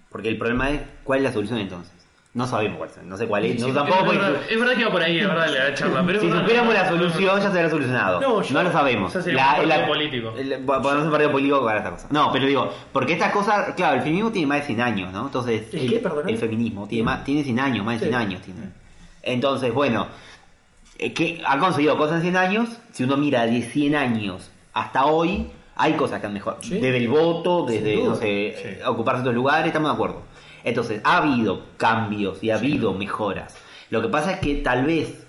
[0.09, 1.91] Porque el problema es, ¿cuál es la solución entonces?
[2.35, 4.59] No sabemos cuál es, no sé cuál es, no, Sí, tampoco es, porque- verdad, es
[4.61, 6.03] verdad que va por ahí, es verdad, la charla.
[6.07, 8.21] Pero si supiéramos la solución ya se hubiera solucionado.
[8.21, 9.13] No, No, lo sabemos.
[9.13, 10.35] ya sería un partido político.
[10.39, 12.07] un partido político para esta cosa.
[12.11, 15.27] No, pero digo, porque estas cosas, claro, el feminismo tiene más de 100 años, ¿no?
[15.27, 16.29] Entonces, ¿El qué, perdón?
[16.29, 18.27] el feminismo tiene, más, tiene 100 años, más de 100 Sí.
[18.27, 18.61] años tiene.
[19.23, 20.07] Entonces, bueno,
[20.99, 25.07] eh, que ha conseguido cosas en 100 años, si uno mira de 100 años hasta
[25.07, 26.63] hoy, hay cosas que han mejorado.
[26.63, 26.75] Sí.
[26.79, 28.69] Desde el voto, desde, no sé, Sí.
[28.69, 30.23] eh, ocuparse de otros lugares, estamos de acuerdo.
[30.65, 33.57] Entonces, ha habido cambios y ha habido mejoras.
[33.91, 35.27] Lo que pasa es que tal vez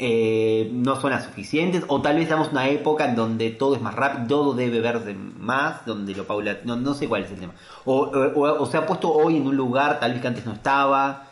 [0.00, 3.74] eh, no son las suficientes o tal vez estamos en una época en donde todo
[3.74, 7.30] es más rápido, todo debe verse más, donde lo paula, no, no sé cuál es
[7.32, 7.52] el tema.
[7.84, 10.52] O, o- o se ha puesto hoy en un lugar tal vez que antes no
[10.52, 11.27] estaba,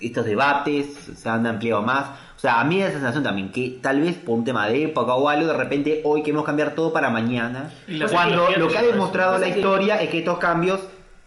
[0.00, 0.86] estos debates
[1.16, 2.06] se han ampliado más.
[2.36, 4.66] O sea, a mí me da esa sensación también que tal vez por un tema
[4.68, 7.70] de época o algo, de repente hoy queremos cambiar todo para mañana.
[7.86, 10.80] Y Cuando lo que ha demostrado la que- historia es que estos cambios,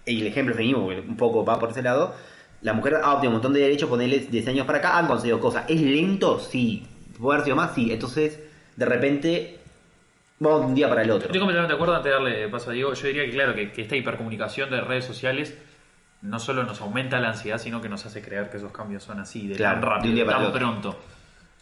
[0.05, 2.15] y el ejemplo feminismo, que un poco va por ese lado,
[2.61, 5.39] la mujer ha obtenido un montón de derechos, ponerle 10 años para acá, han conseguido
[5.39, 5.65] cosas.
[5.67, 6.39] ¿Es lento?
[6.39, 6.87] Sí.
[7.19, 7.73] ¿Puede haber sido más?
[7.75, 7.91] Sí.
[7.91, 8.39] Entonces,
[8.75, 9.59] de repente,
[10.39, 11.27] vamos de un día para el otro.
[11.27, 12.93] Estoy completamente de acuerdo antes de darle paso a Diego.
[12.93, 15.53] Yo diría que, claro, que, que esta hipercomunicación de redes sociales
[16.23, 19.19] no solo nos aumenta la ansiedad, sino que nos hace creer que esos cambios son
[19.19, 20.95] así, de Claro, tan de rápido, para tan pronto.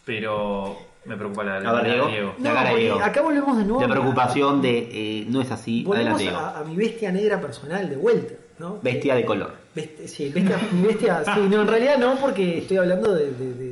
[0.04, 2.34] Pero me preocupa la, la de Diego.
[2.40, 3.00] La No, de Diego.
[3.02, 3.78] acá volvemos de nuevo.
[3.80, 4.88] De a- preocupación de
[5.20, 5.84] eh, no es así.
[5.84, 8.78] Volvemos Adelante, a, a mi bestia negra personal de vuelta, ¿no?
[8.82, 9.52] Bestia de color.
[9.74, 13.54] Best- sí, bestia, mi bestia, sí, no, en realidad no, porque estoy hablando de, de-
[13.54, 13.71] de-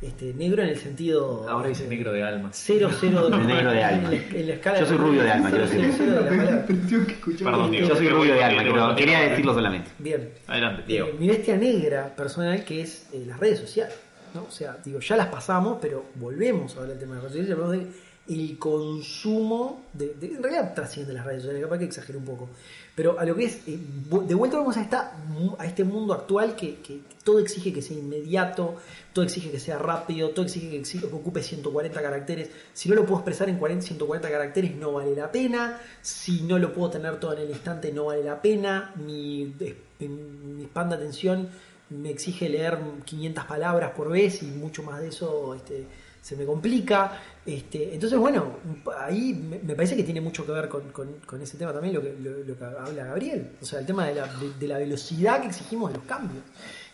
[0.00, 1.48] este, negro en el sentido.
[1.48, 2.50] Ahora dice negro de alma.
[2.52, 4.12] Cero, cero De negro de alma.
[4.12, 7.44] En la, en la escala Yo soy rubio de alma, quiero decir.
[7.44, 7.88] Perdón, Diego.
[7.88, 9.90] Yo soy rubio de alma, Diego, quería decirlo solamente.
[9.98, 10.30] Bien.
[10.46, 10.82] Adelante.
[10.86, 11.08] Diego.
[11.08, 13.94] Eh, mi bestia negra personal que es eh, las redes sociales.
[14.34, 14.42] ¿no?
[14.44, 17.46] O sea, digo, ya las pasamos, pero volvemos a hablar del tema de las redes
[17.48, 17.64] sociales.
[17.64, 22.18] Hablamos de el consumo, de, de- en realidad trasciende las redes sociales, capaz que exagero
[22.18, 22.50] un poco.
[22.98, 23.78] Pero a lo que es, eh,
[24.26, 25.12] de vuelta vamos a, esta,
[25.56, 26.78] a este mundo actual que,
[27.22, 28.74] todo exige que sea inmediato,
[29.12, 32.50] todo exige que sea rápido, todo exige que, exi- que ocupe 140 caracteres.
[32.72, 35.80] Si no lo puedo expresar en 40, 140 caracteres, no vale la pena.
[36.02, 38.92] Si no lo puedo tener todo en el instante, no vale la pena.
[38.96, 41.48] Mi, eh, mi span de atención
[41.90, 45.86] me exige leer 500 palabras por vez y mucho más de eso este,
[46.20, 47.20] se me complica.
[47.46, 48.58] Este, entonces, bueno,
[48.98, 52.14] ahí me, parece que tiene mucho que ver con, con- ese tema también lo que,
[52.46, 53.52] lo, que habla Gabriel.
[53.62, 54.26] O sea, el tema de la,
[54.58, 56.42] de, la velocidad que exigimos los cambios.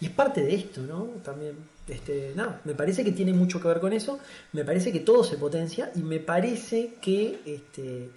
[0.00, 1.04] Y es parte de esto, ¿no?
[1.24, 1.56] También,
[1.88, 4.18] este, nada, me parece que tiene mucho que ver con eso.
[4.52, 8.10] Me parece que todo se potencia y me parece que, este,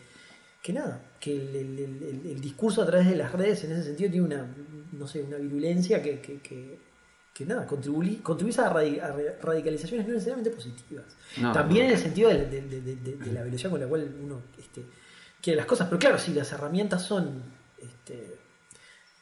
[0.61, 4.25] que nada, que el- el discurso a través de las redes en ese sentido tiene
[4.27, 4.47] una,
[4.91, 6.86] no sé, una virulencia que, que, que-
[7.37, 11.05] que nada, contribuye a, radi- a ra- radicalizaciones no necesariamente positivas.
[11.37, 11.89] No, También no.
[11.91, 14.81] en el sentido de, de- de- de- de la velocidad con la cual uno este,
[15.39, 15.87] quiere las cosas.
[15.87, 17.43] Pero claro, si las herramientas son
[17.79, 18.37] este,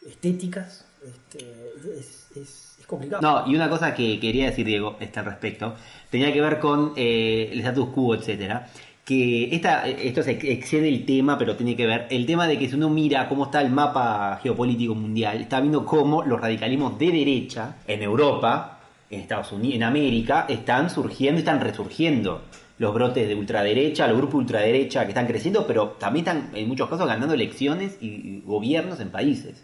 [0.08, 3.22] estéticas, este, es, es- es complicado.
[3.22, 5.76] No, y una cosa que quería decir, Diego, este al respecto,
[6.10, 8.70] tenía que ver con eh, el status quo, etcétera.
[9.06, 12.68] Que esta, esto se excede el tema, pero tiene que ver el tema de que
[12.68, 17.12] si uno mira cómo está el mapa geopolítico mundial, está viendo cómo los radicalismos de
[17.12, 18.80] derecha en Europa,
[19.12, 22.42] en Estados Unidos, en América, están surgiendo, están resurgiendo
[22.80, 26.68] los brotes de ultraderecha, los grupos de ultraderecha que están creciendo, pero también están en
[26.68, 29.64] muchos casos ganando elecciones y, y gobiernos en países.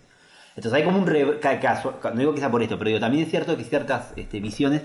[0.56, 1.10] Entonces hay como un
[1.42, 4.40] caso, no digo que sea por esto, pero digo, también es cierto que ciertas este,
[4.40, 4.84] visiones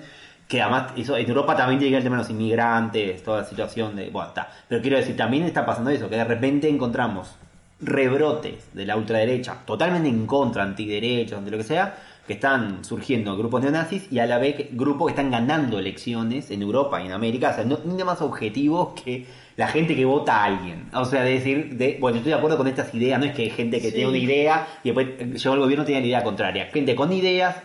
[0.49, 3.41] que además eso en Europa también tiene que ver el tema de los inmigrantes, toda
[3.41, 4.49] la situación de, bueno, está.
[4.69, 7.35] Pero quiero decir, también está pasando eso, que de repente encontramos
[7.81, 11.95] rebrotes de la ultraderecha, totalmente en contra, antiderechos, de lo que sea,
[12.27, 16.63] que están surgiendo grupos neonazis y a la vez grupos que están ganando elecciones en
[16.63, 17.51] Europa y en América.
[17.51, 19.27] O sea, no tiene más objetivos que
[19.57, 20.89] la gente que vota a alguien.
[20.95, 23.43] O sea, de decir, de, bueno, estoy de acuerdo con estas ideas, no es que
[23.43, 23.95] hay gente que Sí.
[23.95, 26.67] tiene una idea y después eh, llegó el gobierno y tiene la idea contraria.
[26.73, 27.57] Gente con ideas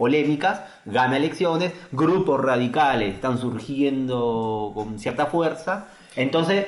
[0.00, 5.88] polémicas, gana elecciones, grupos radicales están surgiendo con cierta fuerza.
[6.16, 6.64] Entonces,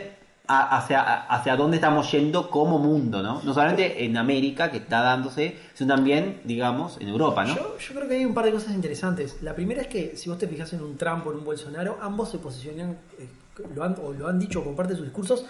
[0.46, 3.40] hacia, hacia dónde estamos yendo como mundo, ¿no?
[3.42, 7.56] No solamente en América, que está dándose, sino también, digamos, en Europa, ¿no?
[7.56, 9.38] Yo, yo creo que hay un par de cosas interesantes.
[9.40, 11.98] La primera es que si vos te fijas en un Trump o en un Bolsonaro,
[12.02, 13.28] ambos se posicionan, eh,
[13.74, 15.46] lo han, o lo han dicho como parte de sus discursos,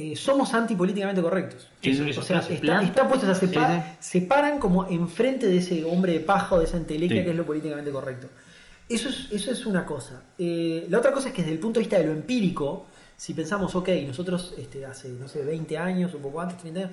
[0.00, 1.68] eh, somos antipolíticamente correctos.
[1.82, 5.46] Eso- o eso sea, se está- están puestos a separar, Sí, se paran como enfrente
[5.48, 7.24] de ese hombre de paja o de esa entelequia Sí.
[7.24, 8.28] que es lo políticamente correcto.
[8.88, 10.22] Eso es, eso es una cosa.
[10.38, 12.86] Eh, la otra cosa es que desde el punto de vista de lo empírico,
[13.16, 16.92] si pensamos, ok, nosotros este, hace, no sé, 20 años, un poco antes, 30 años,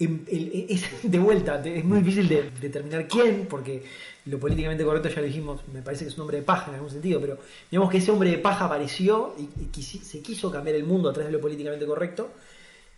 [0.00, 3.84] em- el- es, de vuelta, es muy difícil de determinar quién, porque
[4.26, 6.74] lo políticamente correcto ya lo dijimos, me parece que es un hombre de paja en
[6.74, 7.38] algún sentido, pero
[7.70, 9.48] digamos que ese hombre de paja apareció y,
[9.78, 12.30] y se quiso cambiar el mundo a través de lo políticamente correcto.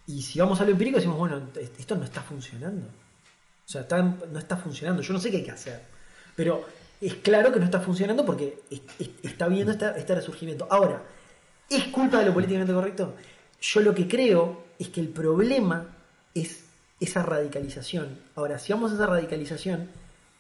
[0.06, 1.40] Y si vamos a lo empírico, decimos, bueno,
[1.78, 2.86] esto no está funcionando.
[2.86, 3.86] O sea,
[4.32, 5.02] no está funcionando.
[5.02, 5.82] Yo no sé qué hay que hacer.
[6.34, 6.64] Pero
[6.98, 10.66] es claro que no está funcionando porque es- es- está viendo este resurgimiento.
[10.70, 11.02] Ahora,
[11.68, 13.14] ¿es culpa de lo políticamente correcto?
[13.60, 15.94] Yo lo que creo es que el problema
[16.34, 16.64] es
[17.00, 18.18] esa radicalización.
[18.34, 19.88] Ahora, si vamos a esa radicalización,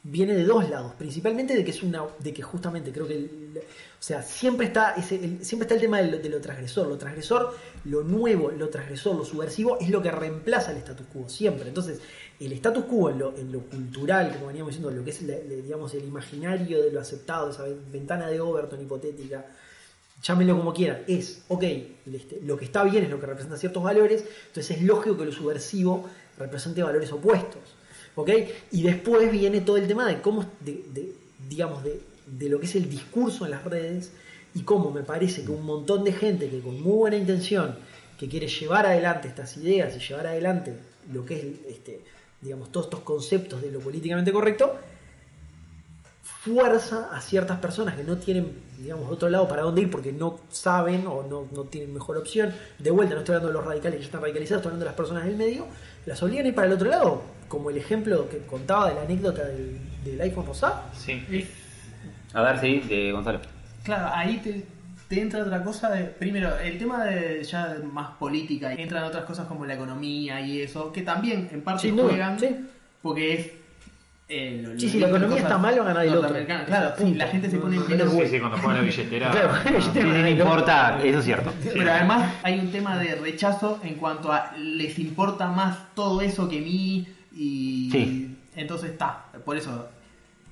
[0.02, 0.94] viene de dos lados.
[0.94, 2.04] Principalmente de que es una.
[2.18, 5.80] de que justamente creo que el- o sea, siempre está ese, el- siempre está el
[5.80, 6.86] tema de lo, de lo transgresor.
[6.86, 11.28] Lo transgresor, lo nuevo, lo transgresor, lo subversivo, es lo que reemplaza el status quo,
[11.28, 11.68] siempre.
[11.68, 12.00] Entonces,
[12.38, 15.36] el status quo en lo, en lo cultural, como veníamos diciendo, lo que es la-
[15.38, 19.44] digamos, el imaginario de lo aceptado, esa ventana de Overton hipotética,
[20.22, 21.62] llámenlo como quieran, es, ok,
[22.12, 25.24] este, lo que está bien es lo que representa ciertos valores, entonces es lógico que
[25.24, 27.60] lo subversivo represente valores opuestos.
[28.18, 28.30] ¿Ok?
[28.72, 30.44] Y después viene todo el tema de cómo,
[31.48, 34.12] digamos, de lo que es el discurso en las redes
[34.54, 37.76] y cómo me parece que un montón de gente que con muy buena intención,
[38.18, 40.74] que quiere llevar adelante estas ideas y llevar adelante
[41.12, 42.00] lo que es, este,
[42.40, 44.76] digamos, todos estos conceptos de lo políticamente correcto,
[46.22, 50.40] fuerza a ciertas personas que no tienen, digamos, otro lado para dónde ir porque no
[50.50, 52.52] saben o no, no tienen mejor opción.
[52.78, 54.90] De vuelta, no estoy hablando de los radicales que ya están radicalizados, estoy hablando de
[54.90, 55.66] las personas del medio,
[56.08, 59.02] las obligan a ir para el otro lado, como el ejemplo que contaba de la
[59.02, 60.82] anécdota del, del iPhone rosado.
[60.94, 61.22] Sí.
[62.32, 63.40] A ver, sí, de Gonzalo.
[63.84, 64.64] Claro, ahí te,
[65.08, 66.04] te entra otra cosa de.
[66.04, 70.92] Primero, el tema de ya más política, entran otras cosas como la economía y eso,
[70.92, 72.48] que también en parte duda, juegan, sí.
[73.02, 73.50] porque es.
[74.28, 76.36] Eh, lo- Sí, si la economía está mal, va a ganar el otro.
[76.66, 78.12] Claro, sí, la gente se pone No, en no pelos.
[78.12, 79.30] Sí, sí, cuando juegan la billetera.
[79.32, 79.52] Claro,
[79.82, 81.52] Sí, tengo- sí, no importa, eso es cierto.
[81.72, 86.48] Pero además hay un tema de rechazo en cuanto a les importa más todo eso
[86.48, 88.36] que mí y Sí.
[88.56, 89.88] entonces está, por eso.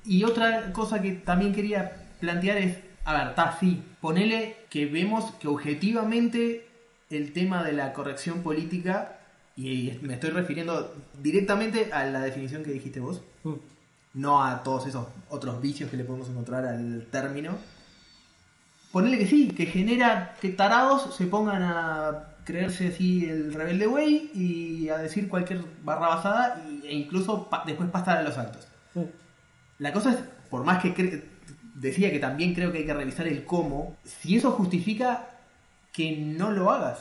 [0.05, 5.33] Y otra cosa que también quería plantear es, a ver, está, sí, ponele que vemos
[5.41, 6.67] que objetivamente
[7.11, 9.19] el tema de la corrección política,
[9.57, 13.55] y me estoy refiriendo directamente a la definición que dijiste vos, Mm.
[14.15, 17.57] no a todos esos otros vicios que le podemos encontrar al término.
[18.93, 24.31] Ponele que sí, que genera que tarados se pongan a creerse así el rebelde güey
[24.35, 28.67] y a decir cualquier barra basada e incluso pa- después pasar a los actos.
[28.95, 29.03] Mm.
[29.81, 30.19] La cosa es,
[30.49, 31.25] por más que
[31.75, 35.29] decía que también creo que hay que revisar el cómo, si eso justifica
[35.93, 37.01] que no lo hagas.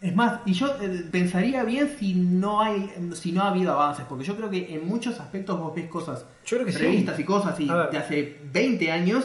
[0.00, 4.06] Es más, y yo eh, pensaría bien si no hay, si no ha habido avances,
[4.08, 6.78] porque yo creo que en muchos aspectos vos ves cosas, Yo creo que sí.
[6.78, 9.24] revistas y cosas y de hace 20 años.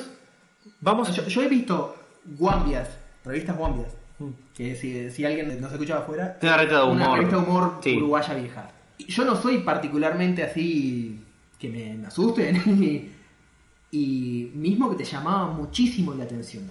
[0.82, 1.95] Vamos Yo, yo he visto
[2.26, 2.89] Guambias,
[3.23, 4.30] revistas Guambias, Mm.
[4.55, 7.17] que si, si alguien nos escuchaba afuera, Una revista de una humor.
[7.19, 7.97] revista de humor Sí.
[7.97, 8.71] uruguaya vieja.
[8.97, 11.19] Y Yo no soy particularmente así
[11.59, 13.11] que me, me asusten y,
[13.91, 16.63] y mismo que te llamaba muchísimo la atención,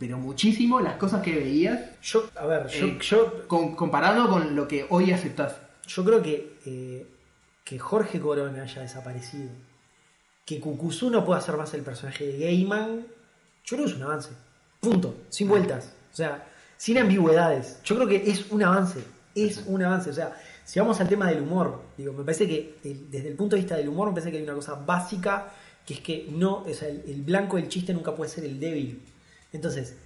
[0.00, 4.56] pero muchísimo las cosas que veías Yo, a ver, yo, Eh, yo, con, comparado con
[4.56, 5.56] lo que hoy aceptás.
[5.86, 7.06] yo creo que, eh,
[7.62, 9.50] que Jorge Corona haya desaparecido,
[10.46, 13.06] que Cucuzú no pueda ser más el personaje de Gayman,
[13.64, 14.30] yo creo que es un avance.
[14.80, 15.14] Punto.
[15.28, 15.92] Sin vueltas.
[16.10, 16.48] O sea,
[16.78, 17.78] sin ambigüedades.
[17.84, 19.04] Yo creo que es un avance.
[19.34, 20.08] Es un avance.
[20.08, 20.34] O sea,
[20.64, 23.76] si vamos al tema del humor, digo, me parece que desde el punto de vista
[23.76, 25.52] del humor, me parece que hay una cosa básica,
[25.84, 28.58] que es que no, o sea, el, el blanco del chiste nunca puede ser el
[28.58, 29.02] débil.
[29.52, 29.96] Entonces,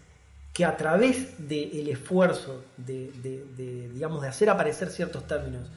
[0.53, 5.69] que a través del esfuerzo de, de- de, digamos, de hacer aparecer ciertos términos,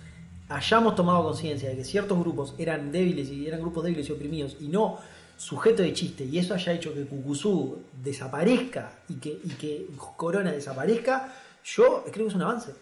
[0.50, 4.56] hayamos tomado conciencia de que ciertos grupos eran débiles y eran grupos débiles y oprimidos
[4.60, 5.00] y no
[5.36, 10.52] sujeto de chiste, y eso haya hecho que Cucuzú desaparezca y que, y que Corona
[10.52, 11.32] desaparezca,
[11.64, 12.74] yo creo que es un avance.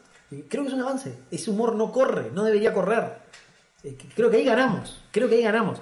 [0.47, 1.15] Creo que es un avance.
[1.31, 3.13] Ese humor no corre, no debería correr.
[4.15, 5.79] Creo que ahí ganamos, creo que ahí ganamos.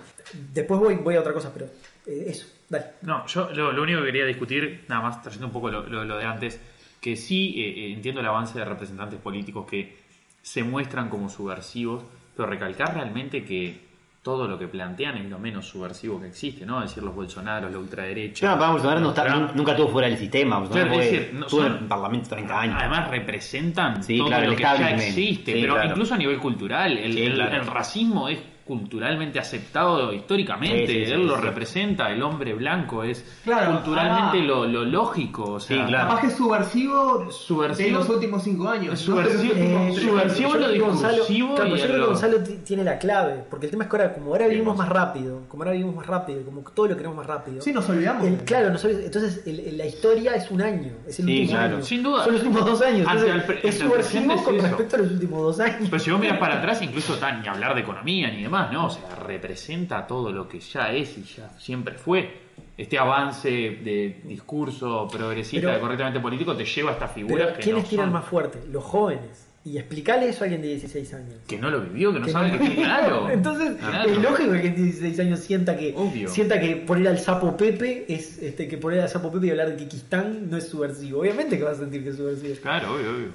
[0.53, 1.67] Después voy, voy a otra cosa, pero
[2.07, 2.85] eh, eso, dale.
[3.03, 6.03] No, yo lo, lo único que quería discutir, nada más trayendo un poco lo, lo-
[6.05, 6.59] lo de antes,
[6.99, 9.97] que sí eh, eh, entiendo el avance de representantes políticos que
[10.41, 12.03] se muestran como subversivos,
[12.35, 13.93] pero recalcar realmente que
[14.23, 16.81] todo lo que plantean es lo menos subversivo que existe, ¿no?
[16.81, 18.53] Es decir, los Bolsonaros, la ultraderecha.
[18.53, 20.59] Yo no, Bolsonaro no está- nunca estuvo fuera del sistema.
[20.59, 22.75] Bolsonaro Claro, es fue- decir, no estuvo en el Parlamento 30 años.
[22.79, 25.89] Además representan Sí, todo claro, lo el que ya existe, Sí, pero claro.
[25.89, 27.55] incluso a nivel cultural, el, Sí, el- claro.
[27.57, 31.41] el racismo es culturalmente aceptado históricamente, Sí, sí, sí, él lo sí.
[31.41, 34.45] representa, el hombre blanco es Claro, culturalmente ah.
[34.45, 36.07] lo, lo lógico, o sea, Sí, claro.
[36.09, 37.87] Capaz que es subversivo, Subversivo.
[37.87, 38.99] de los últimos cinco años.
[38.99, 39.53] Subversivo.
[39.63, 43.65] Eh, subversivo lo discursivo claro, yo creo que lo- Gonzalo ti- tiene la clave, porque
[43.67, 46.43] el tema es que ahora, como ahora vivimos más rápido, como ahora vivimos más rápido,
[46.43, 47.61] como todo lo queremos más rápido.
[47.61, 48.25] Sí, nos olvidamos.
[48.25, 51.41] el- claro, nos olvidamos- entonces el- el- la historia es un año, es el Sí,
[51.41, 51.75] último claro.
[51.75, 51.85] año.
[51.85, 52.23] Sin duda.
[52.23, 53.07] Son los últimos dos años.
[53.11, 54.67] Entonces es subversivo con eso.
[54.67, 55.87] respecto a los últimos dos años.
[55.89, 58.87] Pero si vos miras para atrás, incluso tan ni hablar de economía ni demás, ¿no?
[58.87, 62.41] O sea, representa todo lo que ya es y ya siempre fue.
[62.77, 67.57] Este avance de discurso progresista, Pero- de correctamente político, te lleva a estas figuras Pero
[67.57, 68.59] que ¿quiénes no tiran son- más fuerte?
[68.71, 69.47] Los jóvenes.
[69.65, 71.35] Y explicarle eso a alguien de 16 años.
[71.47, 73.29] que no lo vivió, que no Que sabe no- que claro.
[73.31, 74.09] Entonces, Claro.
[74.09, 76.27] es lógico que alguien de 16 años sienta que Obvio.
[76.27, 79.69] sienta que poner al sapo Pepe es este que poner al sapo Pepe y hablar
[79.69, 81.21] de Kikistán no es subversivo.
[81.21, 82.55] Obviamente que va a sentir que es subversivo.
[82.61, 83.27] Claro, obvio, obvio.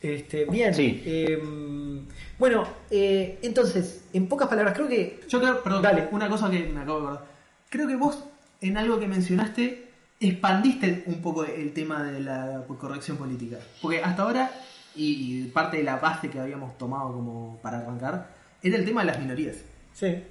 [0.00, 0.74] Este, bien.
[0.74, 1.02] Sí.
[1.06, 1.42] eh,
[2.38, 6.08] bueno, eh, entonces, en pocas palabras, creo que Yo creo, perdón, Dale.
[6.12, 7.26] una cosa que me acabo de acordar.
[7.70, 8.22] Creo que vos,
[8.60, 9.86] en algo que mencionaste,
[10.20, 13.56] expandiste un poco el tema de la corrección política.
[13.82, 14.50] Porque hasta ahora,
[14.94, 18.30] y parte de la base que habíamos tomado como para arrancar,
[18.62, 19.56] era el tema de las minorías.
[19.94, 20.22] sí.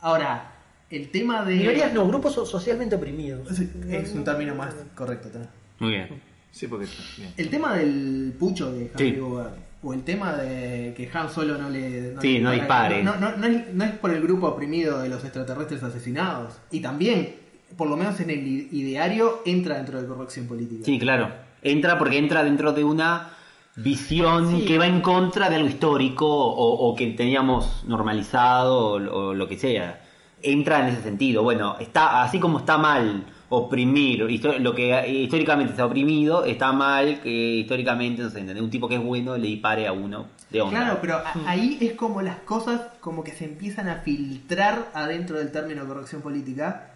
[0.00, 0.50] Ahora,
[0.90, 1.54] el tema de...
[1.54, 3.50] Minorías no, grupos so- socialmente oprimidos.
[3.50, 5.28] Es, es un término más correcto.
[5.30, 5.48] ¿tá?
[5.78, 6.20] Muy bien.
[6.54, 6.86] Sí, porque.
[7.18, 7.32] bien.
[7.36, 9.10] El tema del pucho de Sí.
[9.12, 12.14] Bogart, o el tema de que Han Solo no le...
[12.20, 13.02] Sí, le no dispare.
[13.02, 16.54] No, no- no es, no es por el grupo oprimido de los extraterrestres asesinados.
[16.70, 17.34] Y también,
[17.76, 20.84] por lo menos en el ideario, entra dentro de corrección política.
[20.84, 21.28] Sí, claro.
[21.60, 23.30] Entra porque entra dentro de una
[23.76, 24.64] visión Sí.
[24.64, 28.92] que va en contra de algo histórico o, o que teníamos normalizado o,
[29.30, 30.00] o lo que sea.
[30.42, 31.42] Entra en ese sentido.
[31.42, 33.24] Bueno, está así como está mal
[33.56, 34.20] oprimir
[34.60, 38.62] lo que históricamente está oprimido, está mal que históricamente, no sé, ¿entendés?
[38.62, 40.78] un tipo que es bueno le dispare a uno de onda.
[40.80, 45.38] Claro, pero a- ahí es como las cosas como que se empiezan a filtrar adentro
[45.38, 46.90] del término corrección política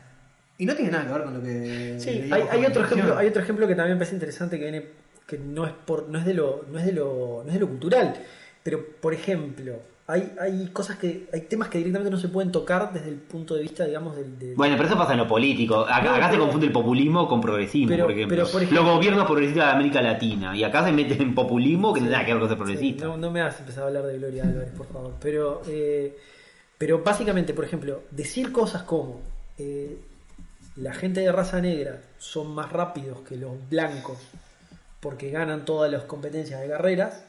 [0.58, 3.42] y no tiene nada que ver con lo que Sí, hay, otro ejemplo, hay otro
[3.42, 4.84] ejemplo que también me parece interesante que viene,
[5.26, 7.60] que no es por, no es de lo, no es de lo, no es de
[7.60, 8.14] lo cultural,
[8.62, 9.74] pero por ejemplo,
[10.10, 13.54] hay, hay cosas que, hay temas que directamente no se pueden tocar desde el punto
[13.54, 15.80] de vista, digamos, del, del- Bueno, pero eso pasa en lo político.
[15.80, 18.36] Acá, No, acá se confunde el populismo con progresismo, Pero- por, ejemplo.
[18.36, 20.56] pero, por ejemplo- Los gobiernos progresistas de América Latina.
[20.56, 22.62] Y acá se meten en populismo que no tiene nada que ver con ser Sí,
[22.64, 23.04] progresista.
[23.04, 25.12] no, no me hagas empezar a hablar de Gloria Álvarez, por favor.
[25.20, 26.16] Pero, eh,
[26.78, 29.20] pero básicamente, por ejemplo, decir cosas como
[29.58, 29.98] eh,
[30.76, 34.16] la gente de raza negra son más rápidos que los blancos
[35.00, 37.24] porque ganan todas las competencias de carreras,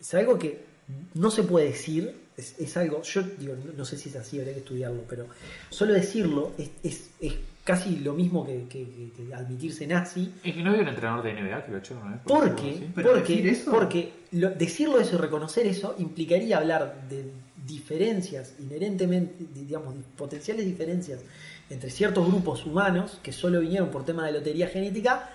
[0.00, 0.72] es algo que
[1.14, 2.22] no se puede decir.
[2.36, 5.26] Es, es algo, yo digo, no, no sé si es así, habría que estudiarlo, pero
[5.70, 10.32] solo decirlo es, es, es casi lo mismo que, que- que- que admitirse nazi.
[10.42, 12.20] Es que no había un entrenador de NBA que lo echó una vez.
[12.26, 12.90] Porque, ¿sí?
[12.92, 17.24] Pero porque, decir eso- porque lo- decirlo eso y reconocer eso implicaría hablar de
[17.64, 21.20] diferencias inherentemente, di- digamos, potenciales diferencias
[21.70, 25.30] entre ciertos grupos humanos que solo vinieron por tema de lotería genética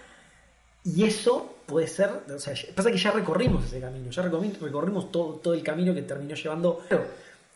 [0.83, 5.11] y eso puede ser, o sea, pasa que ya recorrimos ese camino, ya recorri- recorrimos
[5.11, 7.05] todo, todo el camino que terminó llevando, claro,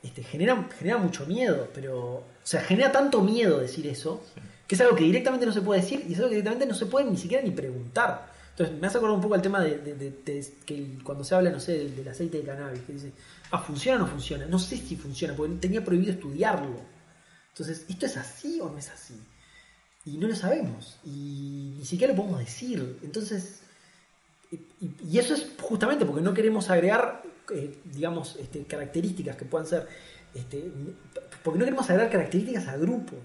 [0.03, 4.21] este, genera, genera mucho miedo, pero, o sea, genera tanto miedo decir eso,
[4.67, 6.75] que es algo que directamente no se puede decir y es algo que directamente no
[6.75, 8.31] se puede ni siquiera ni preguntar.
[8.51, 11.23] Entonces, me hace acordar un poco al tema de, de- de- de- que el- cuando
[11.23, 13.11] se habla, no sé, del, del aceite de cannabis, que dice,
[13.51, 14.45] ah, ¿funciona o no funciona?
[14.45, 16.75] No sé si funciona, porque tenía prohibido estudiarlo.
[17.49, 19.15] Entonces, ¿esto es así o no es así?
[20.05, 20.97] Y no lo sabemos.
[21.05, 22.97] Y ni siquiera lo podemos decir.
[23.03, 23.61] Entonces,
[24.51, 27.21] y, eso es justamente porque no queremos agregar,
[27.53, 29.87] eh, digamos, este, características que puedan ser,
[30.35, 30.71] este,
[31.43, 33.19] porque no queremos agregar características a grupos.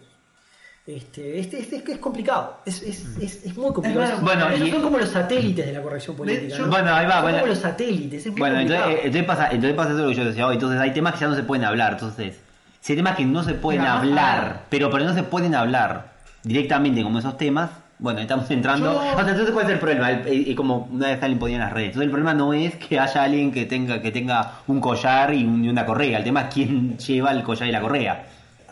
[0.86, 4.22] Este, este, este es que es complicado, es, es, es, es muy complicado.
[4.22, 6.56] Bueno, y- son como los satélites de la corrección política.
[6.56, 6.70] yo- ¿no?
[6.70, 7.38] Bueno, ahí va, Son bueno.
[7.40, 8.90] como los satélites, es muy Bueno, complicado.
[8.92, 10.54] eh, entonces pasa, entonces pasa eso lo que yo decía hoy.
[10.54, 11.92] Entonces hay temas que ya no se pueden hablar.
[11.92, 12.36] Entonces,
[12.80, 16.16] si hay temas que no se pueden hablar, pero, pero no se pueden hablar
[16.48, 18.92] directamente como esos temas, bueno, estamos entrando.
[18.92, 21.62] Yo- O sea, entonces cuál es el problema, el- como una vez alguien ponía en
[21.62, 21.88] las redes.
[21.88, 25.44] Entonces el problema no es que haya alguien que tenga, que tenga un collar y,
[25.44, 26.18] un- y una correa.
[26.18, 28.26] El tema es quién lleva el collar y la correa.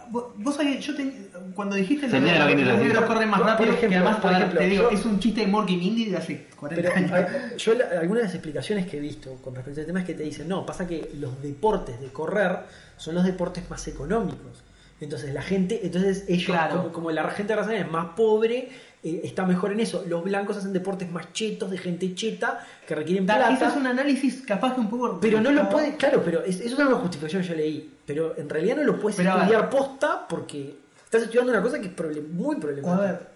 [0.08, 3.70] Vos, vos sabés, yo ten- cuando dijiste Se lo que los libros corren más rápido,
[3.72, 6.16] ejemplo, que además, por ejemplo, te digo, yo- es un chiste de Morky Mindy de
[6.16, 7.12] hace 40 Pero años.
[7.12, 10.06] hay- yo la- algunas de las explicaciones que he visto con respecto al tema es
[10.06, 12.58] que te dicen, no, pasa que los deportes de correr
[12.96, 14.62] son los deportes más económicos.
[15.00, 16.76] Entonces la gente, entonces ellos, Claro.
[16.78, 18.70] como, como la gente de raza negra es más pobre,
[19.02, 20.04] eh, está mejor en eso.
[20.08, 23.52] Los blancos hacen deportes más chetos, de gente cheta, que requieren plata.
[23.52, 25.18] Ese es un análisis capaz que un poco...
[25.20, 27.94] Pero no lo puede, claro, pero es- eso es una justificación que yo leí.
[28.06, 31.88] Pero en realidad no lo puedes Pero estudiar posta porque estás estudiando una cosa que
[31.88, 33.00] es problem- muy O a problemática.
[33.02, 33.26] ver,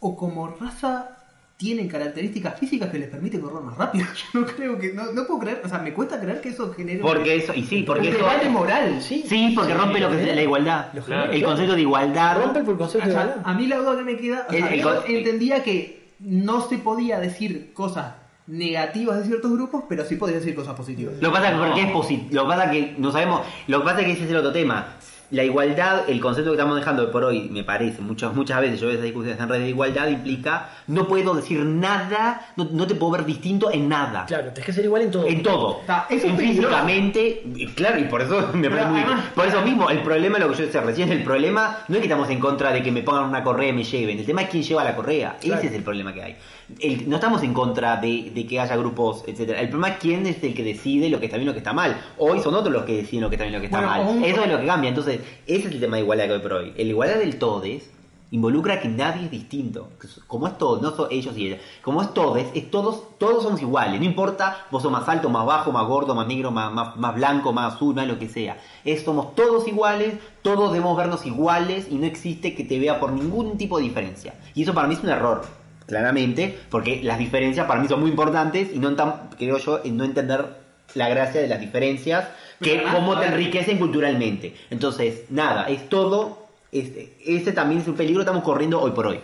[0.00, 1.18] o como raza
[1.60, 4.06] tienen características físicas que les permiten correr más rápido.
[4.32, 6.72] Yo no creo que, no, no puedo creer, o sea, me cuesta creer que eso
[6.72, 8.16] genere Porque eso, y sí, porque un eso.
[8.16, 9.02] debate moral.
[9.02, 10.86] Sí, Sí, porque rompe lo que es la igualdad.
[11.04, 11.30] Claro.
[11.30, 12.38] El concepto de igualdad.
[12.42, 13.42] Rompe por el concepto O de igualdad.
[13.44, 16.62] a mí la duda que me queda, o El- sea, el yo entendía que no
[16.66, 18.14] se podía decir cosas
[18.46, 21.14] negativas de ciertos grupos, pero sí podía decir cosas positivas.
[21.20, 23.42] Lo que pasa es que porque es posi- lo que pasa es que no sabemos,
[23.68, 24.96] lo que pasa es que ese es el otro tema.
[25.30, 28.86] La igualdad, el concepto que estamos dejando por hoy, me parece, muchas muchas veces yo
[28.86, 32.96] veo esas discusiones en redes de igualdad, implica no puedo decir nada, no, no te
[32.96, 34.26] puedo ver distinto en nada.
[34.26, 35.26] Claro, tienes que ser igual en todo.
[35.26, 35.80] En todo.
[35.82, 37.44] Está, eso En físicamente,
[37.76, 39.00] claro, y por eso me parece muy.
[39.00, 42.00] además- Por eso mismo, el problema, lo que yo decía recién, el problema no es
[42.00, 44.18] que estamos en contra de que me pongan una correa y me lleven.
[44.18, 45.36] El tema es quién lleva la correa.
[45.40, 45.58] Claro.
[45.60, 46.36] Ese es el problema que hay.
[46.80, 49.60] El- no estamos en contra de, de que haya grupos, etcétera.
[49.60, 51.58] El problema es quién es el que decide lo que está bien y lo que
[51.58, 51.96] está mal.
[52.18, 54.12] Hoy son otros los que deciden lo que está bien y lo que está Bueno,
[54.20, 54.24] mal.
[54.24, 54.88] Eso es lo que cambia.
[54.88, 56.74] Entonces, ese es el tema de igualdad que hoy por hoy.
[56.76, 57.90] El igualdad del todes
[58.30, 59.88] involucra que nadie es distinto.
[60.26, 61.60] Como es todo, no son ellos y ellas.
[61.82, 63.98] Como es todes, es todos, todos somos iguales.
[64.00, 67.52] No importa, vos sos más alto, más bajo, más gordo, más negro, más, más, blanco,
[67.52, 68.58] más azul, más lo que sea.
[68.84, 73.12] Es, somos todos iguales, todos debemos vernos iguales y no existe que te vea por
[73.12, 74.34] ningún tipo de diferencia.
[74.54, 75.42] Y eso para mí es un error.
[75.86, 78.94] Claramente, porque las diferencias para mí son muy importantes y no
[79.36, 80.60] creo yo, en no entender
[80.94, 82.28] la gracia de las diferencias
[82.60, 84.54] que cómo te enriquecen culturalmente.
[84.70, 89.06] Entonces, nada, es todo, este, ese también es un peligro que estamos corriendo hoy por
[89.06, 89.20] hoy.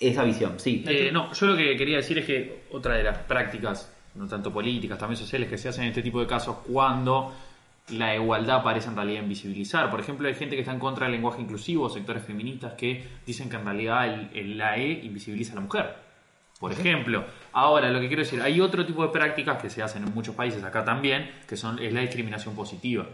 [0.00, 0.84] Esa visión, sí.
[0.86, 4.52] Eh, no, yo lo que quería decir es que otra de las prácticas, no tanto
[4.52, 7.32] políticas, también sociales, que se hacen en este tipo de casos cuando
[7.90, 9.90] la igualdad parece en realidad invisibilizar.
[9.90, 13.48] Por ejemplo, hay gente que está en contra del lenguaje inclusivo, sectores feministas que dicen
[13.48, 15.94] que en realidad el, el- la E invisibiliza a la mujer.
[16.60, 20.04] Por ejemplo, ahora lo que quiero decir, hay otro tipo de prácticas que se hacen
[20.04, 23.06] en muchos países, acá también, que son es la discriminación positiva.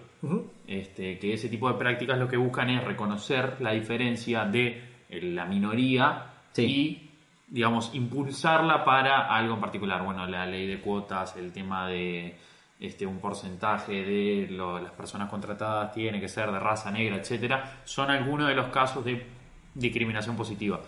[0.66, 5.22] Este, que ese tipo de prácticas lo que buscan es reconocer la diferencia de eh,
[5.22, 6.62] la minoría Sí.
[6.64, 7.11] y,
[7.49, 10.05] digamos, impulsarla para algo en particular.
[10.05, 12.36] Bueno, la ley de cuotas, el tema de
[12.78, 17.80] este, un porcentaje de lo- las personas contratadas tiene que ser de raza negra, etcétera,
[17.84, 19.26] son algunos de los casos de
[19.74, 20.80] discriminación positiva.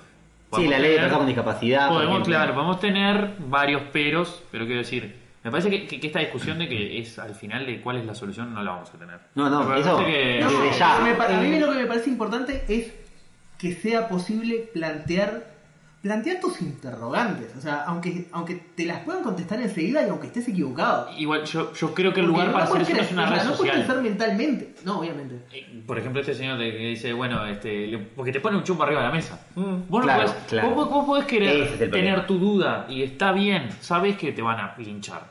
[0.60, 1.88] Sí, la ley de con discapacidad.
[1.88, 6.20] Podemos, claro, podemos tener varios peros, pero quiero decir, me parece que, que- que esta
[6.20, 8.98] discusión de que es al final de cuál es la solución no la vamos a
[8.98, 9.18] tener.
[9.34, 10.98] No, no, Me eso- que- No, No, desde ya.
[11.02, 12.92] me pa- a mí Eh, lo que me parece importante es
[13.58, 15.51] que sea posible plantear
[16.02, 20.48] plantear tus interrogantes, o sea, aunque aunque te las puedan contestar enseguida y aunque estés
[20.48, 21.08] equivocado.
[21.16, 23.22] Igual yo, yo creo que el Porque lugar no para hacer eso no es una
[23.24, 23.76] o sea, red no puedes social.
[23.86, 25.44] pensar mentalmente, no, obviamente.
[25.52, 28.64] Eh, Por ejemplo, este señor de- que dice, bueno, este, le- porque te pone un
[28.64, 29.46] chumbo arriba de la mesa.
[29.54, 29.62] Mm.
[29.62, 30.70] Vos, no Claro, podés, claro.
[30.70, 34.58] vos, vos podés querer es tener tu duda y está bien, sabes que te van
[34.58, 35.22] a linchar.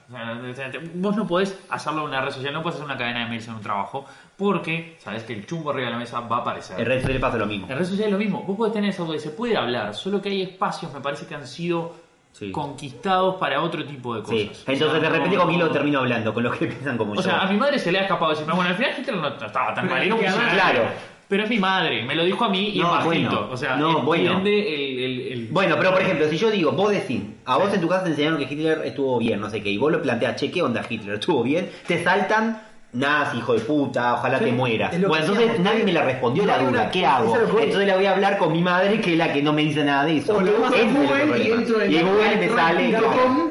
[0.96, 3.48] Vos no podés hacerlo en una red social, no podés hacer una cadena de mails
[3.48, 4.06] en un trabajo,
[4.42, 6.80] porque sabes que el chumbo arriba de la mesa va a aparecer.
[6.80, 7.68] En redes sociales pasa lo mismo.
[7.70, 8.44] En redes sociales es lo mismo.
[8.44, 11.26] Vos podés tener esa duda y se puede hablar, solo que hay espacios, me parece
[11.28, 11.96] que han sido
[12.34, 12.50] Sí.
[12.52, 14.38] conquistados para otro tipo de cosas.
[14.38, 14.52] Sí.
[14.68, 16.98] O Entonces sea, de repente no- con quién lo termino hablando, con los que piensan
[16.98, 17.22] como O yo.
[17.22, 19.74] sea, a mi madre se le ha escapado decirme, bueno, al final Hitler no estaba
[19.74, 20.02] tan mal.
[20.54, 20.84] Claro.
[21.28, 23.48] Pero es mi madre, me lo dijo a mí y No, bueno.
[23.50, 24.42] o sea, No, bueno.
[24.42, 27.80] el, el- el- Bueno, pero por ejemplo, si yo digo, vos decís, a vos en
[27.80, 30.36] tu casa te enseñaron que Hitler estuvo bien, no sé qué, y vos lo planteas,
[30.36, 31.16] che, ¿qué onda Hitler?
[31.16, 31.70] ¿Estuvo bien?
[31.88, 32.62] Te saltan,
[32.94, 34.94] nazi, hijo de puta, ojalá Sí, te mueras.
[34.94, 37.36] es Bueno, entonces nadie me la respondió la duda, una- ¿qué hago?
[37.36, 37.42] es.
[37.44, 39.84] Entonces le voy a hablar con mi madre, que es la que no me dice
[39.84, 40.36] nada de eso.
[40.36, 41.38] O lo es Google otro y problema.
[41.62, 42.92] entro en Y Google me sale...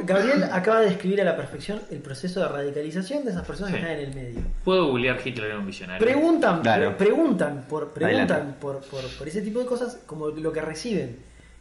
[0.04, 3.78] Gabriel acaba de describir a la perfección el proceso de radicalización de esas personas que
[3.78, 4.40] están en el medio.
[4.64, 6.04] Puedo googlear Hitler era un visionario.
[6.06, 6.96] Preguntan, Claro.
[6.96, 11.16] pre- preguntan, por, preguntan por, por ese tipo de cosas, como lo que reciben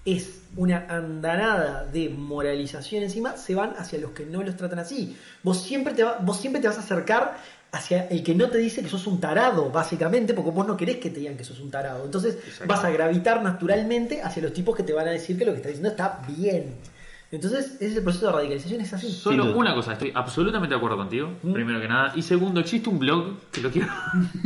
[0.06, 5.16] es una andanada de moralización encima, se van hacia los que no los tratan así.
[5.44, 7.38] Vos siempre te, va- vos siempre te vas a acercar
[7.72, 10.98] hacia el que no te dice que sos un tarado, básicamente, porque vos no querés
[10.98, 12.04] que te digan que sos un tarado.
[12.06, 15.52] Entonces vas a gravitar naturalmente hacia los tipos que te van a decir que lo
[15.52, 16.76] que estás diciendo está bien.
[17.32, 19.08] Entonces, ese proceso de radicalización, es así.
[19.12, 21.54] Solo una cosa, estoy absolutamente de acuerdo contigo, Mm.
[21.54, 22.12] primero que nada.
[22.16, 23.88] Y segundo, existe un blog que lo quiero.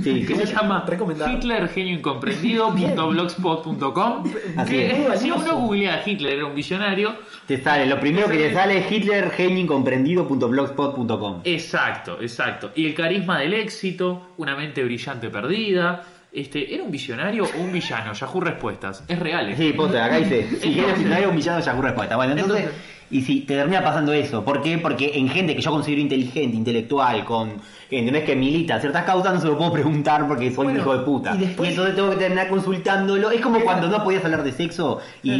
[0.03, 1.31] Sí, que se llama Recomendado.
[1.31, 4.23] hitlergenioincomprendido.blogspot.com
[4.57, 5.19] Así que es.
[5.21, 7.15] si uno googlea Hitler era un visionario,
[7.47, 11.41] Te sale, lo primero que te sale es hitlergenincomprendido.blogspot.com.
[11.45, 12.71] Exacto, exacto.
[12.75, 16.03] Y el carisma del éxito, una mente brillante perdida,
[16.33, 18.11] Este, ¿Era un visionario o un villano?
[18.13, 19.03] Yahoo Respuestas.
[19.07, 19.49] Es real.
[19.51, 19.55] ¿eh?
[19.55, 22.15] Sí, posta, acá dice, si quieres visionario un villano Yahoo respuesta.
[22.15, 22.69] Bueno, entonces,
[23.11, 24.79] y si te termina pasando eso, ¿por qué?
[24.79, 27.61] Porque en gente que yo considero inteligente, intelectual, con
[27.91, 31.03] entendés que milita ciertas causas, no se lo puedo preguntar porque soy un hijo de
[31.05, 31.35] puta.
[31.35, 33.29] y después- entonces tengo que terminar consultándolo.
[33.29, 35.31] Es como cuando no podías hablar de sexo y,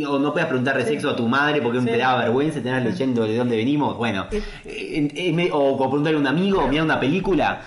[0.00, 1.86] y- o no podías preguntar de sexo a tu madre porque Sí.
[1.86, 3.96] te daba vergüenza, te tenías leyendo de dónde venimos.
[3.96, 4.42] Bueno, Eh.
[4.64, 7.60] eh, eh, o, o preguntarle a un amigo o mirar una película.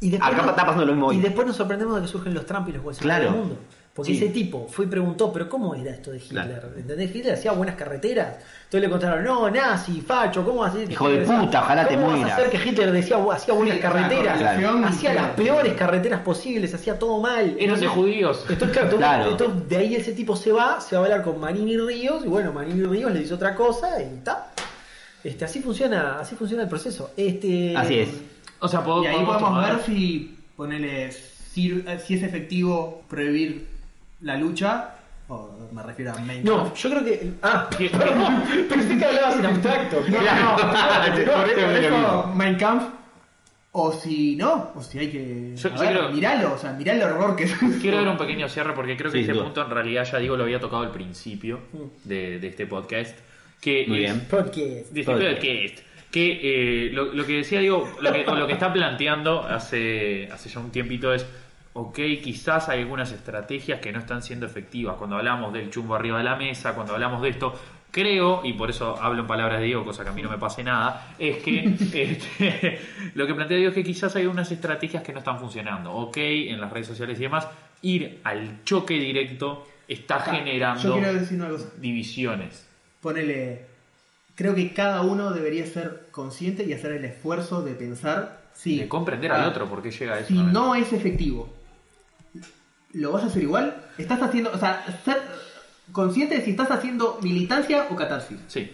[0.00, 1.16] Y después Acá nos- está pasando lo mismo hoy.
[1.16, 3.32] Y después nos sorprendemos de que surgen los Trump y los Bolsonaro Claro.
[3.32, 3.60] del mundo.
[3.94, 4.18] Porque Sí.
[4.24, 6.44] ese tipo fue y preguntó, pero ¿cómo era esto de Hitler?
[6.44, 6.68] Claro.
[6.76, 7.16] ¿Entendés?
[7.16, 8.34] Hitler hacía buenas carreteras.
[8.64, 10.84] Entonces le contaron, no, nazi, facho, ¿cómo así?
[10.86, 12.38] Hijo de puta, ojalá te ¿Cómo vas a mueras?
[12.38, 14.42] hacer que Hitler decía, hacía buenas Sí, carreteras?
[14.84, 17.56] Hacía las peores carreteras posibles, hacía todo mal.
[17.58, 18.44] Eran de judíos.
[18.50, 19.30] Entonces, claro, entonces- Claro.
[19.30, 22.28] entonces, de ahí ese tipo se va, se va a hablar con Manini Ríos, y
[22.28, 24.48] bueno, Manini Ríos le dice otra cosa y está.
[25.24, 27.12] Este, así funciona, así funciona el proceso.
[27.16, 28.08] Este, Así es.
[28.60, 33.66] O sea, pod- Y ahí podemos tomar- ver si ponele si, si es efectivo prohibir
[34.22, 34.94] la lucha,
[35.28, 37.32] o me refiero a main No, yo creo que.
[37.42, 40.00] Ah, ¿Qué- perdón, pensé que hablabas en abstracto.
[40.08, 42.84] No, no, no, por te- eso- te- por eso Mein Kampf,
[43.72, 45.54] o si no, o si hay que.
[45.56, 47.52] Yo- yo ver, creo- miralo, o sea, mirá el horror que es.
[47.82, 49.44] Quiero dar un pequeño cierre porque creo que Sí, este duda.
[49.44, 51.60] punto en realidad ya digo lo había tocado al principio
[52.04, 53.18] de, de este podcast.
[53.60, 54.26] Que Muy es- bien.
[54.30, 54.56] Podcast.
[54.56, 55.34] de este Podcast.
[55.40, 55.85] podcast.
[56.10, 60.28] Que eh, lo, lo que decía digo, lo que, o lo que está planteando hace,
[60.32, 61.26] hace ya un tiempito es,
[61.74, 64.96] ok, quizás hay algunas estrategias que no están siendo efectivas.
[64.96, 67.54] Cuando hablamos del chumbo arriba de la mesa, cuando hablamos de esto,
[67.90, 70.38] creo, y por eso hablo en palabras de Diego, cosa que a mí no me
[70.38, 72.80] pase nada, es que este,
[73.14, 75.92] lo que plantea Diego es que quizás hay unas estrategias que no están funcionando.
[75.92, 77.46] Ok, en las redes sociales y demás,
[77.82, 80.98] ir al choque directo está generando
[81.78, 82.66] divisiones.
[83.00, 83.75] Ponele.
[84.36, 88.78] Creo que cada uno debería ser consciente y hacer el esfuerzo de pensar si.
[88.78, 90.28] De comprender ah, al otro, porque llega a eso.
[90.28, 91.48] Si no es efectivo,
[92.92, 93.74] ¿lo vas a hacer igual?
[93.96, 94.52] ¿Estás haciendo.
[94.52, 95.22] O sea, ser
[95.90, 98.38] consciente de si estás haciendo militancia o catarsis?
[98.46, 98.70] Sí.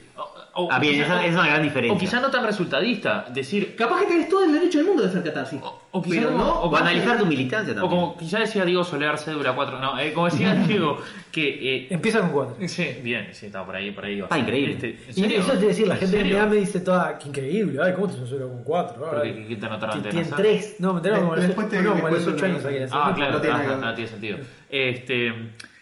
[0.55, 1.97] O- o Ah, bien, quizá- esa- esa es una gran diferencia.
[1.97, 3.75] O quizá no tan resultadista, decir.
[3.75, 5.59] Capaz que tenés todo el derecho del mundo de hacer catarsis.
[5.63, 6.51] O, o quizá pero como- no.
[6.51, 8.01] o O como- analizar tu militancia O también.
[8.03, 9.79] como quizá decía Diego Soler, cédula 4.
[9.79, 10.99] No, eh, como decía Diego,
[11.31, 11.77] que.
[11.77, 12.57] eh, Empieza con cuatro.
[12.69, 14.21] sí, bien, sí, estaba por ahí, por ahí.
[14.21, 14.75] Está increíble.
[14.75, 14.89] Este,
[15.25, 16.39] ¿en Y eso es decir, la ¿En gente serio?
[16.43, 19.07] me me dice toda, qué increíble, ay, ¿cómo te censura con cuatro?
[19.11, 20.45] Porque Ay, ¿qué te anotaron que de Tienen nacer?
[20.47, 22.45] tres, no, me enteraron como a los, Después te- no, como a los después ocho
[22.45, 22.77] te- años aquí.
[22.93, 24.39] Ah, claro, No ah, que tiene sentido.
[24.69, 25.33] Este,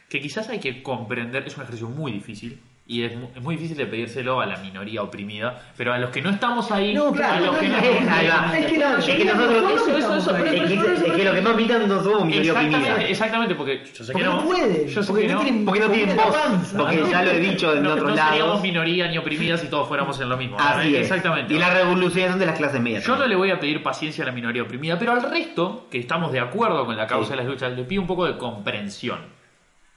[0.08, 2.60] que quizás hay que comprender, es un ejercicio muy difícil.
[2.92, 6.10] Y es mu- es muy difícil de pedírselo a la minoría oprimida, pero a los
[6.10, 7.76] que no estamos ahí, No, a claro, los no, que no.
[7.78, 13.00] Es que nosotros, es que, es que lo que más militan no somos minoría oprimida.
[13.02, 14.42] Exactamente, porque yo sé que no.
[14.44, 16.36] pueden, Yo sé porque que no tienen- Porque no tienen voz.
[16.76, 18.62] Porque ya lo he dicho en otros no seríamos lados.
[18.62, 20.56] minoría ni oprimidas si todos fuéramos en lo mismo.
[20.58, 21.02] Así es.
[21.02, 21.54] Exactamente.
[21.54, 23.04] Y la revolución de las clases medias.
[23.06, 25.98] Yo no le voy a pedir paciencia a la minoría oprimida, pero al resto, que
[25.98, 29.20] estamos de acuerdo con la causa de las luchas, le pido un poco de comprensión.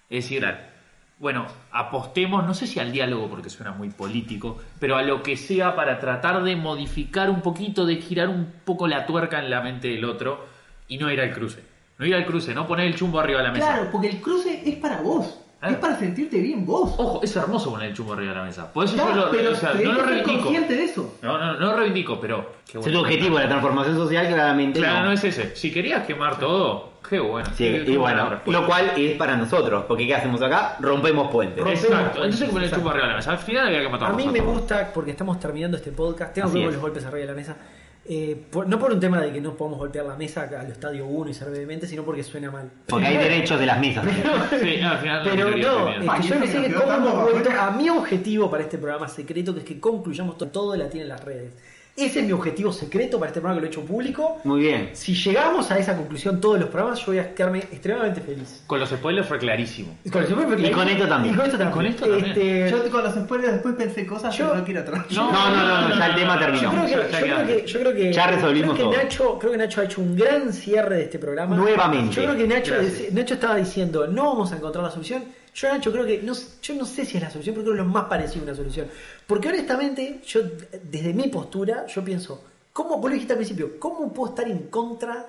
[0.10, 0.46] Es decir,
[1.24, 5.38] bueno, apostemos, no sé si al diálogo porque suena muy político, pero a lo que
[5.38, 9.62] sea para tratar de modificar un poquito, de girar un poco la tuerca en la
[9.62, 10.46] mente del otro
[10.90, 11.64] y no ir al cruce.
[11.98, 13.66] No ir al cruce, no poner el chumbo arriba de la mesa.
[13.68, 15.40] Claro, porque el cruce es para vos.
[15.72, 16.94] Es para sentirte bien vos.
[16.98, 18.72] Ojo, es hermoso poner el chumbo arriba de la mesa.
[18.72, 20.40] Por eso yo lo, pero o sea, tenés no lo reivindico.
[20.42, 21.16] consciente de eso.
[21.22, 22.54] No, no, no lo reivindico, pero.
[22.66, 23.00] qué Es bueno.
[23.00, 24.80] tu objetivo, la transformación social, claramente.
[24.80, 25.06] Claro, no.
[25.06, 25.56] no es ese.
[25.56, 27.48] Si querías quemar todo, qué bueno.
[27.56, 30.76] Sí, Qué- y qué bueno, lo cual es para nosotros, porque ¿qué hacemos acá?
[30.80, 31.58] Rompemos puentes.
[31.64, 32.76] Rompemos Exacto, puentes, entonces poner el exacto.
[32.82, 33.32] chumbo arriba de la mesa.
[33.32, 36.48] Al final había que matar A mí me gusta, porque estamos terminando este podcast, tengo
[36.48, 36.74] Así que ver es.
[36.76, 37.56] los golpes arriba de la mesa.
[38.06, 40.74] Eh, por- no por un tema de que no podamos golpear la mesa a lo
[40.74, 42.70] estadio 1 y ser vehemente, sino porque suena mal.
[42.88, 43.80] Porque hay derechos de las.
[43.80, 45.22] Sí, al final.
[45.24, 48.78] Pero no, es que yo no sé cómo hemos vuelto a mi objetivo para este
[48.78, 51.54] programa secreto, que es que concluyamos to- todo la tiene en las redes.
[51.96, 54.40] Ese es mi objetivo secreto para este programa que lo he hecho público.
[54.46, 54.90] Muy bien.
[54.94, 58.64] Si llegamos a esa conclusión todos los programas, yo voy a quedarme extremadamente feliz.
[58.66, 59.96] Con los spoilers fue clarísimo.
[60.04, 60.70] Y con, super feliz.
[60.70, 61.36] Y con esto también.
[61.36, 61.76] Y con esto también.
[61.76, 62.26] Con esto también.
[62.32, 65.06] Este, Yo con los spoilers después pensé cosas Yo- que no quiero atrás.
[65.12, 66.64] No, No, no, no, no, ya el tema terminó.
[66.64, 67.62] Yo creo que, Ya yo creo quedaste.
[67.62, 69.04] que, yo creo que, Ya resolvimos creo que todo.
[69.04, 71.56] Nacho, creo que Nacho ha hecho un gran cierre de este programa.
[71.56, 72.16] Nuevamente.
[72.16, 73.14] Yo creo que Nacho, Gracias.
[73.14, 75.24] Nacho estaba diciendo, no vamos a encontrar la solución.
[75.54, 77.82] Yo Nacho creo que, no, yo no sé si es la solución, pero creo que
[77.82, 78.88] es lo más parecido a una solución.
[79.28, 80.42] Porque honestamente, yo
[80.84, 82.44] desde mi postura, yo pienso,
[82.74, 85.28] ¿cómo, vos dijiste al principio, cómo puedo estar en contra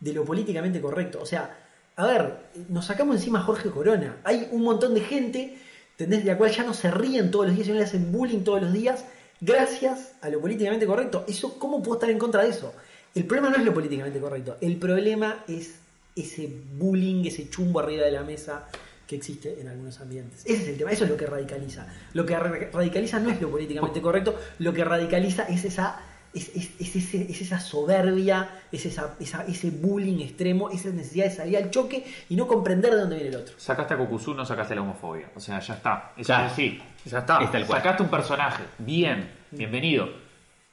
[0.00, 1.20] de lo políticamente correcto?
[1.22, 1.56] O sea,
[1.94, 2.36] a ver,
[2.68, 4.16] nos sacamos encima a Jorge Corona.
[4.24, 5.56] Hay un montón de gente,
[5.92, 6.24] ¿entendés?
[6.24, 8.62] De la cual ya no se ríen todos los días, sino le hacen bullying todos
[8.62, 9.04] los días,
[9.40, 11.24] gracias a lo políticamente correcto.
[11.28, 12.72] Eso, ¿Cómo puedo estar en contra de eso?
[13.14, 15.74] El problema no es lo políticamente correcto, el problema es
[16.16, 18.66] ese bullying, ese chumbo arriba de la mesa
[19.10, 20.46] que existe en algunos ambientes.
[20.46, 21.84] Ese es el tema, eso es lo que radicaliza.
[22.14, 26.00] Lo que ra- radicaliza no es lo políticamente correcto, lo que radicaliza es esa
[26.32, 31.24] es, es- es ese- es esa soberbia, es esa, esa- ese bullying extremo, esa necesidad
[31.24, 33.54] de salir al choque y no comprender de dónde viene el otro.
[33.58, 35.28] Sacaste a Kokuzu, no sacaste la homofobia.
[35.34, 36.12] O sea, ya está.
[36.16, 36.46] Eso Ya.
[36.46, 36.80] es así.
[37.04, 37.40] Ya está.
[37.66, 38.62] Sacaste un personaje.
[38.78, 39.28] Bien.
[39.50, 40.08] Bienvenido.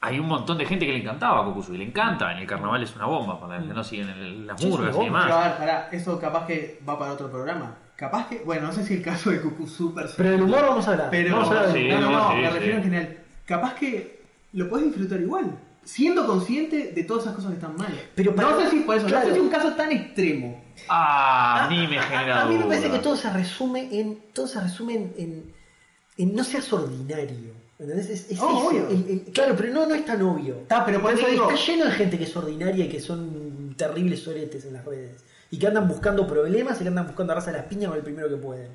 [0.00, 2.30] Hay un montón de gente que le encantaba a Kokuzu y le encanta.
[2.30, 4.98] En el carnaval es una bomba para los que no siguen las murgas y.
[4.98, 5.26] Pero a demás.
[5.26, 7.74] ver, pará, eso capaz que va para otro programa.
[7.98, 10.08] Capaz que, bueno, no sé si el caso de Cucu Super.
[10.16, 11.08] Pero del humor vamos a hablar.
[11.10, 12.54] Pero, vamos a hablar sí, del no, no, no, sí, me sí.
[12.54, 13.18] refiero en general.
[13.44, 14.20] Capaz que
[14.52, 15.50] lo puedes disfrutar igual,
[15.82, 17.92] siendo consciente de todas esas cosas que están mal.
[18.14, 19.24] Pero para- no sé si por eso, claro.
[19.24, 20.62] no sé si un caso tan extremo.
[20.88, 24.20] Ah, a mí me genera A, a mí me parece que todo se resume en.
[24.32, 25.14] Todo se resume en.
[25.18, 25.52] en-
[26.18, 27.58] en no seas ordinario.
[27.80, 28.10] ¿Entendés?
[28.10, 28.88] Es- es- Oh, es- obvio.
[28.90, 30.54] el- el- claro, pero no, no es tan obvio.
[30.62, 33.74] Está, pero por eso digo- Está lleno de gente que es ordinaria y que son
[33.76, 35.24] terribles soretes en las redes.
[35.50, 38.04] Y que andan buscando problemas y que andan buscando agarrarse a las piñas con el
[38.04, 38.68] primero que pueden.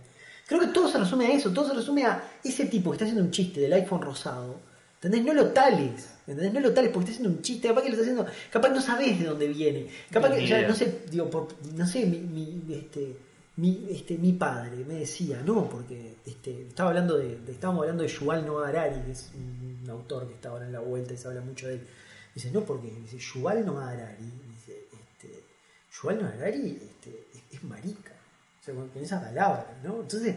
[0.48, 3.06] Creo que todo se resume a eso, todo se resume a ese tipo que está
[3.06, 4.56] haciendo un chiste del iPhone rosado.
[4.96, 5.24] ¿Entendés?
[5.26, 6.10] No lo tales.
[6.28, 6.54] ¿Entendés?
[6.54, 7.68] No lo tales porque está haciendo un chiste.
[7.68, 8.26] Capaz que lo está haciendo.
[8.50, 9.88] Capaz no sabes de dónde viene.
[10.10, 13.16] Capaz que, ya, no sé, digo, por, no sé, mi, mi, este,
[13.58, 18.04] mi, este, mi padre me decía, no, porque este, estaba hablando de, de- estábamos hablando
[18.04, 21.14] de Yuval Noah Harari, que es un, un autor que está ahora en la vuelta
[21.14, 21.82] y se habla mucho de él.
[22.34, 24.26] Dice, no, porque dice, Yuval Noah Harari,
[26.04, 28.12] Yuval Noah Harari este, es, es marica.
[28.62, 30.02] O sea, con, con esa palabra, ¿no?
[30.02, 30.36] Entonces,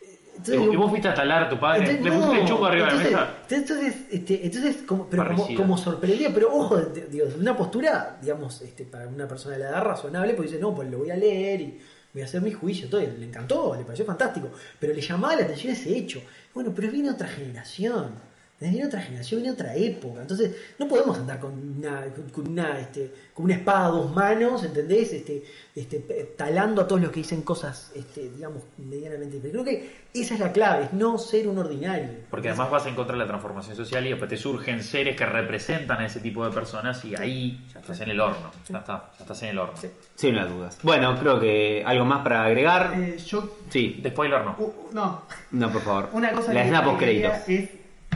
[0.00, 1.90] eh, entonces Y digo, vos fuiste a talar a tu padre.
[1.90, 3.36] entonces, le no, pusiste el chumbo arriba de la entonces, mesa.
[3.50, 6.00] Entonces, este, entonces como, pero como, como
[6.34, 10.50] pero ojo, digo, una postura, digamos, este, para una persona de la edad razonable, pues
[10.50, 11.80] dice, no, pues lo voy a leer y
[12.12, 15.42] voy a hacer mi juicio, todo, le encantó, le pareció fantástico, pero le llamaba la
[15.42, 16.22] atención ese hecho.
[16.54, 18.27] Bueno, pero viene otra generación.
[18.60, 20.20] Viene otra generación, viene otra época.
[20.20, 24.64] Entonces, no podemos andar con una, con una, este, con una espada a dos manos,
[24.64, 25.12] ¿entendés?
[25.12, 25.44] Este,
[25.76, 25.98] este,
[26.36, 29.38] talando a todos los que dicen cosas, este, digamos, medianamente.
[29.40, 32.08] Pero creo que esa es la clave, es no ser un ordinario.
[32.30, 35.24] Porque además vas en contra de la transformación social y después te surgen seres que
[35.24, 38.50] representan a ese tipo de personas y ahí ya estás en el horno.
[38.68, 39.74] Ya está, ya estás en el horno.
[40.16, 40.78] Sin las dudas.
[40.82, 42.94] Bueno, creo que algo más para agregar.
[42.96, 43.58] Eh, yo.
[43.70, 44.56] Sí, De spoiler no.
[44.58, 45.22] uh, no,
[45.52, 46.08] no, por favor.
[46.12, 47.68] Una cosa La que, quería es,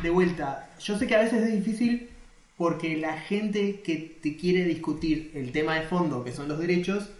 [0.02, 2.08] de vuelta, yo sé que a veces es difícil
[2.56, 7.10] porque la gente que te quiere discutir el tema de fondo, que son los derechos,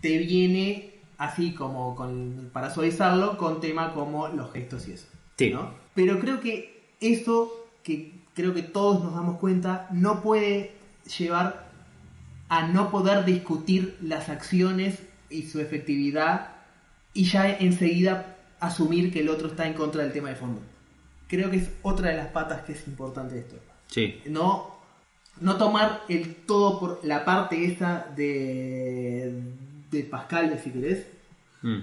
[0.00, 5.06] te viene así como con, para suavizarlo con tema como los gestos y eso.
[5.36, 5.50] Sí.
[5.50, 5.70] ¿no?
[5.94, 7.52] Pero creo que eso,
[7.82, 10.72] que creo que todos nos damos cuenta, no puede
[11.18, 11.70] llevar
[12.48, 14.98] a no poder discutir las acciones
[15.30, 16.50] y su efectividad
[17.14, 20.60] y ya enseguida asumir que el otro está en contra del tema de fondo.
[21.32, 23.56] Creo que es otra de las patas que es importante de esto.
[23.86, 24.20] Sí.
[24.26, 24.70] No,
[25.40, 29.32] no tomar el todo por la parte esa de,
[29.90, 31.06] de Pascal, si querés.
[31.62, 31.78] Mm.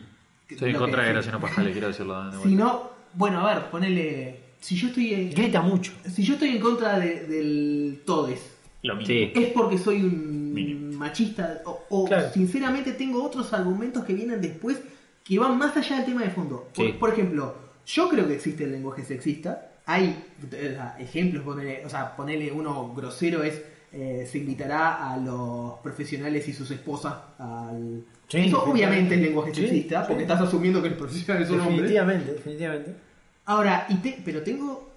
[0.50, 3.66] Estoy en contra que- de Graciano Pascal, quiero decirlo de Si no, bueno, a ver,
[3.72, 4.40] ponele.
[4.60, 5.94] Si yo estoy en, Grita mucho.
[6.08, 9.08] si yo estoy en contra de- del todes, Lo mismo.
[9.08, 9.32] Sí.
[9.36, 10.96] es porque soy un Mínimo.
[11.00, 12.30] machista o, o Claro.
[12.34, 14.80] sinceramente tengo otros argumentos que vienen después
[15.24, 16.70] que van más allá del tema de fondo.
[17.00, 17.56] Por ejemplo,
[17.94, 19.72] yo creo que existe el lenguaje sexista.
[19.86, 23.62] Hay eh, ejemplos, ponele, o sea, ponerle uno grosero es
[23.92, 28.04] eh, se invitará a los profesionales y sus esposas al...
[28.28, 30.06] Sí, Eso obviamente es lenguaje Sí, sexista, sí.
[30.10, 31.78] porque estás asumiendo que los profesionales son hombres.
[31.82, 32.96] Definitivamente, definitivamente.
[33.46, 34.88] Ahora, y te- pero tengo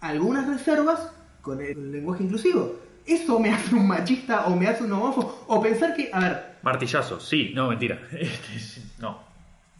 [0.00, 1.10] algunas reservas
[1.40, 2.78] con el lenguaje inclusivo.
[3.06, 5.44] Eso me hace un machista o me hace un homófobo.
[5.46, 7.98] O pensar que, a ver, Martillazo, sí, no, mentira.
[8.12, 9.20] Este, no,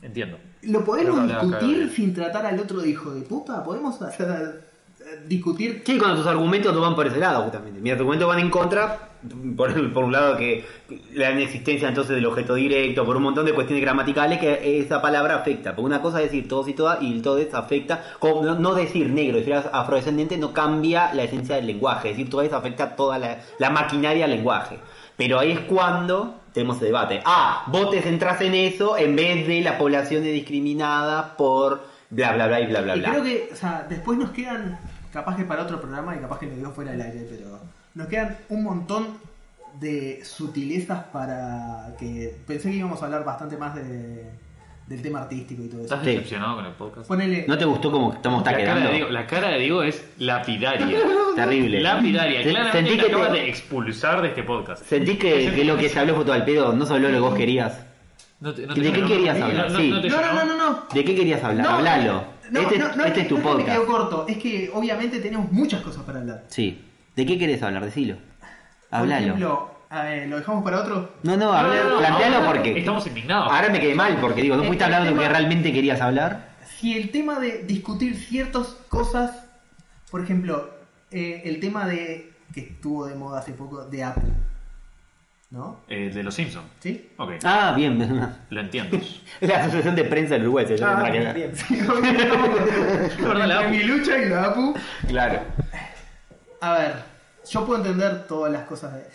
[0.03, 0.39] entiendo.
[0.63, 3.63] ¿lo podemos discutir sin tratar al otro de hijo de puta?
[3.63, 4.29] ¿Podemos hacer,
[5.01, 5.83] eh, discutir?
[5.85, 7.81] Sí, cuando tus argumentos no van por ese lado, justamente.
[7.81, 9.11] Tus argumentos van en contra,
[9.57, 10.65] por, por un lado, que
[11.15, 15.37] la inexistencia entonces del objeto directo, por un montón de cuestiones gramaticales que esa palabra
[15.37, 15.75] afecta.
[15.75, 18.75] Porque una cosa es decir todos y todas, y el todes afecta, como no, no
[18.75, 22.11] decir negro, decir afrodescendente no cambia la esencia del lenguaje.
[22.11, 24.79] Es decir, todes afecta toda la, la maquinaria del lenguaje.
[25.19, 27.21] Pero ahí es cuando tenemos debate.
[27.27, 32.47] Ah, vos te centrás en eso en vez de la población discriminada por bla bla
[32.47, 33.11] bla y bla bla Y bla.
[33.11, 34.79] creo que, o sea, después nos quedan,
[35.13, 37.59] capaz que para otro programa y capaz que lo digo fuera del aire, pero
[37.95, 39.19] nos quedan un montón
[39.81, 44.25] de sutilezas para que pensé que íbamos a hablar bastante más de,
[44.89, 45.85] del tema artístico y todo eso.
[45.95, 46.11] ¿Estás Sí.
[46.13, 47.07] decepcionado con el podcast?
[47.09, 48.89] Ponele, ¿No te gustó cómo estamos La cara, quedando?
[48.89, 50.87] de Diego, la cara de Diego es lapidaria.
[51.37, 51.81] Terrible.
[51.81, 52.43] Lapidaria.
[52.43, 54.83] Claramente sentí te que acabas te- de expulsar de este podcast.
[54.85, 57.15] Sentí que, que lo que se habló fue todo al pedo, no se habló lo
[57.15, 57.85] que vos querías.
[58.41, 59.71] No te- no ¿De qué no- querías no- hablar?
[59.71, 59.91] no- Sí.
[59.91, 60.85] no te no, no, no, no, no.
[60.95, 61.67] ¿De qué querías hablar?
[61.67, 62.25] No, Hablalo.
[62.51, 63.79] no, este no, no, este es es tu que- no que me podcast.
[63.79, 66.45] quedo corto, es que obviamente tenemos muchas cosas para hablar.
[66.49, 66.83] Sí.
[67.15, 67.85] ¿De qué querés hablar?
[67.85, 68.15] Decilo.
[68.89, 69.27] Por Hablalo.
[69.27, 71.13] ejemplo, eh, lo dejamos para otro.
[71.23, 72.79] No, no, No, habla- no, no, plantealo ahora porque.
[72.79, 73.51] Estamos indignados.
[73.53, 76.01] Ahora me quedé mal porque digo, no fuiste el hablando de lo que realmente querías
[76.01, 76.49] hablar.
[76.79, 79.45] Si el tema de discutir ciertas cosas,
[80.11, 80.71] por ejemplo,
[81.11, 84.21] eh, el tema de que estuvo de moda hace poco de Apu.
[85.51, 85.81] ¿No?
[85.89, 86.67] Eh, de los Simpsons.
[86.79, 87.09] ¿Sí?
[87.17, 88.35] Ok, Ah, bien.
[88.51, 88.99] lo entiendo.
[89.41, 91.07] La Asociación de Prensa del Uruguay se llama.
[91.07, 91.25] Ah, bien.
[93.21, 93.71] verdad, la Apu.
[93.71, 94.75] mi lucha y la Apu.
[95.09, 95.41] Claro.
[96.61, 96.95] A ver,
[97.51, 99.07] yo puedo entender todas las cosas de-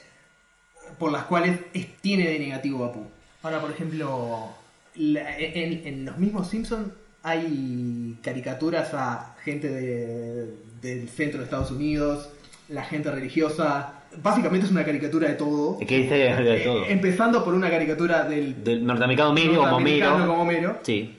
[0.98, 3.06] por las cuales es- tiene de negativo Apu.
[3.44, 4.50] Ahora, por ejemplo,
[4.96, 6.90] la- en, en los mismos Simpsons
[7.24, 12.30] hay caricaturas a gente de- del centro de Estados Unidos,
[12.70, 13.94] la gente religiosa.
[14.22, 15.78] Básicamente es una caricatura de todo.
[15.80, 16.84] Que dice de todo.
[16.84, 20.28] Eh, empezando por una caricatura del Del norteamericano medio como Mero.
[20.28, 20.80] como.
[20.84, 21.16] Sí.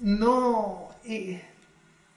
[0.00, 0.88] no.
[1.04, 1.40] eh,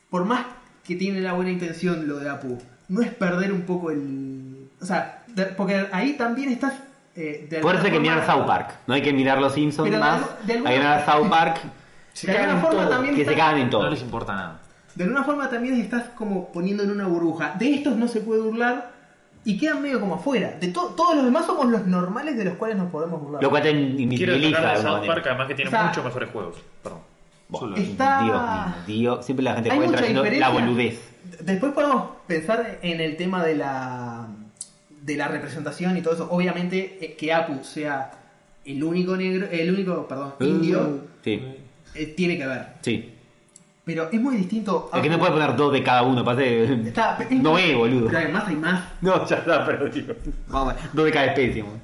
[0.09, 0.45] por más
[0.83, 2.57] que tiene la buena intención lo de Apu,
[2.87, 4.67] no es perder un poco el.
[4.81, 5.18] O sea,
[5.57, 6.73] porque ahí también estás.
[7.15, 8.71] eh, de Por eso hay que mirar South Park.
[8.87, 10.21] No hay que mirar los Simpsons Pero más.
[10.21, 11.57] algu- de alguna- Hay que mirar South Park.
[12.23, 13.89] De alguna forma también Que se cagan en No todo.
[13.89, 14.59] les importa nada.
[14.95, 17.53] De alguna forma también estás como poniendo en una burbuja.
[17.57, 18.91] De estos no se puede burlar
[19.45, 20.51] y quedan medio como afuera.
[20.59, 23.41] De to- todos los demás somos los normales de los cuales nos podemos burlar.
[23.41, 25.05] Lo cual te Quiero invisibiliza South.
[25.05, 26.55] Park, además que tiene O sea, muchos mejores juegos.
[26.83, 26.99] Perdón.
[27.51, 28.73] Solo- Está- Dios mío,
[29.15, 29.25] Dios.
[29.25, 30.99] Siempre la gente haciendo la boludez.
[31.41, 34.27] Después podemos pensar en el tema de la
[35.09, 36.27] de la representación y todo eso.
[36.31, 38.11] Obviamente eh, que Apu sea
[38.65, 41.41] el único negro, el único, perdón, indio, Sí,
[41.95, 42.67] eh, tiene que ver.
[42.81, 43.15] sí.
[43.85, 44.91] Pero es muy distinto.
[44.93, 46.23] Es que no Apu- puede poner dos de cada uno.
[46.23, 46.73] Parece.
[46.89, 48.05] Está- es- No es, boludo.
[48.05, 48.83] Pero además hay más.
[49.01, 50.13] No, ya está, pero digo.
[50.47, 51.63] Vamos, a ver, dos de cada especie.
[51.63, 51.81] man.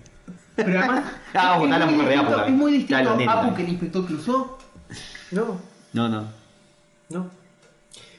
[0.56, 1.04] Pero además
[1.34, 3.32] Ah, es, muy mujer de Apu distinto, es muy distinto neta.
[3.42, 4.58] Apu que el inspector cruzó.
[5.32, 5.60] No,
[5.94, 6.28] No, no.
[7.10, 7.30] no.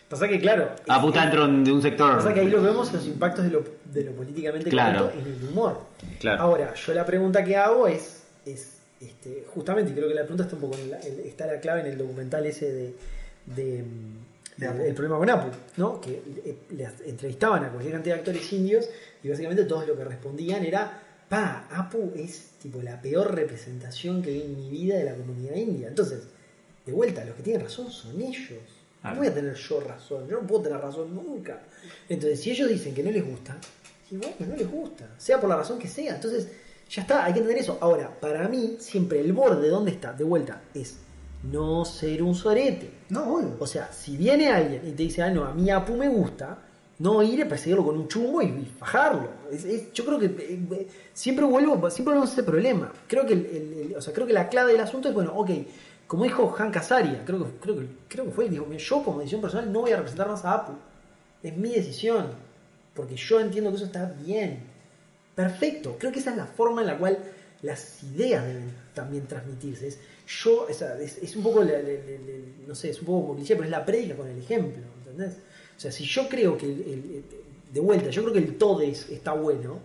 [0.08, 0.70] Pasa que, claro.
[0.88, 2.16] Apu está dentro de un sector.
[2.16, 5.06] Pasa que ahí lo vemos los impactos de lo, de lo políticamente Claro.
[5.10, 5.80] correcto en el humor.
[6.20, 6.42] Claro.
[6.42, 10.44] Ahora, yo la pregunta que hago es, es este, justamente, y creo que la pregunta
[10.44, 12.94] está un poco en la, en- está la clave en el documental ese de,
[13.46, 13.84] de,
[14.58, 16.00] el problema con Apu, ¿no?
[16.00, 18.88] Que eh, les entrevistaban a cualquier cantidad de actores indios
[19.22, 24.30] y básicamente todos lo que respondían era, pa, Apu es tipo la peor representación que
[24.30, 25.88] vi en mi vida de la comunidad india.
[25.88, 26.22] Entonces,
[26.86, 28.60] de vuelta, los que tienen razón son ellos.
[29.12, 31.60] No voy a tener yo razón, yo no puedo tener razón nunca.
[32.08, 33.56] Entonces, si ellos dicen que no les gusta,
[34.10, 36.14] y bueno, no les gusta, sea por la razón que sea.
[36.14, 36.48] Entonces,
[36.90, 37.78] ya está, hay que entender eso.
[37.80, 40.12] Ahora, para mí, siempre el borde, ¿dónde está?
[40.12, 40.96] De vuelta, es
[41.42, 42.90] no ser un sorete.
[43.10, 43.56] No, obvio.
[43.58, 46.58] O sea, si viene alguien y te dice, ah, no, a mí Apu me gusta,
[46.98, 48.72] no ir a perseguirlo con un chumbo y, y.
[49.52, 52.92] Es- es- yo creo que eh, eh, siempre vuelvo, siempre volvemos a ese problema.
[53.06, 55.32] Creo que, el- el- el- o sea, creo que la clave del asunto es, bueno,
[55.36, 55.50] ok,
[56.06, 59.40] como dijo Han Casaria, creo que, creo que, creo que fue, dijo, yo como decisión
[59.40, 60.72] personal no voy a representar más a Apu.
[61.42, 62.26] Es mi decisión.
[62.94, 64.60] Porque yo entiendo que eso está bien.
[65.34, 65.96] Perfecto.
[65.98, 67.18] Creo que esa es la forma en la cual
[67.62, 69.88] las ideas deben también transmitirse.
[69.88, 71.80] Es, yo, es, es un poco, la-
[72.66, 75.36] no sé, es un poco cliché, pero es la predica con el ejemplo, ¿entendés?
[75.76, 76.66] O sea, si yo creo que,
[77.72, 79.78] de vuelta, yo creo que el todes está bueno,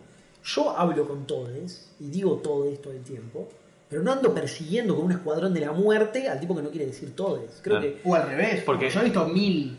[0.44, 3.50] yo hablo con todes y digo todes todo el tiempo,
[3.92, 6.86] pero no ando persiguiendo con un escuadrón de la muerte al tipo que no quiere
[6.88, 7.60] decir todes.
[7.62, 7.94] Creo Claro.
[8.02, 9.78] que O al revés, Porque- yo he visto mil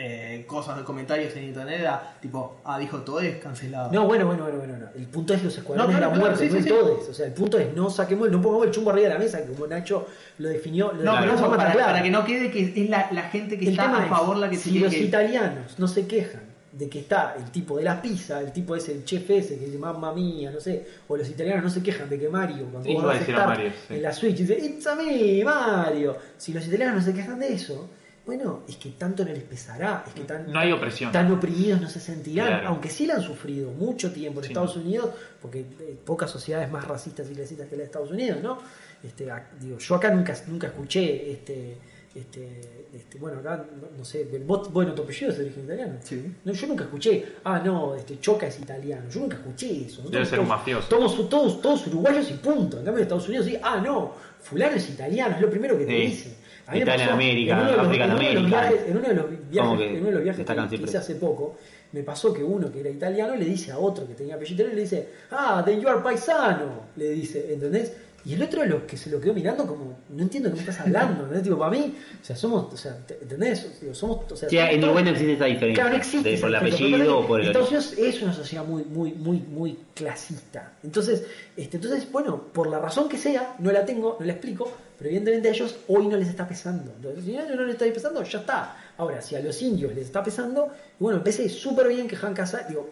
[0.00, 3.90] eh, cosas, comentarios en internet, a, tipo, ah, dijo todo es cancelado.
[3.92, 4.74] No, bueno, bueno, bueno, bueno.
[4.76, 4.86] no.
[4.94, 7.08] El punto es los escuadrones No, claro, de la claro, muerte, sí, no sí, todes.
[7.08, 9.44] O sea, el punto es no saquemos, no pongamos el chumbo arriba de la mesa,
[9.44, 10.06] que como Nacho
[10.38, 10.92] lo definió.
[10.92, 13.64] Lo No, pero eso para, para que no quede que es la, la gente que
[13.64, 15.00] el está tema a favor la que se si los que...
[15.00, 16.42] italianos no se quejan
[16.72, 19.66] de que está el tipo de la pizza, el tipo ese, el chef ese, que
[19.66, 22.92] dice mamma mía, no sé, o los italianos no se quejan de que Mario, cuando
[22.92, 23.94] vos a estar Mario, sí.
[23.94, 26.16] en la Switch, dice, it's a me, Mario.
[26.36, 27.88] Si los italianos no se quejan de eso,
[28.26, 31.10] bueno, es que tanto no les pesará, es que tan, No hay opresión.
[31.10, 32.68] tan oprimidos no se sentirán, Claro.
[32.68, 34.50] aunque sí la han sufrido mucho tiempo en Sí.
[34.50, 38.42] Estados Unidos, porque eh, pocas sociedades más racistas y clasistas que la de Estados Unidos,
[38.42, 38.58] ¿no?
[39.02, 39.26] Este,
[39.58, 41.78] digo, yo acá nunca, nunca escuché, este,
[42.14, 43.64] este, este, bueno, acá,
[43.96, 45.94] no, sé, bot, bueno, tu apellido es de origen italiano.
[46.02, 46.34] Sí.
[46.44, 50.02] No, yo nunca escuché, ah, no, este, Choca es italiano, yo nunca escuché eso.
[50.08, 50.88] Debe ser un mafioso.
[50.88, 52.78] Todos, todos, todos uruguayos y punto.
[52.78, 55.84] En cambio, en Estados Unidos sí, ah, no, fulano es italiano, es lo primero que
[55.84, 56.34] te Sí.
[56.66, 58.70] A mí Italia en América, África en América.
[58.86, 61.56] En uno de los viajes, que en uno de los viajes que hice hace poco,
[61.92, 64.76] me pasó que uno que era italiano le dice a otro que tenía apellido italiano,
[64.76, 67.92] le dice, ah, then you are paisano, le dice, ¿entendés?
[68.28, 70.70] Y el otro lo que se lo quedó mirando como, no entiendo de qué me
[70.70, 71.44] estás hablando, ¿entendés?
[71.44, 73.80] Tipo, para mí, o sea, somos, o sea, ¿entendés?
[73.80, 75.74] Digo, somos, o sea, Sí, en Uruguay no existe esa diferencia.
[75.82, 76.28] Claro, no existe.
[76.30, 77.68] de- por el apellido o por el Estados.
[77.68, 80.72] Unidos es una sociedad muy, muy, muy, muy clasista.
[80.84, 81.24] Entonces,
[81.56, 85.08] este, entonces, bueno, por la razón que sea, no la tengo, no la explico, pero
[85.08, 86.92] evidentemente a ellos hoy no les está pesando.
[86.96, 88.76] Entonces, si a ellos no les está pesando, ya está.
[88.98, 90.68] Ahora, si a los indios les está pesando,
[90.98, 92.90] bueno, me parece súper bien que Han Casa, digo,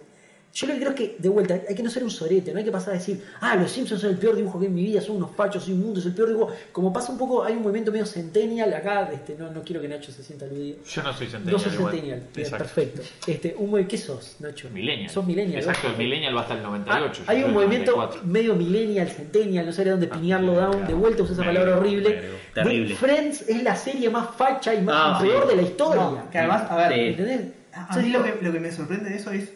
[0.59, 2.59] Yo lo que creo es que, de vuelta, hay que no ser un sorete, no
[2.59, 4.75] hay que pasar a decir, ah, los Simpsons son el peor dibujo que vi en
[4.75, 6.51] mi vida, son unos fachos, soy inmundo, es el peor dibujo.
[6.73, 9.89] Como pasa un poco, hay un movimiento medio centennial acá, este, no, no quiero que
[9.89, 10.79] Nacho se sienta aludido.
[10.89, 11.63] Yo no soy centennial.
[11.67, 11.93] No igual.
[11.93, 12.57] centennial, Exacto.
[12.65, 13.03] perfecto.
[13.27, 14.71] Este, un ¿Qué sos, Nacho?
[14.71, 15.11] Millennial.
[15.11, 15.59] Sos millennial.
[15.59, 17.23] Exacto, el millennial va hasta el Ah, 98.
[17.27, 18.27] yo hay soy un movimiento 94.
[18.33, 21.77] medio millennial, centennial, no sé de dónde piñarlo Ah, down, de vuelta usé esa palabra
[21.77, 22.23] horrible.
[22.55, 22.95] Terrible.
[22.97, 25.49] Friends es la serie más facha y más Ah, peor sí.
[25.51, 26.03] de la historia.
[26.03, 27.01] No, que además, a ver, Sí.
[27.11, 27.41] ¿Entendés?
[27.75, 29.51] a, a Entonces mí digo, lo que, lo que me sorprende de eso es.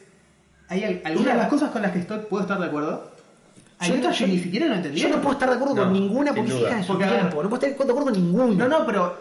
[0.71, 3.11] Hay al- algunas de la- las cosas con las que estoy, puedo estar de acuerdo.
[3.79, 5.01] Hay Yo- otras que yo- ni siquiera lo entendí.
[5.01, 7.43] Yo no puedo estar de acuerdo con ninguna hija de su Porque, tiempo.
[7.43, 8.55] No puedo estar de acuerdo con ninguna.
[8.67, 9.19] No, no, pero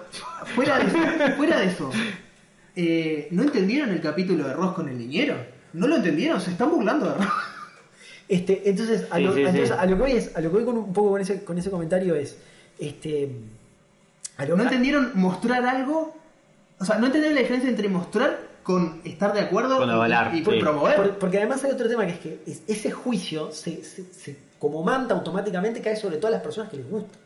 [0.56, 0.98] fuera de eso,
[1.38, 1.92] fuera de eso
[2.76, 5.36] eh, ¿no entendieron el capítulo de Ross con el niñero?
[5.74, 6.40] ¿No lo entendieron?
[6.40, 7.28] Se están burlando de Ross.
[8.28, 9.76] Este, entonces, a, Sí, lo, sí, entonces sí.
[9.78, 11.58] a lo que voy es, a lo que voy con un poco con ese, con
[11.58, 12.38] ese comentario es,
[12.80, 13.32] este,
[14.38, 16.16] a lo ¿No entendieron mostrar algo?
[16.80, 20.36] O sea, ¿no entendieron la diferencia entre mostrar con estar de acuerdo Con y- avalar,
[20.36, 20.60] y, sí.
[20.60, 20.96] promover?
[20.96, 24.38] Por- porque además hay otro tema que es que es- ese juicio se, se- se-
[24.60, 27.18] como manta automáticamente cae sobre todas las personas que les gusta.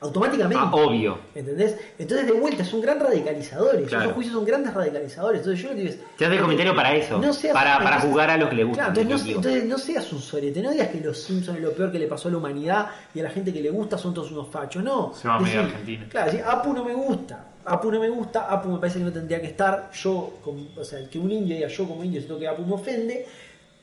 [0.00, 0.62] Automáticamente.
[0.62, 1.18] Ah, obvio.
[1.34, 1.76] ¿Entendés?
[1.98, 3.88] Entonces, de vuelta, son gran radicalizadores.
[3.88, 4.04] Claro.
[4.04, 5.38] Esos juicios son grandes radicalizadores.
[5.40, 6.16] Entonces, yo lo que digo es.
[6.18, 7.18] Te hace el comentario para eso.
[7.18, 8.84] No seas- para, para entonces- jugar a los que le gusta.
[8.84, 10.60] Claro, entonces, no, entonces no seas un sorete.
[10.60, 13.20] No digas que los Simpsons es lo peor que le pasó a la humanidad y
[13.20, 14.82] a la gente que le gusta son todos unos fachos.
[14.82, 15.14] No.
[15.14, 16.06] Se va a Decir- Argentina.
[16.10, 17.46] Claro, decir, Apu no me gusta.
[17.66, 18.46] Apu no me gusta.
[18.50, 19.90] Apu me parece que no tendría que estar.
[19.92, 22.74] Yo, como- o sea, que un indio diga yo como indio siento que Apu me
[22.74, 23.26] ofende.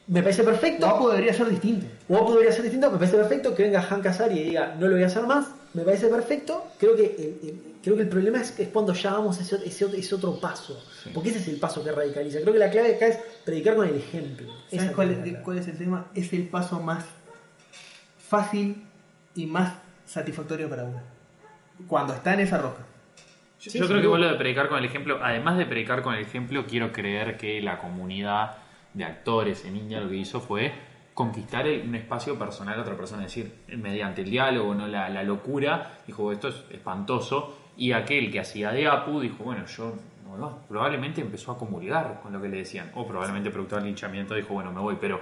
[0.07, 0.85] Me parece perfecto.
[0.87, 1.85] No podría ser distinto.
[2.09, 4.87] O Apu debería ser distinto, me parece perfecto que venga Han Kazari y diga no
[4.87, 6.65] lo voy a hacer más, me parece perfecto.
[6.79, 9.41] Creo que el, el- creo que el problema es, que es cuando ya vamos a
[9.41, 10.83] ese, ese, ese otro paso,
[11.13, 12.39] porque ese es el paso que radicaliza.
[12.41, 14.47] Creo que la clave acá es predicar con el ejemplo.
[14.69, 14.85] ¿Sabes
[15.25, 16.07] es- cuál es el tema?
[16.13, 17.05] Es el paso más
[18.27, 18.83] fácil
[19.35, 19.73] y más
[20.05, 20.99] satisfactorio para uno.
[21.87, 22.85] Cuando está en esa roca.
[23.61, 25.65] Yo, Sí, yo sin creo que vos lo de predicar con el ejemplo, además de
[25.67, 28.57] predicar con el ejemplo, quiero creer que la comunidad
[28.93, 30.71] de actores en India lo que hizo fue
[31.13, 35.09] conquistar el- un espacio personal a otra persona, es decir, mediante el diálogo, no la,
[35.09, 39.93] la locura, dijo esto es espantoso, y aquel que hacía de Apu dijo, bueno, yo
[40.25, 43.85] no, no, probablemente empezó a comulgar con lo que le decían, o probablemente producto del
[43.85, 45.21] linchamiento dijo, bueno, me voy, pero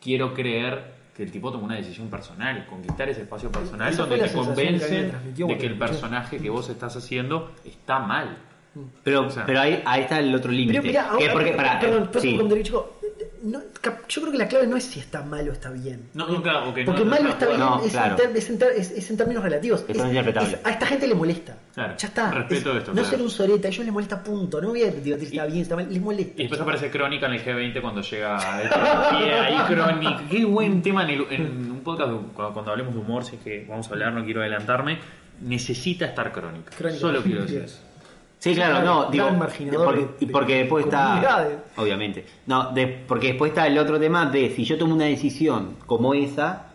[0.00, 4.18] quiero creer que el tipo tomó una decisión personal, conquistar ese espacio personal Esa donde
[4.18, 8.36] te que convencen transmitió de que el personaje que vos estás haciendo está mal.
[9.02, 9.44] Pero, O sea.
[9.44, 10.80] pero ahí, ahí está el otro límite.
[10.80, 12.62] Pero mira, que ahora- porque, para, perdón, perdón, sí.
[12.62, 12.98] digo,
[13.42, 16.08] no, cap- yo creo que la clave no es si está mal o está bien.
[16.14, 18.10] No, no, claro, porque Porque no- mal o está bien no, es, claro.
[18.12, 19.84] en ter- es en es- es en términos relativos.
[19.88, 21.56] Es a esta gente le molesta.
[21.74, 22.30] Claro, Ya está.
[22.32, 23.08] respeto Es- esto, no claro.
[23.08, 24.60] ser un soreta, a ellos les molesta punto.
[24.60, 26.32] No voy a si está bien, si está mal, les molesta.
[26.36, 30.22] Y después aparece Crónica en el G20 cuando llega el y ahí Crónica.
[30.30, 33.42] Qué buen tema en, el- en un podcast, cuando, cuando hablemos de humor, si es
[33.42, 34.98] que vamos a hablar, no quiero adelantarme.
[35.40, 36.70] Necesita estar Crónica.
[36.76, 37.00] Crónica.
[37.00, 37.78] Solo quiero decir eso.
[38.40, 43.28] Sí, claro, no, digo, marginador porque, de- y porque después está, obviamente, no, de- porque
[43.28, 46.66] después está el otro tema de si yo tomo una decisión como esa,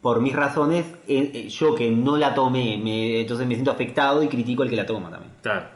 [0.00, 4.22] por mis razones, eh, eh, yo que no la tomé, me- entonces me siento afectado
[4.22, 5.32] y critico al que la toma también.
[5.42, 5.66] Claro.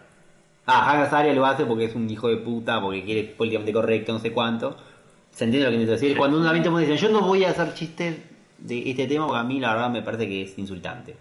[0.66, 4.12] Ah, Hank Azaria lo hace porque es un hijo de puta, porque quiere políticamente correcto,
[4.12, 4.76] no sé cuánto.
[5.32, 6.12] ¿Se entiende lo que necesito decir?
[6.12, 6.16] Sí.
[6.16, 8.16] Cuando uno también toma una decisión, yo no voy a hacer chistes
[8.58, 11.16] de este tema porque a mí la verdad me parece que es insultante.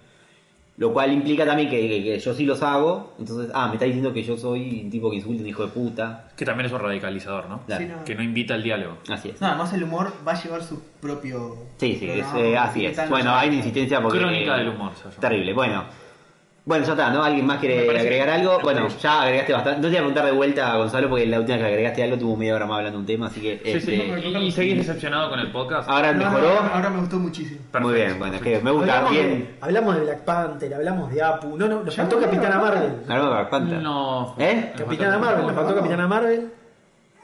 [0.80, 3.84] Lo cual implica también que, que- que yo sí los hago, entonces, ah, me está
[3.86, 6.30] diciendo que yo soy un tipo que insulta, un hijo de puta.
[6.38, 7.60] Que también es un radicalizador, ¿no?
[7.66, 7.84] Claro.
[7.86, 8.04] Sí, no.
[8.06, 8.96] Que no invita al diálogo.
[9.10, 9.42] Así es.
[9.42, 11.58] No, además el humor va a llevar su propio.
[11.78, 13.10] Sí, sí, es, eh, así ¿qué es.
[13.10, 14.20] Bueno, hay una insistencia porque...
[14.20, 15.16] Crónica del humor, se llama.
[15.20, 15.84] Terrible, bueno.
[16.66, 17.24] Bueno, ya está, ¿no?
[17.24, 18.60] ¿Alguien más quiere agregar algo?
[18.62, 19.78] Bueno, ya agregaste bastante.
[19.80, 22.04] No te voy a preguntar de vuelta a Gonzalo porque la última vez que agregaste
[22.04, 23.58] algo tuvo media hora más hablando de un tema, así que...
[23.58, 23.94] Sí, sí.
[23.96, 25.90] este, ¿Y, y seguís decepcionado con el podcast?
[25.90, 26.48] Ahora No, mejoró.
[26.50, 27.60] ahora, ahora me gustó muchísimo.
[27.60, 29.30] Muy Perfecto, bien, bueno, es que me gusta hablamos, bien.
[29.40, 31.58] de, hablamos de Black Panther, hablamos de Apu.
[31.58, 32.60] No, no, nos faltó no, Capitana.
[32.60, 32.92] Marvel.
[33.08, 33.82] Claro, Black Panther.
[33.82, 34.36] No.
[34.38, 34.74] ¿Eh?
[34.78, 35.76] Capitana Marvel, nos faltó.
[35.76, 36.52] Capitana Marvel.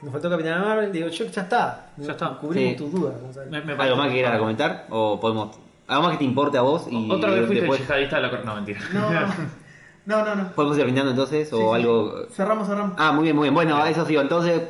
[0.02, 0.92] Nos faltó Capitana Marvel.
[0.92, 1.86] Digo, yo ya está.
[1.98, 2.30] Ya está.
[2.30, 2.78] Cubrimos Sí.
[2.78, 3.14] tus dudas.
[3.22, 3.52] Gonzalo.
[3.52, 4.86] Me- me ¿Algo más que quieras comentar?
[4.90, 5.60] ¿O podemos...?
[5.88, 7.80] Algo más que te importe a vos y Otra vez fuiste después...
[7.82, 8.80] el yihadista de la cor- No, mentira.
[8.94, 9.10] No,
[10.06, 10.36] no, no.
[10.36, 10.52] no.
[10.54, 11.70] ¿Podemos ir terminando entonces o Sí, sí.
[11.74, 12.14] algo...?
[12.32, 12.96] Cerramos, cerramos.
[12.98, 13.54] Ah, muy bien, muy bien.
[13.54, 14.62] Bueno, eso sí, entonces,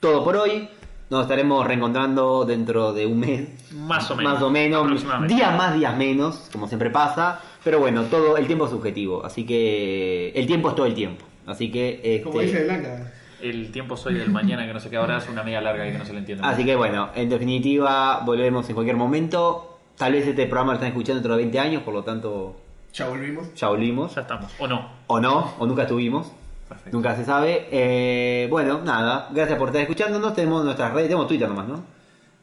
[0.00, 0.68] todo por hoy.
[1.10, 3.72] Nos estaremos reencontrando dentro de un mes.
[3.72, 4.32] Más o menos.
[4.34, 5.28] Más o menos.
[5.28, 7.40] Días más, días menos, como siempre pasa.
[7.62, 9.24] Pero bueno, todo el tiempo es subjetivo.
[9.24, 11.24] Así que el tiempo es todo el tiempo.
[11.46, 12.00] Así que...
[12.02, 13.12] Este, Como dice Blanca.
[13.42, 15.92] El tiempo soy del mañana, que no sé qué hora es una media larga y
[15.92, 16.42] que no se le entiende.
[16.46, 19.73] Así que bueno, en definitiva, volvemos en cualquier momento.
[19.96, 22.56] Tal vez este programa lo están escuchando dentro de 20 años, por lo tanto,
[22.92, 23.54] Ya volvimos.
[23.54, 24.14] ya volvimos.
[24.14, 24.52] Ya estamos.
[24.58, 24.88] ¿O no?
[25.06, 26.32] O no, o nunca estuvimos.
[26.68, 26.96] Perfecto.
[26.96, 27.68] Nunca se sabe.
[27.70, 29.28] Eh, bueno, nada.
[29.32, 30.34] Gracias por estar escuchándonos.
[30.34, 31.08] Tenemos nuestras redes.
[31.08, 31.84] Tenemos Twitter nomás, ¿no?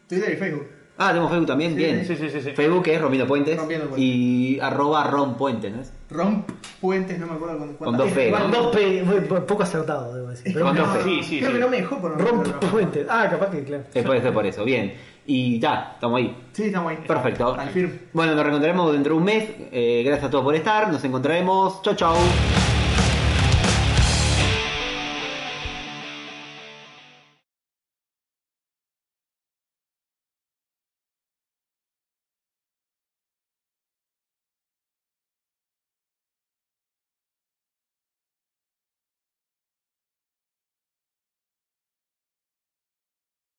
[0.07, 0.67] Twitter y Facebook.
[0.97, 2.05] Ah, tenemos Facebook también, bien.
[2.05, 2.51] sí, sí, sí, sí.
[2.51, 3.57] Facebook es Rompiendo Puentes.
[3.57, 4.05] Rompiendo Puentes.
[4.07, 5.91] Y arroba Rom Puentes, ¿no es?
[6.11, 6.47] Romp
[6.81, 8.29] puentes, no me acuerdo con Con dos P.
[8.31, 9.03] Con dos P,
[9.47, 10.51] poco acertado, debo decir.
[10.53, 11.03] Pero Con dos P.
[11.03, 11.55] Sí, sí, Creo sí.
[11.55, 13.07] que no me dejó por Romp puentes.
[13.09, 13.83] Ah, capaz que, claro.
[13.93, 14.93] Eh, puede ser por eso, bien.
[15.25, 16.35] Y ya, estamos ahí.
[16.51, 16.97] Sí, estamos ahí.
[17.07, 17.53] Perfecto.
[17.53, 17.69] Al.
[18.13, 19.49] Bueno, nos reencontraremos dentro de un mes.
[19.71, 20.91] Eh, gracias a todos por estar.
[20.91, 21.81] Nos encontraremos.
[21.81, 22.15] Chau, chau.